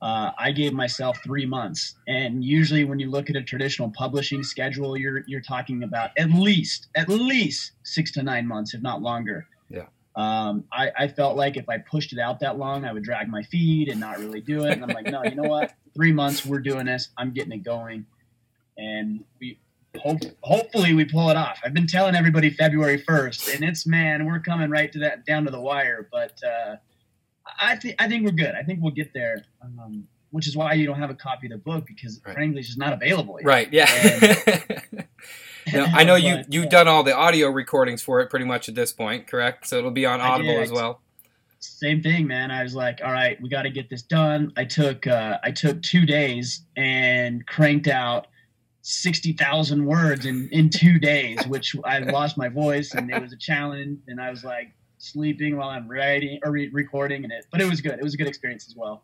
uh, 0.01 0.31
I 0.39 0.51
gave 0.51 0.73
myself 0.73 1.19
three 1.23 1.45
months, 1.45 1.93
and 2.07 2.43
usually 2.43 2.85
when 2.85 2.97
you 2.99 3.07
look 3.11 3.29
at 3.29 3.35
a 3.35 3.43
traditional 3.43 3.91
publishing 3.91 4.41
schedule, 4.41 4.97
you're 4.97 5.23
you're 5.27 5.41
talking 5.41 5.83
about 5.83 6.09
at 6.17 6.31
least 6.31 6.87
at 6.95 7.07
least 7.07 7.73
six 7.83 8.11
to 8.13 8.23
nine 8.23 8.47
months, 8.47 8.73
if 8.73 8.81
not 8.81 9.03
longer. 9.03 9.45
Yeah. 9.69 9.85
Um, 10.15 10.65
I, 10.73 10.91
I 10.97 11.07
felt 11.07 11.37
like 11.37 11.55
if 11.55 11.69
I 11.69 11.77
pushed 11.77 12.11
it 12.11 12.19
out 12.19 12.39
that 12.41 12.57
long, 12.57 12.83
I 12.85 12.91
would 12.91 13.03
drag 13.03 13.29
my 13.29 13.43
feet 13.43 13.87
and 13.89 13.99
not 13.99 14.19
really 14.19 14.41
do 14.41 14.65
it. 14.65 14.73
And 14.73 14.83
I'm 14.83 14.89
like, 14.89 15.05
no, 15.05 15.23
you 15.23 15.35
know 15.35 15.47
what? 15.49 15.73
Three 15.95 16.11
months, 16.11 16.45
we're 16.45 16.59
doing 16.59 16.85
this. 16.85 17.09
I'm 17.17 17.31
getting 17.33 17.53
it 17.53 17.63
going, 17.63 18.05
and 18.77 19.23
we 19.39 19.57
hope 19.99 20.19
hopefully 20.41 20.93
we 20.93 21.05
pull 21.05 21.29
it 21.29 21.37
off. 21.37 21.59
I've 21.63 21.73
been 21.73 21.87
telling 21.87 22.15
everybody 22.15 22.49
February 22.49 23.01
1st, 23.01 23.55
and 23.55 23.63
it's 23.63 23.85
man, 23.87 24.25
we're 24.25 24.39
coming 24.39 24.69
right 24.69 24.91
to 24.91 24.99
that 24.99 25.25
down 25.25 25.45
to 25.45 25.51
the 25.51 25.59
wire. 25.61 26.07
But 26.11 26.39
uh, 26.43 26.75
I 27.59 27.75
think 27.77 27.95
I 27.99 28.07
think 28.07 28.25
we're 28.25 28.31
good. 28.31 28.53
I 28.55 28.63
think 28.63 28.79
we'll 28.81 28.93
get 28.93 29.13
there. 29.13 29.43
Um, 29.63 30.07
which 30.31 30.47
is 30.47 30.55
why 30.55 30.71
you 30.73 30.85
don't 30.85 30.97
have 30.97 31.09
a 31.09 31.13
copy 31.15 31.47
of 31.47 31.51
the 31.51 31.57
book 31.57 31.85
because 31.85 32.21
Right. 32.25 32.33
frankly, 32.33 32.59
it's 32.59 32.69
just 32.69 32.79
not 32.79 32.93
available. 32.93 33.37
Yet. 33.39 33.45
right? 33.45 33.67
Yeah. 33.73 34.79
now, 35.73 35.85
I 35.93 36.03
know 36.03 36.15
you 36.27 36.43
you've 36.49 36.69
done 36.69 36.87
all 36.87 37.03
the 37.03 37.15
audio 37.15 37.49
recordings 37.49 38.01
for 38.01 38.19
it 38.21 38.29
pretty 38.29 38.45
much 38.45 38.69
at 38.69 38.75
this 38.75 38.91
point, 38.93 39.27
correct? 39.27 39.67
So 39.67 39.77
it'll 39.77 39.91
be 39.91 40.05
on 40.05 40.21
Audible 40.21 40.59
as 40.59 40.71
well. 40.71 41.01
same 41.59 42.01
thing 42.01 42.27
man. 42.27 42.51
I 42.51 42.63
was 42.63 42.75
like 42.75 43.01
all 43.03 43.11
right 43.11 43.41
we 43.41 43.49
got 43.49 43.63
to 43.63 43.69
get 43.69 43.89
this 43.89 44.01
done. 44.01 44.51
I 44.57 44.65
took 44.65 45.07
uh, 45.07 45.39
i 45.43 45.51
took 45.51 45.81
two 45.81 46.05
days 46.05 46.65
and 46.75 47.45
cranked 47.47 47.87
out 47.87 48.27
60000 48.83 49.85
words 49.85 50.25
in 50.25 50.49
in 50.51 50.69
two 50.69 50.97
days 50.97 51.45
which 51.47 51.75
i 51.85 51.99
lost 52.17 52.35
my 52.35 52.49
voice 52.49 52.95
and 52.95 53.11
it 53.11 53.21
was 53.21 53.31
a 53.33 53.37
challenge. 53.37 53.99
And 54.07 54.19
i 54.19 54.29
was 54.29 54.43
like 54.43 54.73
sleeping 54.97 55.57
while 55.57 55.69
i'm 55.69 55.87
writing 55.87 56.39
or 56.43 56.51
re- 56.51 56.69
recording 56.71 57.23
and 57.23 57.31
it 57.31 57.45
but 57.51 57.61
it 57.61 57.69
was 57.69 57.81
good. 57.81 57.93
It 57.93 58.03
was 58.03 58.13
a 58.13 58.17
good 58.17 58.27
experience 58.27 58.67
as 58.67 58.75
well 58.75 59.03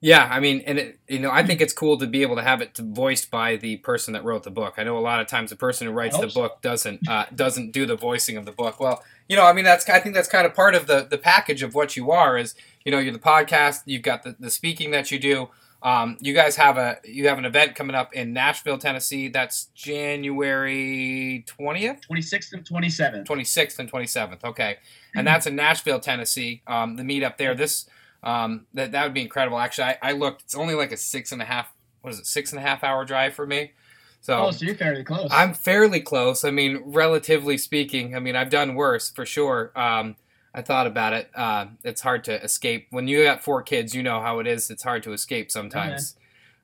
Yeah, 0.00 0.28
I 0.30 0.38
mean, 0.38 0.62
and 0.64 0.78
it, 0.78 1.00
you 1.08 1.18
know, 1.18 1.30
I 1.30 1.44
think 1.44 1.60
it's 1.60 1.72
cool 1.72 1.98
to 1.98 2.06
be 2.06 2.22
able 2.22 2.36
to 2.36 2.42
have 2.42 2.60
it 2.60 2.76
voiced 2.76 3.32
by 3.32 3.56
the 3.56 3.78
person 3.78 4.12
that 4.12 4.24
wrote 4.24 4.44
the 4.44 4.50
book. 4.50 4.74
I 4.76 4.84
know 4.84 4.96
a 4.96 5.00
lot 5.00 5.20
of 5.20 5.26
times 5.26 5.50
the 5.50 5.56
person 5.56 5.88
who 5.88 5.92
writes 5.92 6.16
the 6.16 6.30
so. 6.30 6.40
book 6.40 6.62
doesn't 6.62 7.08
uh, 7.08 7.26
doesn't 7.34 7.72
do 7.72 7.84
the 7.84 7.96
voicing 7.96 8.36
of 8.36 8.44
the 8.44 8.52
book. 8.52 8.78
Well, 8.78 9.02
you 9.28 9.34
know, 9.34 9.44
I 9.44 9.52
mean, 9.52 9.64
that's 9.64 9.88
I 9.88 9.98
think 9.98 10.14
that's 10.14 10.28
kind 10.28 10.46
of 10.46 10.54
part 10.54 10.76
of 10.76 10.86
the 10.86 11.06
the 11.10 11.18
package 11.18 11.64
of 11.64 11.74
what 11.74 11.96
you 11.96 12.12
are. 12.12 12.38
Is 12.38 12.54
you 12.84 12.92
know, 12.92 13.00
you're 13.00 13.12
the 13.12 13.18
podcast, 13.18 13.82
you've 13.86 14.02
got 14.02 14.22
the, 14.22 14.36
the 14.38 14.50
speaking 14.50 14.92
that 14.92 15.10
you 15.10 15.18
do. 15.18 15.48
Um, 15.82 16.16
you 16.20 16.32
guys 16.32 16.56
have 16.56 16.76
a 16.78 16.98
you 17.04 17.26
have 17.26 17.38
an 17.38 17.44
event 17.44 17.74
coming 17.74 17.96
up 17.96 18.12
in 18.12 18.32
Nashville, 18.32 18.78
Tennessee. 18.78 19.28
That's 19.28 19.66
January 19.74 21.44
twentieth. 21.46 22.00
26th 22.08 22.52
and 22.52 22.64
27th 22.64 23.26
26th 23.26 23.78
and 23.80 23.90
27th. 23.90 24.44
Okay, 24.44 24.76
and 25.14 25.26
that's 25.26 25.46
in 25.46 25.56
Nashville, 25.56 25.98
Tennessee. 26.00 26.62
Um, 26.68 26.94
the 26.96 27.02
meetup 27.02 27.36
there. 27.36 27.54
This 27.56 27.88
um, 28.22 28.66
that 28.74 28.92
that 28.92 29.04
would 29.04 29.14
be 29.14 29.22
incredible. 29.22 29.58
Actually, 29.58 29.84
I, 29.84 29.98
I 30.02 30.12
looked. 30.12 30.42
It's 30.42 30.54
only 30.54 30.74
like 30.74 30.92
a 30.92 30.96
six 30.96 31.32
and 31.32 31.40
a 31.42 31.44
half. 31.44 31.72
What 32.02 32.12
is 32.12 32.20
it? 32.20 32.26
Six 32.26 32.52
and 32.52 32.58
a 32.58 32.62
half 32.62 32.84
hour 32.84 33.04
drive 33.04 33.34
for 33.34 33.46
me. 33.46 33.72
So 34.20 34.46
oh 34.46 34.50
so 34.50 34.66
you're 34.66 34.74
fairly 34.74 35.04
close 35.04 35.28
I'm 35.32 35.54
fairly 35.54 36.00
close. 36.00 36.44
I 36.44 36.50
mean, 36.50 36.82
relatively 36.84 37.56
speaking. 37.56 38.16
I 38.16 38.18
mean, 38.18 38.36
I've 38.36 38.50
done 38.50 38.74
worse 38.74 39.10
for 39.10 39.24
sure. 39.24 39.72
Um, 39.76 40.16
I 40.52 40.62
thought 40.62 40.86
about 40.86 41.12
it. 41.12 41.30
Uh, 41.34 41.66
it's 41.84 42.00
hard 42.00 42.24
to 42.24 42.42
escape 42.42 42.88
when 42.90 43.06
you 43.06 43.22
got 43.22 43.44
four 43.44 43.62
kids. 43.62 43.94
You 43.94 44.02
know 44.02 44.20
how 44.20 44.40
it 44.40 44.46
is. 44.46 44.70
It's 44.70 44.82
hard 44.82 45.02
to 45.04 45.12
escape 45.12 45.52
sometimes. 45.52 46.16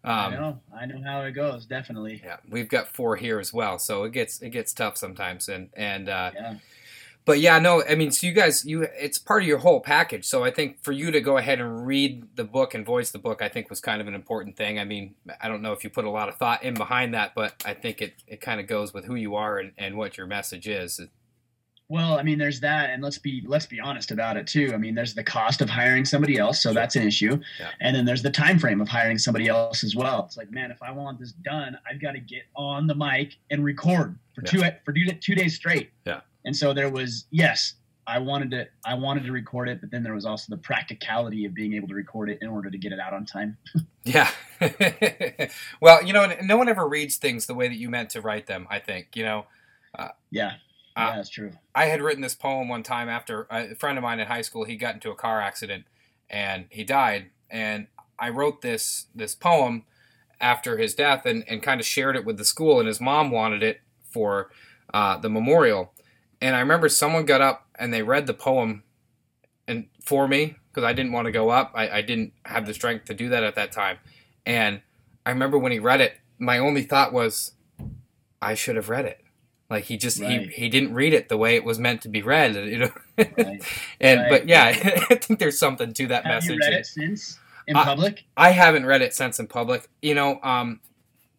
I 0.04 0.30
know. 0.30 0.60
I 0.74 0.86
know 0.86 1.02
how 1.02 1.22
it 1.22 1.32
goes. 1.32 1.64
Definitely. 1.64 2.20
Yeah, 2.22 2.36
we've 2.48 2.68
got 2.68 2.88
four 2.88 3.16
here 3.16 3.38
as 3.38 3.54
well, 3.54 3.78
so 3.78 4.04
it 4.04 4.12
gets 4.12 4.42
it 4.42 4.50
gets 4.50 4.72
tough 4.72 4.96
sometimes. 4.98 5.48
And 5.48 5.70
and 5.74 6.08
uh, 6.08 6.32
Yeah. 6.34 6.54
But 7.26 7.40
yeah, 7.40 7.58
no, 7.58 7.82
I 7.88 7.94
mean, 7.94 8.10
so 8.10 8.26
you 8.26 8.32
guys, 8.32 8.64
you 8.66 8.82
it's 8.82 9.18
part 9.18 9.42
of 9.42 9.48
your 9.48 9.58
whole 9.58 9.80
package. 9.80 10.26
So 10.26 10.44
I 10.44 10.50
think 10.50 10.82
for 10.82 10.92
you 10.92 11.10
to 11.10 11.20
go 11.20 11.38
ahead 11.38 11.60
and 11.60 11.86
read 11.86 12.36
the 12.36 12.44
book 12.44 12.74
and 12.74 12.84
voice 12.84 13.10
the 13.10 13.18
book, 13.18 13.40
I 13.40 13.48
think 13.48 13.70
was 13.70 13.80
kind 13.80 14.00
of 14.00 14.08
an 14.08 14.14
important 14.14 14.56
thing. 14.56 14.78
I 14.78 14.84
mean, 14.84 15.14
I 15.40 15.48
don't 15.48 15.62
know 15.62 15.72
if 15.72 15.84
you 15.84 15.90
put 15.90 16.04
a 16.04 16.10
lot 16.10 16.28
of 16.28 16.36
thought 16.36 16.62
in 16.62 16.74
behind 16.74 17.14
that, 17.14 17.34
but 17.34 17.62
I 17.64 17.74
think 17.74 18.02
it 18.02 18.14
it 18.26 18.40
kind 18.40 18.60
of 18.60 18.66
goes 18.66 18.92
with 18.92 19.04
who 19.06 19.14
you 19.14 19.36
are 19.36 19.58
and, 19.58 19.72
and 19.78 19.96
what 19.96 20.16
your 20.18 20.26
message 20.26 20.68
is. 20.68 21.00
Well, 21.88 22.18
I 22.18 22.22
mean, 22.22 22.38
there's 22.38 22.60
that, 22.60 22.88
and 22.90 23.02
let's 23.02 23.18
be 23.18 23.42
let's 23.46 23.66
be 23.66 23.78
honest 23.78 24.10
about 24.10 24.36
it 24.38 24.46
too. 24.46 24.72
I 24.74 24.78
mean, 24.78 24.94
there's 24.94 25.14
the 25.14 25.22
cost 25.24 25.60
of 25.60 25.68
hiring 25.68 26.06
somebody 26.06 26.38
else, 26.38 26.62
so 26.62 26.72
that's 26.72 26.96
an 26.96 27.06
issue, 27.06 27.38
Yeah. 27.60 27.68
and 27.80 27.94
then 27.94 28.06
there's 28.06 28.22
the 28.22 28.30
time 28.30 28.58
frame 28.58 28.80
of 28.80 28.88
hiring 28.88 29.18
somebody 29.18 29.48
else 29.48 29.84
as 29.84 29.94
well. 29.94 30.24
It's 30.26 30.38
like, 30.38 30.50
man, 30.50 30.70
if 30.70 30.82
I 30.82 30.90
want 30.90 31.20
this 31.20 31.32
done, 31.32 31.76
I've 31.88 32.00
got 32.00 32.12
to 32.12 32.20
get 32.20 32.44
on 32.56 32.86
the 32.86 32.94
mic 32.94 33.36
and 33.50 33.62
record 33.62 34.18
for 34.34 34.40
two 34.42 34.62
for 34.84 34.92
two, 34.94 35.06
two 35.20 35.34
days 35.34 35.54
straight. 35.56 35.90
Yeah. 36.06 36.20
And 36.44 36.56
so 36.56 36.72
there 36.72 36.90
was 36.90 37.26
yes, 37.30 37.74
I 38.06 38.18
wanted 38.18 38.50
to 38.52 38.66
I 38.84 38.94
wanted 38.94 39.24
to 39.24 39.32
record 39.32 39.68
it, 39.68 39.80
but 39.80 39.90
then 39.90 40.02
there 40.02 40.14
was 40.14 40.26
also 40.26 40.54
the 40.54 40.60
practicality 40.60 41.44
of 41.44 41.54
being 41.54 41.74
able 41.74 41.88
to 41.88 41.94
record 41.94 42.30
it 42.30 42.38
in 42.42 42.48
order 42.48 42.70
to 42.70 42.78
get 42.78 42.92
it 42.92 43.00
out 43.00 43.12
on 43.12 43.24
time. 43.24 43.56
Yeah. 44.06 44.30
well, 45.80 46.04
you 46.04 46.12
know, 46.12 46.30
no 46.42 46.58
one 46.58 46.68
ever 46.68 46.86
reads 46.86 47.16
things 47.16 47.46
the 47.46 47.54
way 47.54 47.68
that 47.68 47.76
you 47.76 47.88
meant 47.88 48.10
to 48.10 48.20
write 48.20 48.46
them. 48.46 48.66
I 48.68 48.78
think 48.78 49.16
you 49.16 49.22
know. 49.22 49.46
Yeah. 50.30 50.52
Uh, 50.96 51.06
yeah, 51.08 51.16
that's 51.16 51.30
true. 51.30 51.52
I 51.74 51.86
had 51.86 52.02
written 52.02 52.20
this 52.20 52.34
poem 52.34 52.68
one 52.68 52.82
time 52.82 53.08
after 53.08 53.46
a 53.50 53.74
friend 53.74 53.96
of 53.98 54.02
mine 54.02 54.20
in 54.20 54.26
high 54.26 54.42
school. 54.42 54.64
He 54.64 54.76
got 54.76 54.94
into 54.94 55.10
a 55.10 55.14
car 55.14 55.40
accident 55.40 55.86
and 56.30 56.66
he 56.70 56.84
died. 56.84 57.30
And 57.50 57.86
I 58.18 58.28
wrote 58.28 58.60
this 58.60 59.06
this 59.14 59.34
poem 59.34 59.84
after 60.40 60.76
his 60.76 60.94
death 60.94 61.24
and, 61.26 61.44
and 61.48 61.62
kind 61.62 61.80
of 61.80 61.86
shared 61.86 62.16
it 62.16 62.24
with 62.24 62.36
the 62.36 62.44
school. 62.44 62.78
And 62.78 62.86
his 62.86 63.00
mom 63.00 63.30
wanted 63.30 63.62
it 63.62 63.80
for 64.10 64.50
uh, 64.92 65.16
the 65.16 65.30
memorial. 65.30 65.93
And 66.40 66.54
I 66.56 66.60
remember 66.60 66.88
someone 66.88 67.24
got 67.24 67.40
up 67.40 67.66
and 67.78 67.92
they 67.92 68.02
read 68.02 68.26
the 68.26 68.34
poem 68.34 68.82
and 69.66 69.86
for 70.02 70.28
me 70.28 70.56
because 70.70 70.84
I 70.84 70.92
didn't 70.92 71.12
want 71.12 71.26
to 71.26 71.32
go 71.32 71.50
up. 71.50 71.72
I, 71.74 71.88
I 71.88 72.02
didn't 72.02 72.32
have 72.44 72.66
the 72.66 72.74
strength 72.74 73.06
to 73.06 73.14
do 73.14 73.28
that 73.30 73.42
at 73.44 73.54
that 73.54 73.72
time. 73.72 73.98
And 74.44 74.82
I 75.24 75.30
remember 75.30 75.58
when 75.58 75.72
he 75.72 75.78
read 75.78 76.00
it, 76.00 76.14
my 76.38 76.58
only 76.58 76.82
thought 76.82 77.12
was, 77.12 77.52
I 78.42 78.54
should 78.54 78.76
have 78.76 78.88
read 78.90 79.04
it. 79.06 79.20
Like 79.70 79.84
he 79.84 79.96
just 79.96 80.20
Right. 80.20 80.42
he, 80.42 80.62
he 80.64 80.68
didn't 80.68 80.92
read 80.92 81.14
it 81.14 81.28
the 81.28 81.38
way 81.38 81.54
it 81.56 81.64
was 81.64 81.78
meant 81.78 82.02
to 82.02 82.08
be 82.08 82.20
read, 82.22 82.54
you 82.68 82.78
know. 82.78 82.90
Right. 83.16 83.62
and 84.00 84.20
Right. 84.20 84.28
but 84.30 84.48
yeah, 84.48 84.64
I 85.10 85.14
think 85.14 85.38
there's 85.38 85.58
something 85.58 85.94
to 85.94 86.06
that 86.08 86.24
Have 86.26 86.34
message. 86.34 86.50
you 86.50 86.58
read 86.60 86.72
it 86.74 86.86
since 86.86 87.38
in 87.66 87.74
public? 87.74 88.24
I 88.36 88.50
haven't 88.50 88.84
read 88.84 89.00
it 89.00 89.14
since 89.14 89.40
in 89.40 89.46
public. 89.46 89.88
You 90.02 90.14
know, 90.14 90.38
um, 90.42 90.80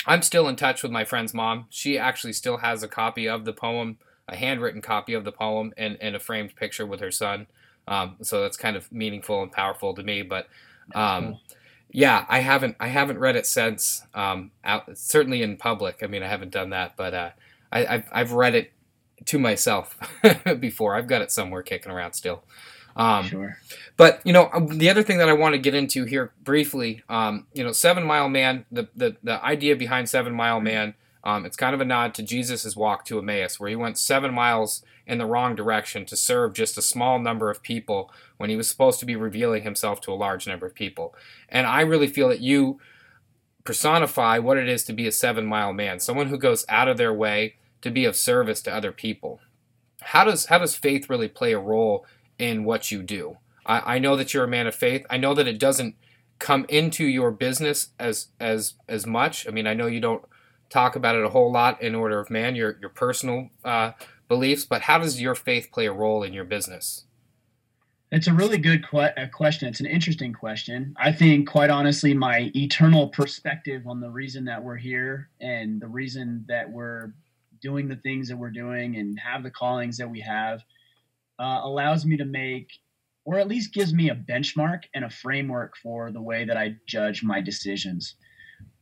I'm 0.08 0.24
still 0.24 0.48
in 0.48 0.56
touch 0.56 0.82
with 0.82 0.92
my 0.92 1.04
friend's 1.06 1.34
mom. 1.34 1.68
She 1.70 2.00
actually 2.00 2.34
still 2.34 2.58
has 2.58 2.82
a 2.82 2.88
copy 2.88 3.28
of 3.30 3.46
the 3.46 3.54
poem, 3.54 3.98
a 4.28 4.36
handwritten 4.36 4.82
copy 4.82 5.14
of 5.14 5.24
the 5.24 5.32
poem, 5.32 5.74
and, 5.78 5.98
and 6.02 6.16
a 6.16 6.20
framed 6.20 6.56
picture 6.56 6.86
with 6.86 7.00
her 7.00 7.12
son. 7.12 7.48
Um, 7.88 8.18
so 8.22 8.42
that's 8.42 8.58
kind 8.58 8.76
of 8.76 8.92
meaningful 8.92 9.44
and 9.44 9.52
powerful 9.52 9.94
to 9.94 10.04
me. 10.04 10.22
But 10.24 10.48
um, 10.94 11.40
yeah, 11.92 12.26
I 12.28 12.40
haven't 12.40 12.76
I 12.80 12.88
haven't 12.88 13.20
read 13.20 13.36
it 13.36 13.46
since. 13.46 14.04
Um, 14.14 14.52
out 14.64 14.98
certainly 14.98 15.42
in 15.42 15.58
public. 15.58 16.00
I 16.04 16.08
mean, 16.08 16.24
I 16.24 16.28
haven't 16.28 16.52
done 16.52 16.72
that, 16.72 16.96
but 16.98 17.14
uh, 17.14 17.30
I, 17.72 17.86
I've 17.86 18.10
I've 18.12 18.32
read 18.34 18.56
it 18.56 18.72
to 19.26 19.40
myself 19.40 19.98
before. 20.60 20.96
I've 20.96 21.08
got 21.08 21.22
it 21.22 21.32
somewhere 21.32 21.64
kicking 21.64 21.92
around 21.92 22.14
still. 22.14 22.44
Um, 22.98 23.26
sure. 23.26 23.58
but 23.98 24.22
you 24.24 24.32
know, 24.32 24.50
um, 24.54 24.78
the 24.78 24.90
other 24.90 25.04
thing 25.04 25.18
that 25.18 25.28
I 25.28 25.34
want 25.34 25.54
to 25.54 25.60
get 25.60 25.76
into 25.76 26.06
here 26.06 26.32
briefly, 26.44 27.04
um, 27.10 27.46
you 27.54 27.64
know, 27.64 27.74
Seven 27.74 28.04
Mile 28.04 28.30
Man, 28.30 28.66
the 28.72 28.88
the, 28.96 29.18
the 29.24 29.44
idea 29.44 29.76
behind 29.76 30.10
Seven 30.10 30.34
Mile 30.34 30.62
Man, 30.62 30.94
um, 31.26 31.44
it's 31.44 31.58
kind 31.58 31.74
of 31.74 31.82
a 31.82 31.86
nod 31.86 32.14
to 32.14 32.24
Jesus' 32.24 32.76
walk 32.76 33.04
to 33.06 33.18
Emmaus, 33.18 33.60
where 33.60 33.70
he 33.70 33.76
went 33.76 33.98
seven 33.98 34.32
miles 34.32 34.84
in 35.08 35.18
the 35.18 35.26
wrong 35.26 35.56
direction 35.56 36.06
to 36.06 36.16
serve 36.16 36.54
just 36.54 36.78
a 36.78 36.84
small 36.84 37.18
number 37.18 37.50
of 37.50 37.64
people 37.64 38.12
when 38.38 38.52
he 38.52 38.56
was 38.56 38.70
supposed 38.70 39.00
to 39.00 39.06
be 39.08 39.16
revealing 39.16 39.64
himself 39.64 40.00
to 40.02 40.12
a 40.12 40.14
large 40.14 40.48
number 40.48 40.68
of 40.68 40.76
people. 40.76 41.16
And 41.50 41.66
I 41.66 41.82
really 41.82 42.08
feel 42.08 42.30
that 42.30 42.42
you 42.42 42.80
personify 43.64 44.38
what 44.38 44.58
it 44.58 44.70
is 44.70 44.84
to 44.84 44.94
be 44.94 45.08
a 45.08 45.12
seven 45.12 45.48
mile 45.48 45.74
man, 45.74 46.00
someone 46.00 46.28
who 46.28 46.38
goes 46.38 46.64
out 46.70 46.88
of 46.88 46.98
their 46.98 47.14
way 47.14 47.56
to 47.82 47.90
be 47.90 48.06
of 48.06 48.16
service 48.16 48.62
to 48.62 48.74
other 48.74 48.92
people. 48.92 49.40
How 50.02 50.24
does 50.24 50.46
how 50.46 50.60
does 50.60 50.76
faith 50.76 51.10
really 51.10 51.28
play 51.28 51.54
a 51.54 51.60
role 51.60 52.06
in 52.38 52.64
what 52.64 52.92
you 52.92 53.02
do? 53.02 53.38
I, 53.66 53.96
I 53.96 54.00
know 54.00 54.16
that 54.16 54.34
you're 54.34 54.44
a 54.44 54.48
man 54.48 54.68
of 54.68 54.76
faith. 54.76 55.06
I 55.10 55.18
know 55.18 55.34
that 55.34 55.48
it 55.48 55.58
doesn't 55.58 55.96
come 56.38 56.68
into 56.70 57.06
your 57.06 57.32
business 57.32 57.90
as 57.98 58.28
as 58.40 58.76
as 58.88 59.08
much. 59.08 59.48
I 59.48 59.52
mean, 59.52 59.66
I 59.66 59.74
know 59.74 59.88
you 59.88 60.00
don't 60.00 60.24
talk 60.70 60.96
about 60.96 61.16
it 61.16 61.24
a 61.24 61.30
whole 61.30 61.52
lot 61.52 61.82
in 61.82 61.96
order 61.96 62.20
of 62.20 62.30
man, 62.30 62.56
your 62.56 62.78
your 62.80 62.90
personal 62.90 63.50
uh, 63.64 63.92
beliefs, 64.28 64.66
but 64.66 64.84
how 64.84 64.98
does 64.98 65.22
your 65.22 65.36
faith 65.36 65.70
play 65.72 65.86
a 65.86 65.94
role 65.94 66.24
in 66.24 66.34
your 66.34 66.46
business? 66.46 67.06
It's 68.12 68.28
a 68.28 68.34
really 68.34 68.58
good 68.58 68.88
que- 68.88 69.00
uh, 69.00 69.28
question. 69.34 69.68
It's 69.68 69.80
an 69.80 69.88
interesting 69.88 70.32
question. 70.32 70.96
I 70.98 71.12
think, 71.12 71.50
quite 71.50 71.70
honestly, 71.70 72.14
my 72.14 72.52
eternal 72.56 73.10
perspective 73.10 73.88
on 73.88 74.00
the 74.00 74.10
reason 74.10 74.46
that 74.46 74.64
we're 74.64 74.78
here 74.78 75.30
and 75.42 75.82
the 75.82 75.88
reason 75.88 76.46
that 76.48 76.70
we're 76.70 77.12
doing 77.62 77.88
the 77.88 77.96
things 77.98 78.28
that 78.30 78.38
we're 78.38 78.52
doing 78.52 78.96
and 78.98 79.20
have 79.20 79.44
the 79.44 79.50
callings 79.50 79.98
that 79.98 80.10
we 80.10 80.22
have 80.22 80.62
uh, 81.40 81.62
allows 81.64 82.06
me 82.06 82.16
to 82.18 82.26
make, 82.26 82.70
or 83.26 83.40
at 83.40 83.48
least 83.48 83.74
gives 83.74 83.94
me 83.94 84.10
a 84.10 84.16
benchmark 84.16 84.84
and 84.94 85.04
a 85.04 85.10
framework 85.10 85.76
for 85.82 86.12
the 86.12 86.22
way 86.22 86.46
that 86.46 86.58
I 86.58 86.76
judge 86.88 87.24
my 87.24 87.42
decisions. 87.42 88.16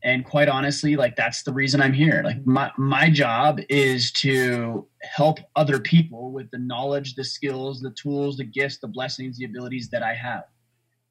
And 0.03 0.25
quite 0.25 0.49
honestly, 0.49 0.97
like 0.97 1.15
that's 1.15 1.43
the 1.43 1.53
reason 1.53 1.81
I'm 1.81 1.93
here. 1.93 2.21
Like 2.25 2.45
my 2.45 2.71
my 2.77 3.09
job 3.09 3.61
is 3.69 4.11
to 4.13 4.85
help 5.01 5.39
other 5.55 5.79
people 5.79 6.31
with 6.31 6.51
the 6.51 6.57
knowledge, 6.57 7.15
the 7.15 7.23
skills, 7.23 7.79
the 7.79 7.91
tools, 7.91 8.37
the 8.37 8.43
gifts, 8.43 8.79
the 8.79 8.87
blessings, 8.87 9.37
the 9.37 9.45
abilities 9.45 9.89
that 9.89 10.03
I 10.03 10.13
have. 10.13 10.43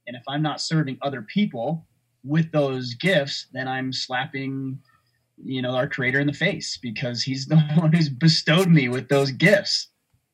And 0.07 0.17
if 0.17 0.23
I'm 0.29 0.43
not 0.43 0.61
serving 0.61 0.99
other 1.01 1.23
people 1.23 1.87
with 2.23 2.53
those 2.53 2.95
gifts, 2.95 3.47
then 3.53 3.67
I'm 3.67 3.93
slapping, 3.93 4.79
you 5.43 5.63
know, 5.63 5.75
our 5.75 5.89
creator 5.89 6.21
in 6.21 6.27
the 6.27 6.33
face 6.33 6.77
because 6.77 7.23
he's 7.23 7.47
the 7.53 7.57
one 7.77 7.93
who's 7.93 8.11
bestowed 8.11 8.69
me 8.69 8.89
with 8.89 9.09
those 9.09 9.31
gifts. 9.31 9.89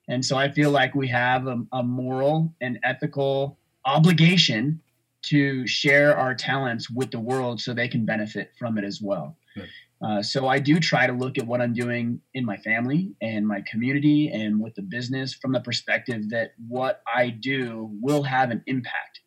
And 0.09 0.25
so 0.25 0.37
I 0.37 0.51
feel 0.51 0.71
like 0.71 0.95
we 0.95 1.07
have 1.09 1.47
a, 1.47 1.63
a 1.73 1.83
moral 1.83 2.55
and 2.61 2.79
ethical 2.83 3.59
obligation 3.85 4.81
to 5.31 5.67
share 5.67 6.17
our 6.17 6.35
talents 6.35 6.91
with 6.91 7.11
the 7.11 7.21
world 7.21 7.61
so 7.61 7.73
they 7.73 7.89
can 7.89 8.05
benefit 8.05 8.53
from 8.59 8.79
it 8.79 8.85
as 8.85 9.01
well. 9.03 9.37
Uh, 10.01 10.23
so 10.23 10.47
I 10.47 10.61
do 10.61 10.79
try 10.79 11.07
to 11.07 11.13
look 11.13 11.39
at 11.39 11.47
what 11.47 11.61
I'm 11.61 11.75
doing 11.75 12.21
in 12.35 12.45
my 12.45 12.57
family 12.59 13.13
and 13.21 13.47
my 13.47 13.63
community 13.69 14.29
and 14.29 14.61
with 14.61 14.75
the 14.77 14.83
business 14.83 15.35
from 15.35 15.53
the 15.53 15.61
perspective 15.61 16.31
that 16.31 16.53
what 16.69 17.03
I 17.13 17.31
do 17.31 17.91
will 18.01 18.23
have 18.23 18.51
an 18.51 18.63
impact. 18.67 19.21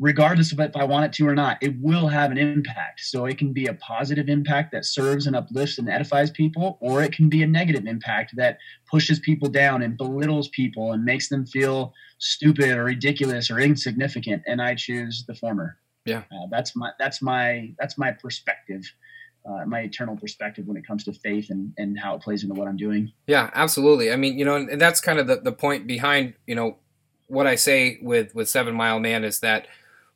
Regardless 0.00 0.50
of 0.50 0.58
if 0.60 0.74
I 0.74 0.84
want 0.84 1.04
it 1.04 1.12
to 1.14 1.28
or 1.28 1.34
not, 1.34 1.58
it 1.60 1.74
will 1.80 2.08
have 2.08 2.30
an 2.30 2.38
impact. 2.38 3.00
So 3.00 3.26
it 3.26 3.38
can 3.38 3.52
be 3.52 3.66
a 3.66 3.74
positive 3.74 4.28
impact 4.28 4.72
that 4.72 4.86
serves 4.86 5.26
and 5.26 5.36
uplifts 5.36 5.78
and 5.78 5.88
edifies 5.88 6.30
people, 6.30 6.78
or 6.80 7.02
it 7.02 7.12
can 7.12 7.28
be 7.28 7.42
a 7.42 7.46
negative 7.46 7.86
impact 7.86 8.34
that 8.36 8.58
pushes 8.90 9.20
people 9.20 9.48
down 9.48 9.82
and 9.82 9.96
belittles 9.96 10.48
people 10.48 10.92
and 10.92 11.04
makes 11.04 11.28
them 11.28 11.44
feel 11.46 11.92
stupid 12.18 12.70
or 12.70 12.84
ridiculous 12.84 13.50
or 13.50 13.60
insignificant. 13.60 14.42
And 14.46 14.60
I 14.60 14.74
choose 14.74 15.24
the 15.28 15.34
former. 15.34 15.76
Yeah. 16.06 16.22
Uh, 16.32 16.46
that's 16.50 16.74
my 16.74 16.90
that's 16.98 17.20
my 17.20 17.74
that's 17.78 17.98
my 17.98 18.10
perspective 18.10 18.90
uh, 19.46 19.64
my 19.66 19.80
eternal 19.80 20.16
perspective 20.16 20.66
when 20.66 20.76
it 20.76 20.86
comes 20.86 21.04
to 21.04 21.12
faith 21.12 21.50
and, 21.50 21.72
and 21.78 21.98
how 21.98 22.14
it 22.14 22.22
plays 22.22 22.42
into 22.42 22.54
what 22.54 22.68
I'm 22.68 22.76
doing. 22.76 23.12
Yeah, 23.26 23.50
absolutely. 23.54 24.12
I 24.12 24.16
mean, 24.16 24.38
you 24.38 24.44
know, 24.44 24.56
and, 24.56 24.68
and 24.68 24.80
that's 24.80 25.00
kind 25.00 25.18
of 25.18 25.26
the, 25.26 25.36
the 25.36 25.52
point 25.52 25.86
behind, 25.86 26.34
you 26.46 26.54
know, 26.54 26.76
what 27.26 27.46
I 27.46 27.54
say 27.54 27.98
with, 28.02 28.34
with 28.34 28.48
Seven 28.48 28.74
Mile 28.74 29.00
Man 29.00 29.24
is 29.24 29.40
that 29.40 29.66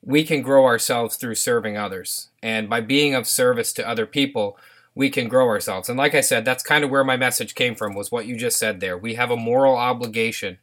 we 0.04 0.24
can 0.24 0.42
grow 0.42 0.66
ourselves 0.66 1.16
through 1.16 1.34
serving 1.34 1.76
others. 1.76 2.28
And 2.42 2.68
by 2.68 2.80
being 2.80 3.14
of 3.14 3.26
service 3.26 3.72
to 3.74 3.88
other 3.88 4.06
people, 4.06 4.58
we 4.94 5.10
can 5.10 5.28
grow 5.28 5.48
ourselves. 5.48 5.88
And 5.88 5.98
like 5.98 6.14
I 6.14 6.20
said, 6.20 6.44
that's 6.44 6.62
kind 6.62 6.84
of 6.84 6.90
where 6.90 7.04
my 7.04 7.16
message 7.16 7.54
came 7.54 7.74
from 7.74 7.94
was 7.94 8.12
what 8.12 8.26
you 8.26 8.36
just 8.36 8.58
said 8.58 8.80
there. 8.80 8.96
We 8.96 9.14
have 9.14 9.30
a 9.30 9.36
moral 9.36 9.76
obligation 9.76 10.58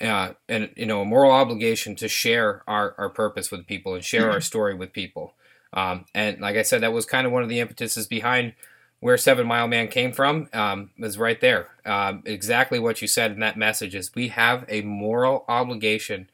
uh, 0.00 0.32
and 0.48 0.70
you 0.76 0.86
know 0.86 1.00
a 1.00 1.06
moral 1.06 1.32
obligation 1.32 1.96
to 1.96 2.08
share 2.08 2.62
our, 2.66 2.94
our 2.98 3.08
purpose 3.08 3.50
with 3.50 3.66
people 3.66 3.94
and 3.94 4.04
share 4.04 4.30
our 4.30 4.40
story 4.40 4.74
with 4.74 4.92
people. 4.92 5.34
Um, 5.72 6.04
and 6.14 6.40
like 6.40 6.56
I 6.56 6.62
said, 6.62 6.82
that 6.82 6.92
was 6.92 7.06
kind 7.06 7.26
of 7.26 7.32
one 7.32 7.42
of 7.42 7.48
the 7.48 7.60
impetuses 7.60 8.06
behind 8.06 8.54
where 9.00 9.16
Seven 9.16 9.46
Mile 9.46 9.68
Man 9.68 9.88
came 9.88 10.12
from. 10.12 10.48
Um, 10.52 10.90
was 10.98 11.18
right 11.18 11.40
there. 11.40 11.68
Um, 11.84 12.22
exactly 12.24 12.78
what 12.78 13.00
you 13.00 13.08
said 13.08 13.32
in 13.32 13.40
that 13.40 13.56
message 13.56 13.94
is 13.94 14.14
we 14.14 14.28
have 14.28 14.64
a 14.68 14.82
moral 14.82 15.44
obligation 15.48 16.28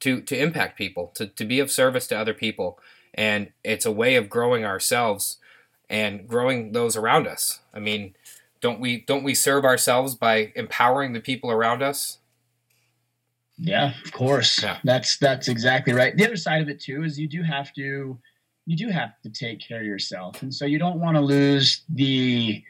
to 0.00 0.20
to 0.22 0.36
impact 0.36 0.78
people, 0.78 1.12
to 1.14 1.26
to 1.26 1.44
be 1.44 1.60
of 1.60 1.70
service 1.70 2.06
to 2.08 2.18
other 2.18 2.34
people, 2.34 2.78
and 3.14 3.52
it's 3.64 3.86
a 3.86 3.92
way 3.92 4.16
of 4.16 4.28
growing 4.28 4.64
ourselves 4.64 5.38
and 5.88 6.26
growing 6.28 6.72
those 6.72 6.96
around 6.96 7.26
us. 7.26 7.60
I 7.72 7.78
mean, 7.78 8.14
don't 8.60 8.80
we 8.80 9.00
don't 9.00 9.24
we 9.24 9.34
serve 9.34 9.64
ourselves 9.64 10.14
by 10.14 10.52
empowering 10.56 11.12
the 11.12 11.20
people 11.20 11.50
around 11.50 11.82
us? 11.82 12.18
Yeah, 13.58 13.92
of 14.04 14.12
course. 14.12 14.62
Yeah. 14.62 14.78
That's 14.84 15.16
that's 15.18 15.48
exactly 15.48 15.92
right. 15.92 16.16
The 16.16 16.26
other 16.26 16.36
side 16.36 16.62
of 16.62 16.68
it 16.68 16.80
too 16.80 17.04
is 17.04 17.18
you 17.18 17.28
do 17.28 17.42
have 17.42 17.72
to 17.74 18.18
you 18.66 18.76
do 18.76 18.88
have 18.88 19.20
to 19.22 19.30
take 19.30 19.60
care 19.60 19.80
of 19.80 19.86
yourself. 19.86 20.42
And 20.42 20.52
so 20.52 20.66
you 20.66 20.78
don't 20.78 21.00
want 21.00 21.16
to 21.16 21.20
lose 21.20 21.82
the 21.88 22.62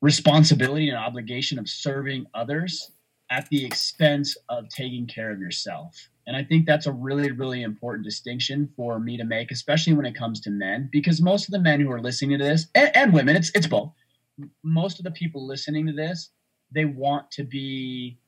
responsibility 0.00 0.88
and 0.88 0.98
obligation 0.98 1.58
of 1.58 1.68
serving 1.68 2.26
others 2.34 2.90
at 3.32 3.48
the 3.48 3.64
expense 3.64 4.36
of 4.50 4.68
taking 4.68 5.06
care 5.06 5.30
of 5.30 5.40
yourself. 5.40 6.10
And 6.26 6.36
I 6.36 6.44
think 6.44 6.66
that's 6.66 6.86
a 6.86 6.92
really, 6.92 7.32
really 7.32 7.62
important 7.62 8.04
distinction 8.04 8.70
for 8.76 9.00
me 9.00 9.16
to 9.16 9.24
make, 9.24 9.50
especially 9.50 9.94
when 9.94 10.04
it 10.04 10.14
comes 10.14 10.38
to 10.42 10.50
men, 10.50 10.90
because 10.92 11.20
most 11.20 11.46
of 11.46 11.52
the 11.52 11.58
men 11.58 11.80
who 11.80 11.90
are 11.90 12.00
listening 12.00 12.38
to 12.38 12.44
this, 12.44 12.66
and, 12.74 12.94
and 12.94 13.12
women, 13.12 13.34
it's 13.34 13.50
it's 13.54 13.66
both. 13.66 13.92
Most 14.62 14.98
of 14.98 15.04
the 15.04 15.10
people 15.10 15.46
listening 15.46 15.86
to 15.86 15.92
this, 15.92 16.30
they 16.70 16.84
want 16.84 17.30
to 17.32 17.42
be 17.42 18.18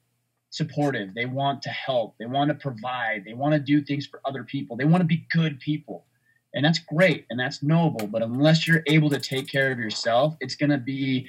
supportive. 0.49 1.15
They 1.15 1.27
want 1.27 1.61
to 1.63 1.69
help. 1.69 2.17
They 2.19 2.27
want 2.27 2.49
to 2.49 2.55
provide. 2.55 3.25
They 3.27 3.35
want 3.35 3.53
to 3.53 3.61
do 3.61 3.83
things 3.83 4.07
for 4.07 4.21
other 4.25 4.43
people. 4.43 4.77
They 4.77 4.85
want 4.85 5.03
to 5.03 5.07
be 5.07 5.27
good 5.31 5.61
people. 5.61 6.07
And 6.55 6.65
that's 6.65 6.79
great 6.79 7.27
and 7.29 7.39
that's 7.39 7.63
noble. 7.63 8.07
But 8.07 8.23
unless 8.23 8.67
you're 8.67 8.85
able 8.87 9.11
to 9.11 9.19
take 9.19 9.49
care 9.49 9.71
of 9.71 9.79
yourself, 9.79 10.37
it's 10.41 10.55
going 10.55 10.71
to 10.71 10.79
be 10.79 11.29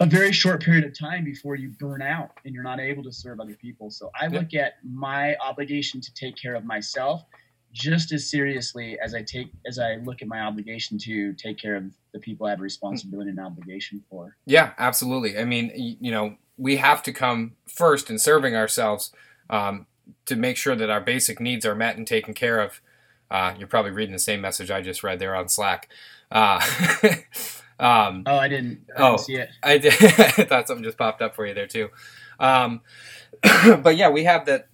a 0.00 0.06
very 0.06 0.32
short 0.32 0.62
period 0.62 0.84
of 0.84 0.96
time 0.96 1.24
before 1.24 1.56
you 1.56 1.70
burn 1.80 2.02
out 2.02 2.30
and 2.44 2.54
you're 2.54 2.62
not 2.62 2.78
able 2.78 3.02
to 3.02 3.12
serve 3.12 3.40
other 3.40 3.54
people. 3.54 3.90
So 3.90 4.10
I 4.20 4.28
look 4.28 4.54
at 4.54 4.74
my 4.84 5.36
obligation 5.36 6.00
to 6.00 6.14
take 6.14 6.36
care 6.36 6.54
of 6.54 6.64
myself 6.64 7.24
just 7.72 8.12
as 8.12 8.30
seriously 8.30 8.98
as 9.02 9.14
I 9.14 9.22
take 9.22 9.50
as 9.66 9.78
I 9.78 9.96
look 9.96 10.22
at 10.22 10.28
my 10.28 10.40
obligation 10.40 10.98
to 10.98 11.34
take 11.34 11.58
care 11.58 11.76
of 11.76 11.84
the 12.12 12.18
people 12.18 12.46
I 12.46 12.50
have 12.50 12.60
a 12.60 12.62
responsibility 12.62 13.30
and 13.30 13.40
obligation 13.40 14.02
for. 14.08 14.36
Yeah, 14.46 14.72
absolutely. 14.78 15.36
I 15.36 15.44
mean, 15.44 15.72
you 16.00 16.10
know, 16.10 16.36
we 16.56 16.76
have 16.76 17.02
to 17.04 17.12
come 17.12 17.56
first 17.66 18.08
in 18.08 18.18
serving 18.18 18.56
ourselves 18.56 19.12
um, 19.50 19.86
to 20.26 20.36
make 20.36 20.56
sure 20.56 20.76
that 20.76 20.90
our 20.90 21.00
basic 21.00 21.40
needs 21.40 21.66
are 21.66 21.74
met 21.74 21.96
and 21.96 22.06
taken 22.06 22.34
care 22.34 22.60
of. 22.60 22.80
Uh, 23.30 23.54
you're 23.58 23.68
probably 23.68 23.90
reading 23.90 24.14
the 24.14 24.18
same 24.18 24.40
message 24.40 24.70
I 24.70 24.80
just 24.80 25.02
read 25.02 25.18
there 25.18 25.34
on 25.34 25.48
Slack. 25.48 25.88
Uh, 26.30 26.64
um, 27.78 28.24
Oh, 28.26 28.36
I 28.36 28.48
didn't, 28.48 28.86
I 28.96 29.02
Oh. 29.02 29.10
didn't 29.12 29.20
see 29.20 29.36
it. 29.36 29.48
I 29.62 29.78
did. 29.78 29.92
I 30.02 30.44
thought 30.44 30.66
something 30.68 30.84
just 30.84 30.98
popped 30.98 31.22
up 31.22 31.34
for 31.34 31.46
you 31.46 31.54
there 31.54 31.66
too. 31.66 31.88
Um, 32.40 32.80
but 33.42 33.96
yeah, 33.96 34.08
we 34.10 34.24
have 34.24 34.46
that. 34.46 34.68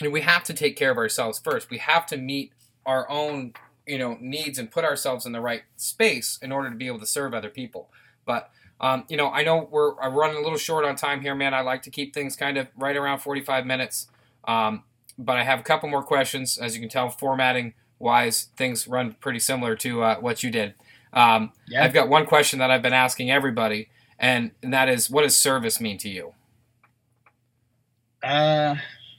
We 0.00 0.22
have 0.22 0.44
to 0.44 0.54
take 0.54 0.76
care 0.76 0.90
of 0.90 0.96
ourselves 0.96 1.38
first. 1.38 1.68
We 1.70 1.78
have 1.78 2.06
to 2.06 2.16
meet 2.16 2.52
our 2.86 3.08
own, 3.10 3.52
you 3.86 3.98
know, 3.98 4.16
needs 4.20 4.58
and 4.58 4.70
put 4.70 4.84
ourselves 4.84 5.26
in 5.26 5.32
the 5.32 5.40
right 5.40 5.62
space 5.76 6.38
in 6.40 6.52
order 6.52 6.70
to 6.70 6.76
be 6.76 6.86
able 6.86 7.00
to 7.00 7.06
serve 7.06 7.34
other 7.34 7.50
people. 7.50 7.90
But 8.24 8.50
um, 8.80 9.04
you 9.08 9.16
know, 9.18 9.30
I 9.30 9.42
know 9.42 9.68
we're 9.70 9.98
I'm 10.00 10.14
running 10.14 10.38
a 10.38 10.40
little 10.40 10.56
short 10.58 10.84
on 10.86 10.96
time 10.96 11.20
here, 11.20 11.34
man. 11.34 11.52
I 11.52 11.60
like 11.60 11.82
to 11.82 11.90
keep 11.90 12.14
things 12.14 12.34
kind 12.36 12.56
of 12.56 12.68
right 12.76 12.96
around 12.96 13.18
45 13.18 13.66
minutes. 13.66 14.08
Um, 14.48 14.84
but 15.18 15.36
I 15.36 15.44
have 15.44 15.60
a 15.60 15.62
couple 15.62 15.88
more 15.90 16.02
questions. 16.02 16.56
As 16.56 16.74
you 16.74 16.80
can 16.80 16.88
tell, 16.88 17.10
formatting 17.10 17.74
wise, 17.98 18.48
things 18.56 18.88
run 18.88 19.16
pretty 19.20 19.38
similar 19.38 19.76
to 19.76 20.02
uh, 20.02 20.16
what 20.16 20.42
you 20.42 20.50
did. 20.50 20.74
Um, 21.12 21.52
Yeah. 21.68 21.84
I've 21.84 21.92
got 21.92 22.08
one 22.08 22.26
question 22.26 22.58
that 22.60 22.70
I've 22.70 22.82
been 22.82 22.92
asking 22.92 23.30
everybody, 23.30 23.88
and, 24.18 24.52
and 24.62 24.72
that 24.72 24.88
is, 24.88 25.10
what 25.10 25.22
does 25.22 25.36
service 25.36 25.80
mean 25.80 25.98
to 25.98 26.08
you? 26.08 26.34
Uh, 28.22 28.76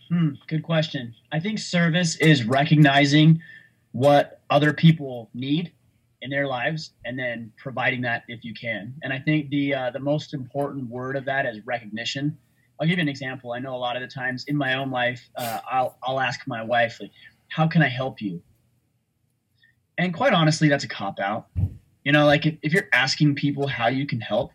hmm, 0.10 0.30
good 0.48 0.64
question. 0.64 1.14
I 1.32 1.40
think 1.40 1.60
service 1.60 2.16
is 2.18 2.46
recognizing 2.46 3.42
what 3.94 4.42
other 4.50 4.74
people 4.74 5.30
need 5.34 5.72
in 6.22 6.30
their 6.30 6.48
lives 6.48 6.92
and 7.04 7.18
then 7.18 7.52
providing 7.58 8.02
that 8.02 8.24
if 8.28 8.44
you 8.44 8.54
can. 8.54 8.94
And 9.02 9.12
I 9.12 9.20
think 9.20 9.50
the 9.50 9.74
uh, 9.74 9.90
the 9.92 10.00
most 10.00 10.34
important 10.34 10.90
word 10.90 11.16
of 11.16 11.26
that 11.26 11.46
is 11.46 11.66
recognition. 11.66 12.38
I'll 12.80 12.88
give 12.88 12.98
you 12.98 13.02
an 13.02 13.10
example. 13.10 13.54
I 13.54 13.60
know 13.60 13.76
a 13.76 13.78
lot 13.78 13.96
of 13.96 14.02
the 14.02 14.08
times 14.08 14.46
in 14.48 14.56
my 14.56 14.76
own 14.76 14.92
life, 14.92 15.28
uh, 15.36 15.60
I'll 15.70 15.98
I'll 16.04 16.20
ask 16.20 16.48
my 16.48 16.64
wife 16.64 17.00
like, 17.02 17.12
"How 17.50 17.68
can 17.68 17.82
I 17.82 17.88
help 17.88 18.22
you?" 18.22 18.42
And 19.98 20.14
quite 20.14 20.34
honestly, 20.34 20.70
that's 20.70 20.84
a 20.84 20.88
cop 20.88 21.20
out. 21.20 21.48
You 22.04 22.12
know, 22.12 22.26
like 22.26 22.46
if, 22.46 22.58
if 22.62 22.74
you're 22.74 22.90
asking 22.94 23.36
people 23.36 23.68
how 23.68 23.88
you 23.88 24.08
can 24.08 24.22
help, 24.22 24.52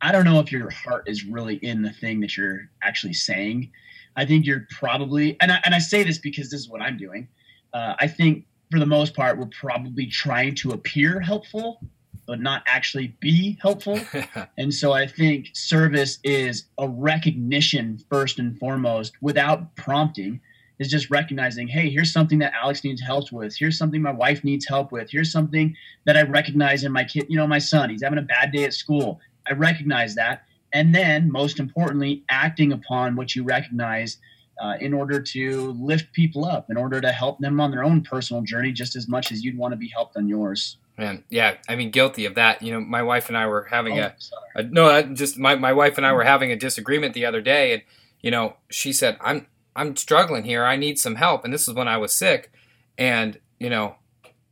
I 0.00 0.12
don't 0.12 0.24
know 0.24 0.40
if 0.40 0.52
your 0.52 0.70
heart 0.70 1.08
is 1.08 1.24
really 1.24 1.56
in 1.56 1.82
the 1.82 1.92
thing 1.92 2.20
that 2.20 2.36
you're 2.36 2.68
actually 2.82 3.14
saying. 3.14 3.70
I 4.16 4.24
think 4.24 4.46
you're 4.46 4.66
probably, 4.70 5.36
and 5.40 5.52
I, 5.52 5.60
and 5.64 5.74
I 5.74 5.78
say 5.78 6.02
this 6.02 6.18
because 6.18 6.50
this 6.50 6.60
is 6.60 6.68
what 6.68 6.80
I'm 6.80 6.96
doing. 6.96 7.28
Uh, 7.72 7.94
I 7.98 8.06
think 8.06 8.46
for 8.70 8.78
the 8.78 8.86
most 8.86 9.14
part, 9.14 9.38
we're 9.38 9.46
probably 9.46 10.06
trying 10.06 10.54
to 10.56 10.70
appear 10.72 11.20
helpful, 11.20 11.80
but 12.26 12.40
not 12.40 12.62
actually 12.66 13.14
be 13.20 13.58
helpful. 13.60 14.00
And 14.58 14.72
so 14.72 14.92
I 14.92 15.06
think 15.06 15.48
service 15.52 16.18
is 16.24 16.64
a 16.78 16.88
recognition 16.88 17.98
first 18.08 18.38
and 18.38 18.58
foremost 18.58 19.12
without 19.20 19.76
prompting 19.76 20.40
is 20.78 20.88
just 20.88 21.10
recognizing, 21.10 21.68
hey, 21.68 21.90
here's 21.90 22.12
something 22.12 22.38
that 22.40 22.52
Alex 22.60 22.84
needs 22.84 23.00
help 23.00 23.32
with. 23.32 23.56
Here's 23.56 23.78
something 23.78 24.02
my 24.02 24.12
wife 24.12 24.44
needs 24.44 24.66
help 24.66 24.92
with. 24.92 25.10
Here's 25.10 25.32
something 25.32 25.74
that 26.04 26.16
I 26.16 26.22
recognize 26.22 26.84
in 26.84 26.92
my 26.92 27.04
kid, 27.04 27.26
you 27.28 27.36
know, 27.36 27.46
my 27.46 27.58
son, 27.58 27.90
he's 27.90 28.02
having 28.02 28.18
a 28.18 28.22
bad 28.22 28.52
day 28.52 28.64
at 28.64 28.74
school. 28.74 29.20
I 29.48 29.54
recognize 29.54 30.14
that. 30.16 30.44
And 30.72 30.94
then, 30.94 31.30
most 31.30 31.58
importantly, 31.58 32.24
acting 32.28 32.72
upon 32.72 33.16
what 33.16 33.34
you 33.34 33.44
recognize 33.44 34.18
uh, 34.60 34.74
in 34.80 34.92
order 34.92 35.20
to 35.20 35.72
lift 35.72 36.12
people 36.12 36.44
up, 36.44 36.70
in 36.70 36.76
order 36.76 37.00
to 37.00 37.12
help 37.12 37.38
them 37.38 37.60
on 37.60 37.70
their 37.70 37.84
own 37.84 38.02
personal 38.02 38.42
journey 38.42 38.72
just 38.72 38.96
as 38.96 39.08
much 39.08 39.30
as 39.32 39.44
you'd 39.44 39.56
want 39.56 39.72
to 39.72 39.76
be 39.76 39.88
helped 39.88 40.16
on 40.16 40.28
yours. 40.28 40.78
Man, 40.98 41.24
yeah, 41.28 41.56
I 41.68 41.76
mean, 41.76 41.90
guilty 41.90 42.24
of 42.24 42.34
that. 42.36 42.62
You 42.62 42.72
know, 42.72 42.80
my 42.80 43.02
wife 43.02 43.28
and 43.28 43.36
I 43.36 43.46
were 43.46 43.64
having 43.70 44.00
Oh, 44.00 44.12
a, 44.54 44.60
a 44.60 44.62
no, 44.62 45.02
just 45.02 45.38
my, 45.38 45.54
my 45.54 45.72
wife 45.72 45.98
and 45.98 46.06
I 46.06 46.12
were 46.12 46.24
having 46.24 46.50
a 46.50 46.56
disagreement 46.56 47.12
the 47.12 47.26
other 47.26 47.42
day, 47.42 47.74
and 47.74 47.82
you 48.22 48.30
know, 48.30 48.56
she 48.70 48.94
said, 48.94 49.18
"I'm 49.20 49.46
I'm 49.76 49.94
struggling 49.96 50.44
here. 50.44 50.64
I 50.64 50.76
need 50.76 50.98
some 50.98 51.16
help," 51.16 51.44
and 51.44 51.52
this 51.52 51.68
is 51.68 51.74
when 51.74 51.88
I 51.88 51.98
was 51.98 52.12
sick, 52.14 52.50
and 52.98 53.38
you 53.60 53.70
know, 53.70 53.96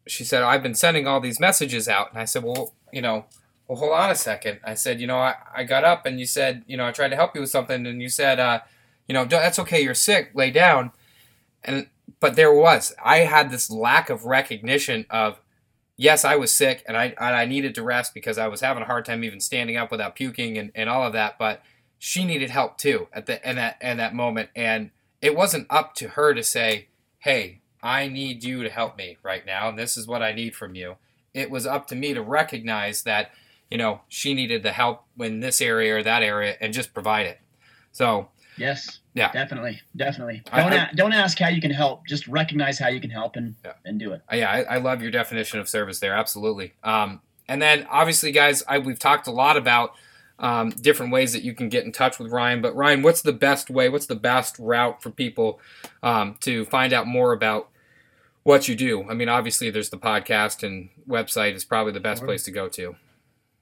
she 0.07 0.25
said, 0.25 0.43
"I've 0.43 0.63
been 0.63 0.75
sending 0.75 1.07
all 1.07 1.21
these 1.21 1.41
messages 1.41 1.89
out," 1.89 2.11
and 2.11 2.21
I 2.21 2.25
said, 2.27 2.45
"Well, 2.45 2.75
you 2.93 3.03
know." 3.03 3.27
Well, 3.67 3.79
hold 3.79 3.93
on 3.95 4.11
a 4.11 4.15
second. 4.15 4.61
I 4.63 4.75
said, 4.75 5.01
you 5.01 5.07
know, 5.07 5.17
I, 5.17 5.37
I 5.57 5.65
got 5.65 5.85
up 5.85 6.05
and 6.05 6.21
you 6.21 6.27
said, 6.27 6.65
you 6.67 6.77
know, 6.77 6.85
I 6.85 6.93
tried 6.93 7.09
to 7.09 7.17
help 7.17 7.35
you 7.35 7.41
with 7.41 7.49
something, 7.49 7.87
and 7.87 8.03
you 8.03 8.11
said, 8.11 8.39
uh, 8.39 8.61
you 9.09 9.15
know, 9.15 9.25
that's 9.25 9.59
okay. 9.59 9.81
You're 9.81 9.95
sick. 9.95 10.33
Lay 10.35 10.51
down. 10.51 10.93
And 11.65 11.89
but 12.21 12.37
there 12.37 12.53
was, 12.53 12.95
I 13.03 13.19
had 13.19 13.51
this 13.51 13.71
lack 13.71 14.11
of 14.11 14.27
recognition 14.27 15.07
of, 15.11 15.41
yes, 15.97 16.25
I 16.25 16.37
was 16.37 16.53
sick 16.53 16.85
and 16.87 16.97
I 16.97 17.15
and 17.19 17.35
I 17.35 17.47
needed 17.47 17.75
to 17.77 17.83
rest 17.83 18.15
because 18.15 18.39
I 18.39 18.49
was 18.49 18.61
having 18.61 18.83
a 18.83 18.87
hard 18.87 19.05
time 19.05 19.25
even 19.25 19.41
standing 19.41 19.77
up 19.77 19.91
without 19.91 20.15
puking 20.15 20.59
and, 20.59 20.71
and 20.75 20.91
all 20.91 21.07
of 21.07 21.13
that. 21.15 21.39
But 21.39 21.63
she 21.99 22.25
needed 22.25 22.51
help 22.51 22.79
too 22.79 23.09
at 23.13 23.27
the 23.27 23.47
in 23.49 23.57
that 23.57 23.79
in 23.81 23.97
that 23.97 24.15
moment, 24.15 24.51
and 24.55 24.91
it 25.25 25.35
wasn't 25.37 25.67
up 25.71 25.95
to 25.97 26.09
her 26.11 26.35
to 26.35 26.43
say, 26.43 26.89
"Hey, 27.19 27.61
I 27.83 28.09
need 28.09 28.45
you 28.45 28.63
to 28.63 28.71
help 28.71 28.97
me 28.97 29.17
right 29.23 29.45
now, 29.47 29.69
and 29.69 29.79
this 29.79 29.97
is 29.97 30.07
what 30.07 30.23
I 30.23 30.33
need 30.33 30.55
from 30.55 30.75
you." 30.75 30.97
It 31.33 31.51
was 31.51 31.67
up 31.67 31.87
to 31.89 31.95
me 31.97 32.15
to 32.15 32.23
recognize 32.23 33.03
that 33.03 33.31
you 33.71 33.79
know 33.79 34.03
she 34.09 34.35
needed 34.35 34.63
the 34.63 34.73
help 34.73 35.05
in 35.19 35.41
this 35.41 35.61
area 35.61 35.97
or 35.97 36.03
that 36.03 36.23
area 36.23 36.57
and 36.61 36.73
just 36.73 36.95
provide 36.95 37.27
it. 37.27 37.41
So 37.93 38.29
Yes. 38.57 39.01
Yeah. 39.15 39.33
Definitely. 39.33 39.81
Definitely. 39.97 40.43
Don't 40.55 40.73
I- 40.73 40.89
a- 40.91 40.95
don't 40.95 41.13
ask 41.13 41.37
how 41.41 41.49
you 41.49 41.61
can 41.61 41.73
help. 41.73 42.07
Just 42.07 42.29
recognize 42.29 42.79
how 42.79 42.87
you 42.87 43.01
can 43.01 43.11
help 43.11 43.35
and 43.35 43.57
Yeah. 43.65 43.73
and 43.85 43.99
do 43.99 44.13
it. 44.13 44.23
Uh, 44.33 44.37
yeah, 44.37 44.49
I, 44.51 44.63
I 44.63 44.77
love 44.79 45.03
your 45.03 45.11
definition 45.11 45.59
of 45.59 45.69
service 45.69 45.99
there. 45.99 46.15
Absolutely. 46.15 46.75
Um, 46.85 47.21
and 47.49 47.61
then 47.61 47.85
obviously, 47.91 48.31
guys, 48.31 48.63
I, 48.69 48.79
we've 48.79 48.99
talked 48.99 49.27
a 49.27 49.33
lot 49.33 49.57
about 49.57 49.95
um, 50.39 50.71
different 50.71 51.13
ways 51.13 51.33
that 51.33 51.43
you 51.43 51.55
can 51.55 51.69
get 51.69 51.85
in 51.85 51.93
touch 51.93 52.19
with 52.19 52.31
Ryan. 52.31 52.61
But 52.61 52.75
Ryan, 52.75 53.03
what's 53.03 53.23
the 53.23 53.33
best 53.33 53.71
way? 53.71 53.89
What's 53.89 54.07
the 54.07 54.17
best 54.17 54.59
route 54.59 55.03
for 55.03 55.11
people 55.11 55.61
um, 56.03 56.37
to 56.41 56.65
find 56.67 56.93
out 56.93 57.07
more 57.07 57.33
about 57.33 57.69
what 58.43 58.69
you 58.69 58.75
do? 58.75 59.09
I 59.09 59.15
mean, 59.15 59.29
obviously, 59.29 59.71
there's 59.71 59.91
the 59.91 59.99
podcast 59.99 60.63
and 60.63 60.91
website 61.09 61.55
is 61.55 61.65
probably 61.65 61.93
the 61.93 62.01
best 62.01 62.25
place 62.25 62.43
to 62.45 62.51
go 62.51 62.69
to. 62.71 62.97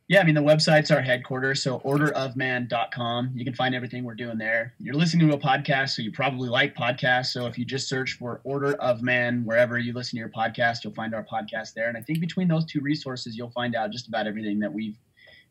Yeah, 0.08 0.20
I 0.20 0.24
mean 0.24 0.34
the 0.34 0.42
website's 0.42 0.90
our 0.90 1.00
headquarters, 1.00 1.62
so 1.62 1.78
orderofman.com. 1.78 3.30
You 3.34 3.44
can 3.46 3.54
find 3.54 3.74
everything 3.74 4.04
we're 4.04 4.14
doing 4.14 4.36
there. 4.36 4.74
You're 4.78 4.94
listening 4.94 5.26
to 5.28 5.34
a 5.34 5.38
podcast, 5.38 5.90
so 5.90 6.02
you 6.02 6.12
probably 6.12 6.50
like 6.50 6.74
podcasts. 6.74 7.26
So 7.26 7.46
if 7.46 7.56
you 7.56 7.64
just 7.64 7.88
search 7.88 8.18
for 8.18 8.42
Order 8.44 8.74
of 8.74 9.00
Man 9.00 9.42
wherever 9.44 9.78
you 9.78 9.94
listen 9.94 10.16
to 10.16 10.20
your 10.20 10.28
podcast, 10.28 10.84
you'll 10.84 10.92
find 10.92 11.14
our 11.14 11.24
podcast 11.24 11.72
there. 11.72 11.88
And 11.88 11.96
I 11.96 12.02
think 12.02 12.20
between 12.20 12.46
those 12.46 12.66
two 12.66 12.80
resources, 12.80 13.38
you'll 13.38 13.52
find 13.52 13.74
out 13.74 13.90
just 13.90 14.06
about 14.06 14.26
everything 14.26 14.58
that 14.58 14.70
we've 14.70 14.98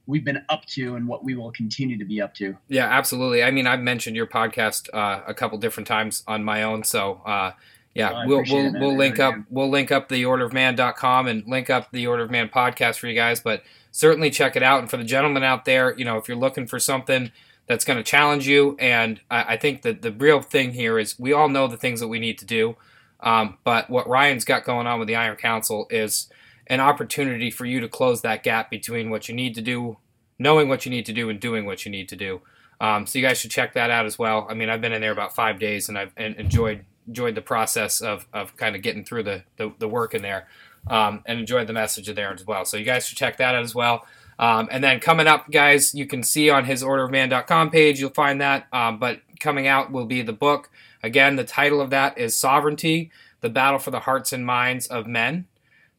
we've 0.08 0.26
been 0.26 0.44
up 0.50 0.66
to 0.66 0.96
and 0.96 1.08
what 1.08 1.24
we 1.24 1.36
will 1.36 1.52
continue 1.52 1.98
to 1.98 2.06
be 2.06 2.22
up 2.22 2.34
to. 2.36 2.58
Yeah, 2.68 2.86
absolutely. 2.86 3.44
I 3.44 3.52
mean, 3.52 3.68
I've 3.68 3.80
mentioned 3.82 4.16
your 4.16 4.28
podcast 4.28 4.90
uh, 4.94 5.22
a 5.28 5.34
couple 5.34 5.58
different 5.58 5.88
times 5.88 6.24
on 6.28 6.44
my 6.44 6.64
own, 6.64 6.84
so 6.84 7.22
uh, 7.26 7.52
yeah, 7.94 8.12
Oh, 8.24 8.28
we'll 8.28 8.44
we'll, 8.50 8.74
we'll 8.74 8.98
link 8.98 9.20
up 9.20 9.36
we'll 9.50 9.70
link 9.70 9.92
up 9.92 10.10
the 10.10 10.24
orderofman.com 10.24 11.28
and 11.28 11.46
link 11.48 11.70
up 11.70 11.92
the 11.92 12.08
Order 12.08 12.24
of 12.24 12.32
Man 12.32 12.50
podcast 12.50 12.98
for 13.00 13.08
you 13.08 13.16
guys, 13.16 13.42
but 13.42 13.64
certainly 13.92 14.30
check 14.30 14.56
it 14.56 14.64
out. 14.64 14.80
And 14.80 14.90
for 14.90 14.98
the 14.98 15.04
gentlemen 15.04 15.44
out 15.44 15.66
there, 15.66 15.94
you 15.98 16.06
know, 16.06 16.18
if 16.18 16.28
you're 16.28 16.38
looking 16.38 16.68
for 16.68 16.80
something 16.80 17.32
that's 17.68 17.86
going 17.86 17.98
to 17.98 18.04
challenge 18.04 18.48
you, 18.48 18.76
and 18.80 19.20
I, 19.30 19.54
I 19.54 19.58
think 19.58 19.82
that 19.84 20.02
the 20.02 20.12
real 20.12 20.42
thing 20.42 20.72
here 20.72 20.98
is 20.98 21.20
we 21.20 21.34
all 21.34 21.50
know 21.50 21.68
the 21.68 21.78
things 21.78 22.00
that 22.00 22.08
we 22.08 22.20
need 22.20 22.38
to 22.40 22.46
do, 22.46 22.76
um, 23.20 23.58
but 23.64 23.90
what 23.90 24.08
Ryan's 24.08 24.46
got 24.46 24.64
going 24.64 24.88
on 24.88 24.98
with 25.00 25.08
the 25.08 25.16
Iron 25.16 25.38
Council 25.38 25.88
is 25.90 26.30
an 26.72 26.80
opportunity 26.80 27.52
for 27.52 27.66
you 27.66 27.82
to 27.82 27.90
close 27.90 28.22
that 28.22 28.44
gap 28.44 28.72
between 28.72 29.10
what 29.10 29.28
you 29.28 29.36
need 29.36 29.54
to 29.56 29.62
do, 29.62 29.98
knowing 30.40 30.70
what 30.70 30.86
you 30.86 30.90
need 30.90 31.06
to 31.06 31.14
do, 31.14 31.30
and 31.30 31.40
doing 31.40 31.66
what 31.66 31.86
you 31.86 31.92
need 31.92 32.08
to 32.08 32.16
do. 32.16 32.42
Um, 32.80 33.06
so 33.06 33.20
you 33.20 33.26
guys 33.26 33.40
should 33.40 33.52
check 33.52 33.74
that 33.74 33.92
out 33.92 34.06
as 34.06 34.18
well. 34.18 34.48
I 34.50 34.54
mean, 34.54 34.70
I've 34.70 34.80
been 34.80 34.94
in 34.94 35.02
there 35.02 35.12
about 35.12 35.36
five 35.36 35.60
days, 35.60 35.90
and 35.90 35.98
I've 35.98 36.14
enjoyed 36.18 36.86
enjoyed 37.08 37.36
the 37.36 37.42
process 37.42 38.00
of, 38.00 38.26
of 38.32 38.56
kind 38.56 38.76
of 38.76 38.82
getting 38.82 39.04
through 39.04 39.24
the, 39.24 39.44
the, 39.58 39.74
the 39.80 39.88
work 39.88 40.14
in 40.14 40.22
there, 40.22 40.48
um, 40.88 41.22
and 41.26 41.40
enjoyed 41.40 41.68
the 41.68 41.74
message 41.74 42.08
in 42.08 42.16
there 42.16 42.32
as 42.32 42.46
well. 42.48 42.64
So 42.64 42.78
you 42.78 42.86
guys 42.86 43.06
should 43.06 43.18
check 43.18 43.38
that 43.38 43.54
out 43.54 43.64
as 43.64 43.76
well. 43.76 44.06
Um, 44.40 44.70
and 44.72 44.82
then 44.84 45.02
coming 45.02 45.28
up, 45.28 45.52
guys, 45.52 45.94
you 45.94 46.06
can 46.06 46.24
see 46.24 46.50
on 46.50 46.64
his 46.64 46.84
orderofman.com 46.84 47.70
page, 47.70 48.00
you'll 48.00 48.12
find 48.12 48.40
that. 48.40 48.68
Um, 48.72 48.98
but 48.98 49.20
coming 49.40 49.68
out 49.68 49.92
will 49.92 50.06
be 50.06 50.22
the 50.22 50.32
book. 50.32 50.70
Again, 51.04 51.36
the 51.36 51.44
title 51.44 51.82
of 51.82 51.90
that 51.90 52.18
is 52.18 52.38
Sovereignty: 52.38 53.12
The 53.42 53.50
Battle 53.50 53.80
for 53.80 53.92
the 53.92 54.02
Hearts 54.02 54.32
and 54.32 54.46
Minds 54.46 54.88
of 54.88 55.06
Men. 55.06 55.48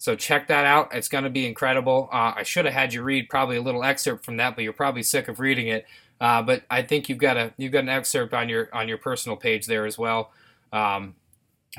So 0.03 0.17
check 0.17 0.49
that 0.49 0.65
out. 0.65 0.93
It's 0.93 1.07
going 1.07 1.23
to 1.23 1.31
be 1.31 1.47
incredible. 1.47 2.09
Uh, 2.13 2.33
I 2.35 2.43
should 2.43 2.65
have 2.65 2.75
had 2.75 2.93
you 2.93 3.05
read 3.05 3.29
probably 3.29 3.57
a 3.57 3.63
little 3.63 3.85
excerpt 3.85 4.25
from 4.25 4.37
that, 4.39 4.57
but 4.57 4.65
you're 4.65 4.73
probably 4.73 5.05
sick 5.05 5.29
of 5.29 5.39
reading 5.39 5.69
it. 5.69 5.87
Uh, 6.21 6.43
but 6.43 6.65
I 6.69 6.83
think 6.83 7.09
you've 7.09 7.19
got 7.19 7.37
a 7.37 7.55
you've 7.57 7.71
got 7.71 7.85
an 7.85 7.89
excerpt 7.89 8.35
on 8.35 8.49
your 8.49 8.69
on 8.73 8.89
your 8.89 8.99
personal 8.99 9.37
page 9.37 9.67
there 9.67 9.87
as 9.87 9.97
well. 9.97 10.33
Um, 10.73 11.15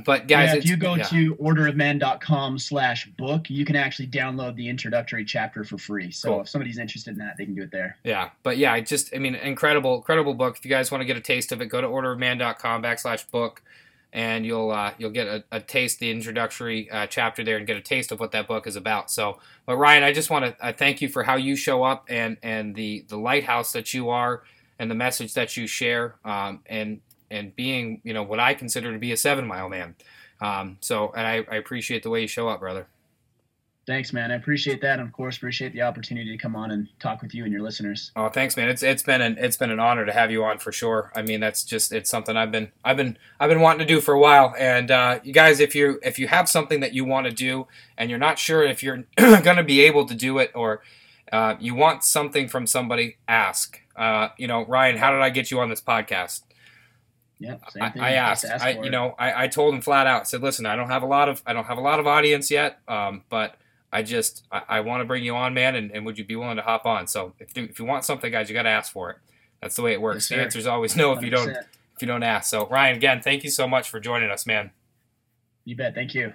but 0.05 0.29
guys, 0.29 0.53
yeah, 0.53 0.55
if 0.55 0.69
you 0.69 0.77
go 0.77 0.95
yeah. 0.95 1.03
to 1.03 1.35
orderofman.com 1.35 2.59
slash 2.59 3.09
book, 3.17 3.49
you 3.49 3.65
can 3.65 3.75
actually 3.75 4.07
download 4.07 4.55
the 4.55 4.69
introductory 4.69 5.25
chapter 5.25 5.65
for 5.65 5.77
free. 5.77 6.09
So 6.09 6.29
cool. 6.29 6.41
if 6.43 6.47
somebody's 6.47 6.77
interested 6.77 7.11
in 7.11 7.17
that, 7.17 7.35
they 7.37 7.43
can 7.43 7.55
do 7.55 7.63
it 7.63 7.71
there. 7.71 7.97
Yeah. 8.05 8.29
But 8.41 8.57
yeah, 8.57 8.71
I 8.71 8.79
just 8.79 9.13
I 9.13 9.19
mean 9.19 9.35
incredible, 9.35 9.97
incredible 9.97 10.33
book. 10.33 10.55
If 10.57 10.63
you 10.63 10.71
guys 10.71 10.91
want 10.91 11.01
to 11.01 11.05
get 11.05 11.17
a 11.17 11.21
taste 11.21 11.51
of 11.51 11.61
it, 11.61 11.65
go 11.65 11.81
to 11.81 11.87
orderofman.com 11.87 12.83
backslash 12.83 13.29
book 13.31 13.61
and 14.13 14.45
you'll 14.45 14.71
uh, 14.71 14.93
you'll 14.99 15.09
get 15.09 15.27
a, 15.27 15.43
a, 15.51 15.59
taste 15.59 15.99
the 15.99 16.11
introductory 16.11 16.89
uh, 16.91 17.07
chapter 17.07 17.43
there 17.43 17.57
and 17.57 17.65
get 17.65 17.75
a 17.75 17.81
taste 17.81 18.11
of 18.11 18.19
what 18.19 18.31
that 18.31 18.47
book 18.47 18.67
is 18.67 18.75
about. 18.75 19.09
So, 19.09 19.39
but 19.65 19.75
Ryan, 19.75 20.03
I 20.03 20.13
just 20.13 20.29
want 20.29 20.45
to 20.45 20.65
uh, 20.65 20.71
thank 20.71 21.01
you 21.01 21.09
for 21.09 21.23
how 21.23 21.35
you 21.35 21.55
show 21.55 21.83
up 21.83 22.05
and 22.07 22.37
and 22.43 22.75
the 22.75 23.05
the 23.09 23.17
lighthouse 23.17 23.73
that 23.73 23.93
you 23.93 24.09
are 24.09 24.43
and 24.77 24.89
the 24.89 24.95
message 24.95 25.33
that 25.33 25.57
you 25.57 25.65
share 25.65 26.15
um, 26.23 26.59
and 26.67 27.01
and 27.31 27.55
being 27.55 28.01
you 28.03 28.13
know 28.13 28.23
what 28.23 28.39
I 28.39 28.53
consider 28.53 28.93
to 28.93 28.99
be 28.99 29.11
a 29.11 29.17
seven 29.17 29.47
mile 29.47 29.67
man. 29.67 29.95
Um, 30.39 30.77
so, 30.81 31.11
and 31.15 31.25
I, 31.25 31.45
I 31.49 31.55
appreciate 31.55 32.03
the 32.03 32.09
way 32.09 32.21
you 32.21 32.27
show 32.27 32.47
up, 32.49 32.59
brother. 32.59 32.87
Thanks, 33.85 34.13
man. 34.13 34.31
I 34.31 34.35
appreciate 34.35 34.79
that, 34.81 34.99
and 34.99 35.07
of 35.07 35.11
course, 35.11 35.35
appreciate 35.35 35.73
the 35.73 35.81
opportunity 35.81 36.31
to 36.31 36.37
come 36.37 36.55
on 36.55 36.71
and 36.71 36.87
talk 36.99 37.21
with 37.21 37.35
you 37.35 37.43
and 37.43 37.51
your 37.51 37.61
listeners. 37.61 38.11
Oh, 38.15 38.29
thanks, 38.29 38.55
man. 38.55 38.69
It's 38.69 38.81
it's 38.81 39.03
been 39.03 39.21
an 39.21 39.35
it's 39.37 39.57
been 39.57 39.71
an 39.71 39.79
honor 39.79 40.05
to 40.05 40.13
have 40.13 40.31
you 40.31 40.45
on 40.45 40.57
for 40.59 40.71
sure. 40.71 41.11
I 41.13 41.21
mean, 41.21 41.41
that's 41.41 41.65
just 41.65 41.91
it's 41.91 42.09
something 42.09 42.37
I've 42.37 42.51
been 42.51 42.71
I've 42.85 42.95
been 42.95 43.17
I've 43.41 43.49
been 43.49 43.59
wanting 43.59 43.85
to 43.85 43.93
do 43.93 43.99
for 43.99 44.13
a 44.13 44.19
while. 44.19 44.55
And 44.57 44.89
uh, 44.89 45.19
you 45.23 45.33
guys, 45.33 45.59
if 45.59 45.75
you 45.75 45.99
if 46.01 46.17
you 46.17 46.29
have 46.29 46.47
something 46.47 46.79
that 46.79 46.93
you 46.93 47.03
want 47.03 47.27
to 47.27 47.33
do 47.33 47.67
and 47.97 48.09
you're 48.09 48.19
not 48.19 48.39
sure 48.39 48.63
if 48.63 48.83
you're 48.83 49.03
going 49.17 49.57
to 49.57 49.63
be 49.63 49.81
able 49.81 50.05
to 50.05 50.15
do 50.15 50.37
it 50.37 50.51
or 50.55 50.81
uh, 51.33 51.55
you 51.59 51.75
want 51.75 52.05
something 52.05 52.47
from 52.47 52.65
somebody, 52.65 53.17
ask. 53.27 53.81
Uh, 53.97 54.29
you 54.37 54.47
know, 54.47 54.65
Ryan, 54.65 54.97
how 54.97 55.11
did 55.11 55.21
I 55.21 55.29
get 55.29 55.51
you 55.51 55.59
on 55.59 55.69
this 55.69 55.81
podcast? 55.81 56.43
Yeah, 57.37 57.57
I, 57.81 57.91
I, 57.99 58.11
asked. 58.13 58.45
I, 58.45 58.79
you 58.81 58.89
know, 58.89 59.15
I, 59.19 59.43
I 59.43 59.47
told 59.49 59.73
him 59.73 59.81
flat 59.81 60.07
out. 60.07 60.29
Said, 60.29 60.41
"Listen, 60.41 60.65
I 60.65 60.77
don't 60.77 60.87
have 60.87 61.03
a 61.03 61.07
lot 61.07 61.27
of 61.27 61.43
I 61.45 61.51
don't 61.51 61.65
have 61.65 61.77
a 61.77 61.81
lot 61.81 61.99
of 61.99 62.07
audience 62.07 62.49
yet, 62.49 62.79
um, 62.87 63.23
but 63.29 63.57
I 63.93 64.01
just 64.01 64.43
I, 64.51 64.61
I 64.67 64.79
want 64.81 65.01
to 65.01 65.05
bring 65.05 65.23
you 65.23 65.35
on, 65.35 65.53
man, 65.53 65.75
and, 65.75 65.91
and 65.91 66.05
would 66.05 66.17
you 66.17 66.25
be 66.25 66.35
willing 66.35 66.57
to 66.57 66.63
hop 66.63 66.85
on? 66.85 67.05
So 67.07 67.33
if 67.39 67.55
you, 67.55 67.65
if 67.65 67.79
you 67.79 67.85
want 67.85 68.03
something, 68.03 68.31
guys, 68.31 68.49
you 68.49 68.55
got 68.55 68.63
to 68.63 68.69
ask 68.69 68.91
for 68.91 69.11
it. 69.11 69.17
That's 69.61 69.75
the 69.75 69.83
way 69.83 69.93
it 69.93 70.01
works. 70.01 70.29
Yes, 70.29 70.37
the 70.37 70.43
answer 70.43 70.59
is 70.59 70.67
always 70.67 70.95
no 70.97 71.13
if 71.13 71.19
100%. 71.19 71.23
you 71.23 71.29
don't 71.29 71.49
if 71.49 72.01
you 72.01 72.07
don't 72.07 72.23
ask. 72.23 72.49
So 72.49 72.67
Ryan, 72.67 72.97
again, 72.97 73.21
thank 73.21 73.43
you 73.43 73.51
so 73.51 73.67
much 73.67 73.89
for 73.89 73.99
joining 73.99 74.31
us, 74.31 74.45
man. 74.45 74.71
You 75.63 75.75
bet. 75.75 75.95
Thank 75.95 76.15
you. 76.15 76.33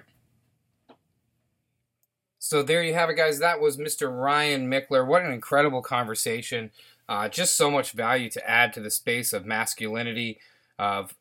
So 2.39 2.63
there 2.63 2.81
you 2.81 2.93
have 2.93 3.09
it, 3.09 3.15
guys. 3.15 3.39
That 3.39 3.59
was 3.59 3.77
Mr. 3.77 4.09
Ryan 4.09 4.71
Michler. 4.71 5.05
What 5.05 5.23
an 5.23 5.31
incredible 5.31 5.81
conversation. 5.81 6.71
Uh, 7.09 7.27
just 7.27 7.57
so 7.57 7.69
much 7.69 7.91
value 7.91 8.29
to 8.29 8.49
add 8.49 8.71
to 8.73 8.79
the 8.79 8.89
space 8.89 9.33
of 9.33 9.45
masculinity, 9.45 10.39
of 10.77 11.15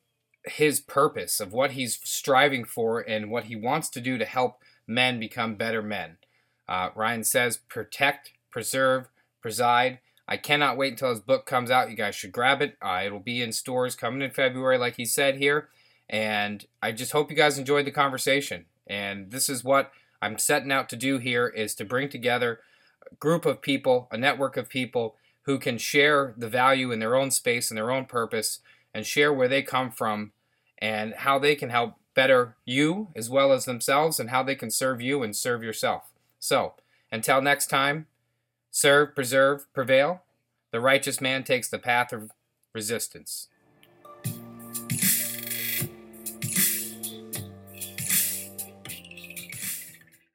his 0.44 0.78
purpose, 0.80 1.40
of 1.40 1.52
what 1.52 1.72
he's 1.72 1.98
striving 2.04 2.64
for, 2.64 3.00
and 3.00 3.30
what 3.30 3.44
he 3.44 3.56
wants 3.56 3.88
to 3.90 4.00
do 4.00 4.16
to 4.16 4.24
help 4.24 4.62
men 4.86 5.18
become 5.18 5.56
better 5.56 5.82
men. 5.82 6.18
Uh, 6.68 6.90
Ryan 6.94 7.24
says, 7.24 7.56
protect, 7.56 8.32
preserve, 8.50 9.08
preside. 9.40 10.00
I 10.26 10.36
cannot 10.36 10.76
wait 10.76 10.92
until 10.92 11.10
his 11.10 11.20
book 11.20 11.46
comes 11.46 11.70
out. 11.70 11.90
You 11.90 11.96
guys 11.96 12.14
should 12.14 12.32
grab 12.32 12.60
it. 12.60 12.76
Uh, 12.82 13.02
it'll 13.04 13.18
be 13.18 13.40
in 13.40 13.52
stores 13.52 13.94
coming 13.94 14.20
in 14.20 14.30
February, 14.30 14.76
like 14.76 14.96
he 14.96 15.06
said 15.06 15.36
here. 15.36 15.68
And 16.10 16.66
I 16.82 16.92
just 16.92 17.12
hope 17.12 17.30
you 17.30 17.36
guys 17.36 17.58
enjoyed 17.58 17.86
the 17.86 17.90
conversation. 17.90 18.66
And 18.86 19.30
this 19.30 19.48
is 19.48 19.64
what 19.64 19.92
I'm 20.20 20.38
setting 20.38 20.72
out 20.72 20.88
to 20.90 20.96
do 20.96 21.18
here 21.18 21.46
is 21.48 21.74
to 21.76 21.84
bring 21.84 22.08
together 22.08 22.60
a 23.10 23.14
group 23.14 23.46
of 23.46 23.62
people, 23.62 24.08
a 24.10 24.18
network 24.18 24.56
of 24.56 24.68
people 24.68 25.16
who 25.42 25.58
can 25.58 25.78
share 25.78 26.34
the 26.36 26.48
value 26.48 26.92
in 26.92 26.98
their 26.98 27.16
own 27.16 27.30
space 27.30 27.70
and 27.70 27.78
their 27.78 27.90
own 27.90 28.04
purpose 28.04 28.60
and 28.92 29.06
share 29.06 29.32
where 29.32 29.48
they 29.48 29.62
come 29.62 29.90
from 29.90 30.32
and 30.78 31.14
how 31.14 31.38
they 31.38 31.54
can 31.54 31.70
help 31.70 31.94
better 32.14 32.56
you 32.64 33.08
as 33.14 33.30
well 33.30 33.52
as 33.52 33.64
themselves 33.64 34.20
and 34.20 34.28
how 34.30 34.42
they 34.42 34.54
can 34.54 34.70
serve 34.70 35.00
you 35.00 35.22
and 35.22 35.34
serve 35.34 35.62
yourself. 35.62 36.10
So, 36.38 36.74
until 37.10 37.42
next 37.42 37.68
time, 37.68 38.06
serve, 38.70 39.14
preserve, 39.14 39.72
prevail. 39.72 40.22
The 40.70 40.80
righteous 40.80 41.20
man 41.20 41.44
takes 41.44 41.68
the 41.68 41.78
path 41.78 42.12
of 42.12 42.30
resistance. 42.74 43.48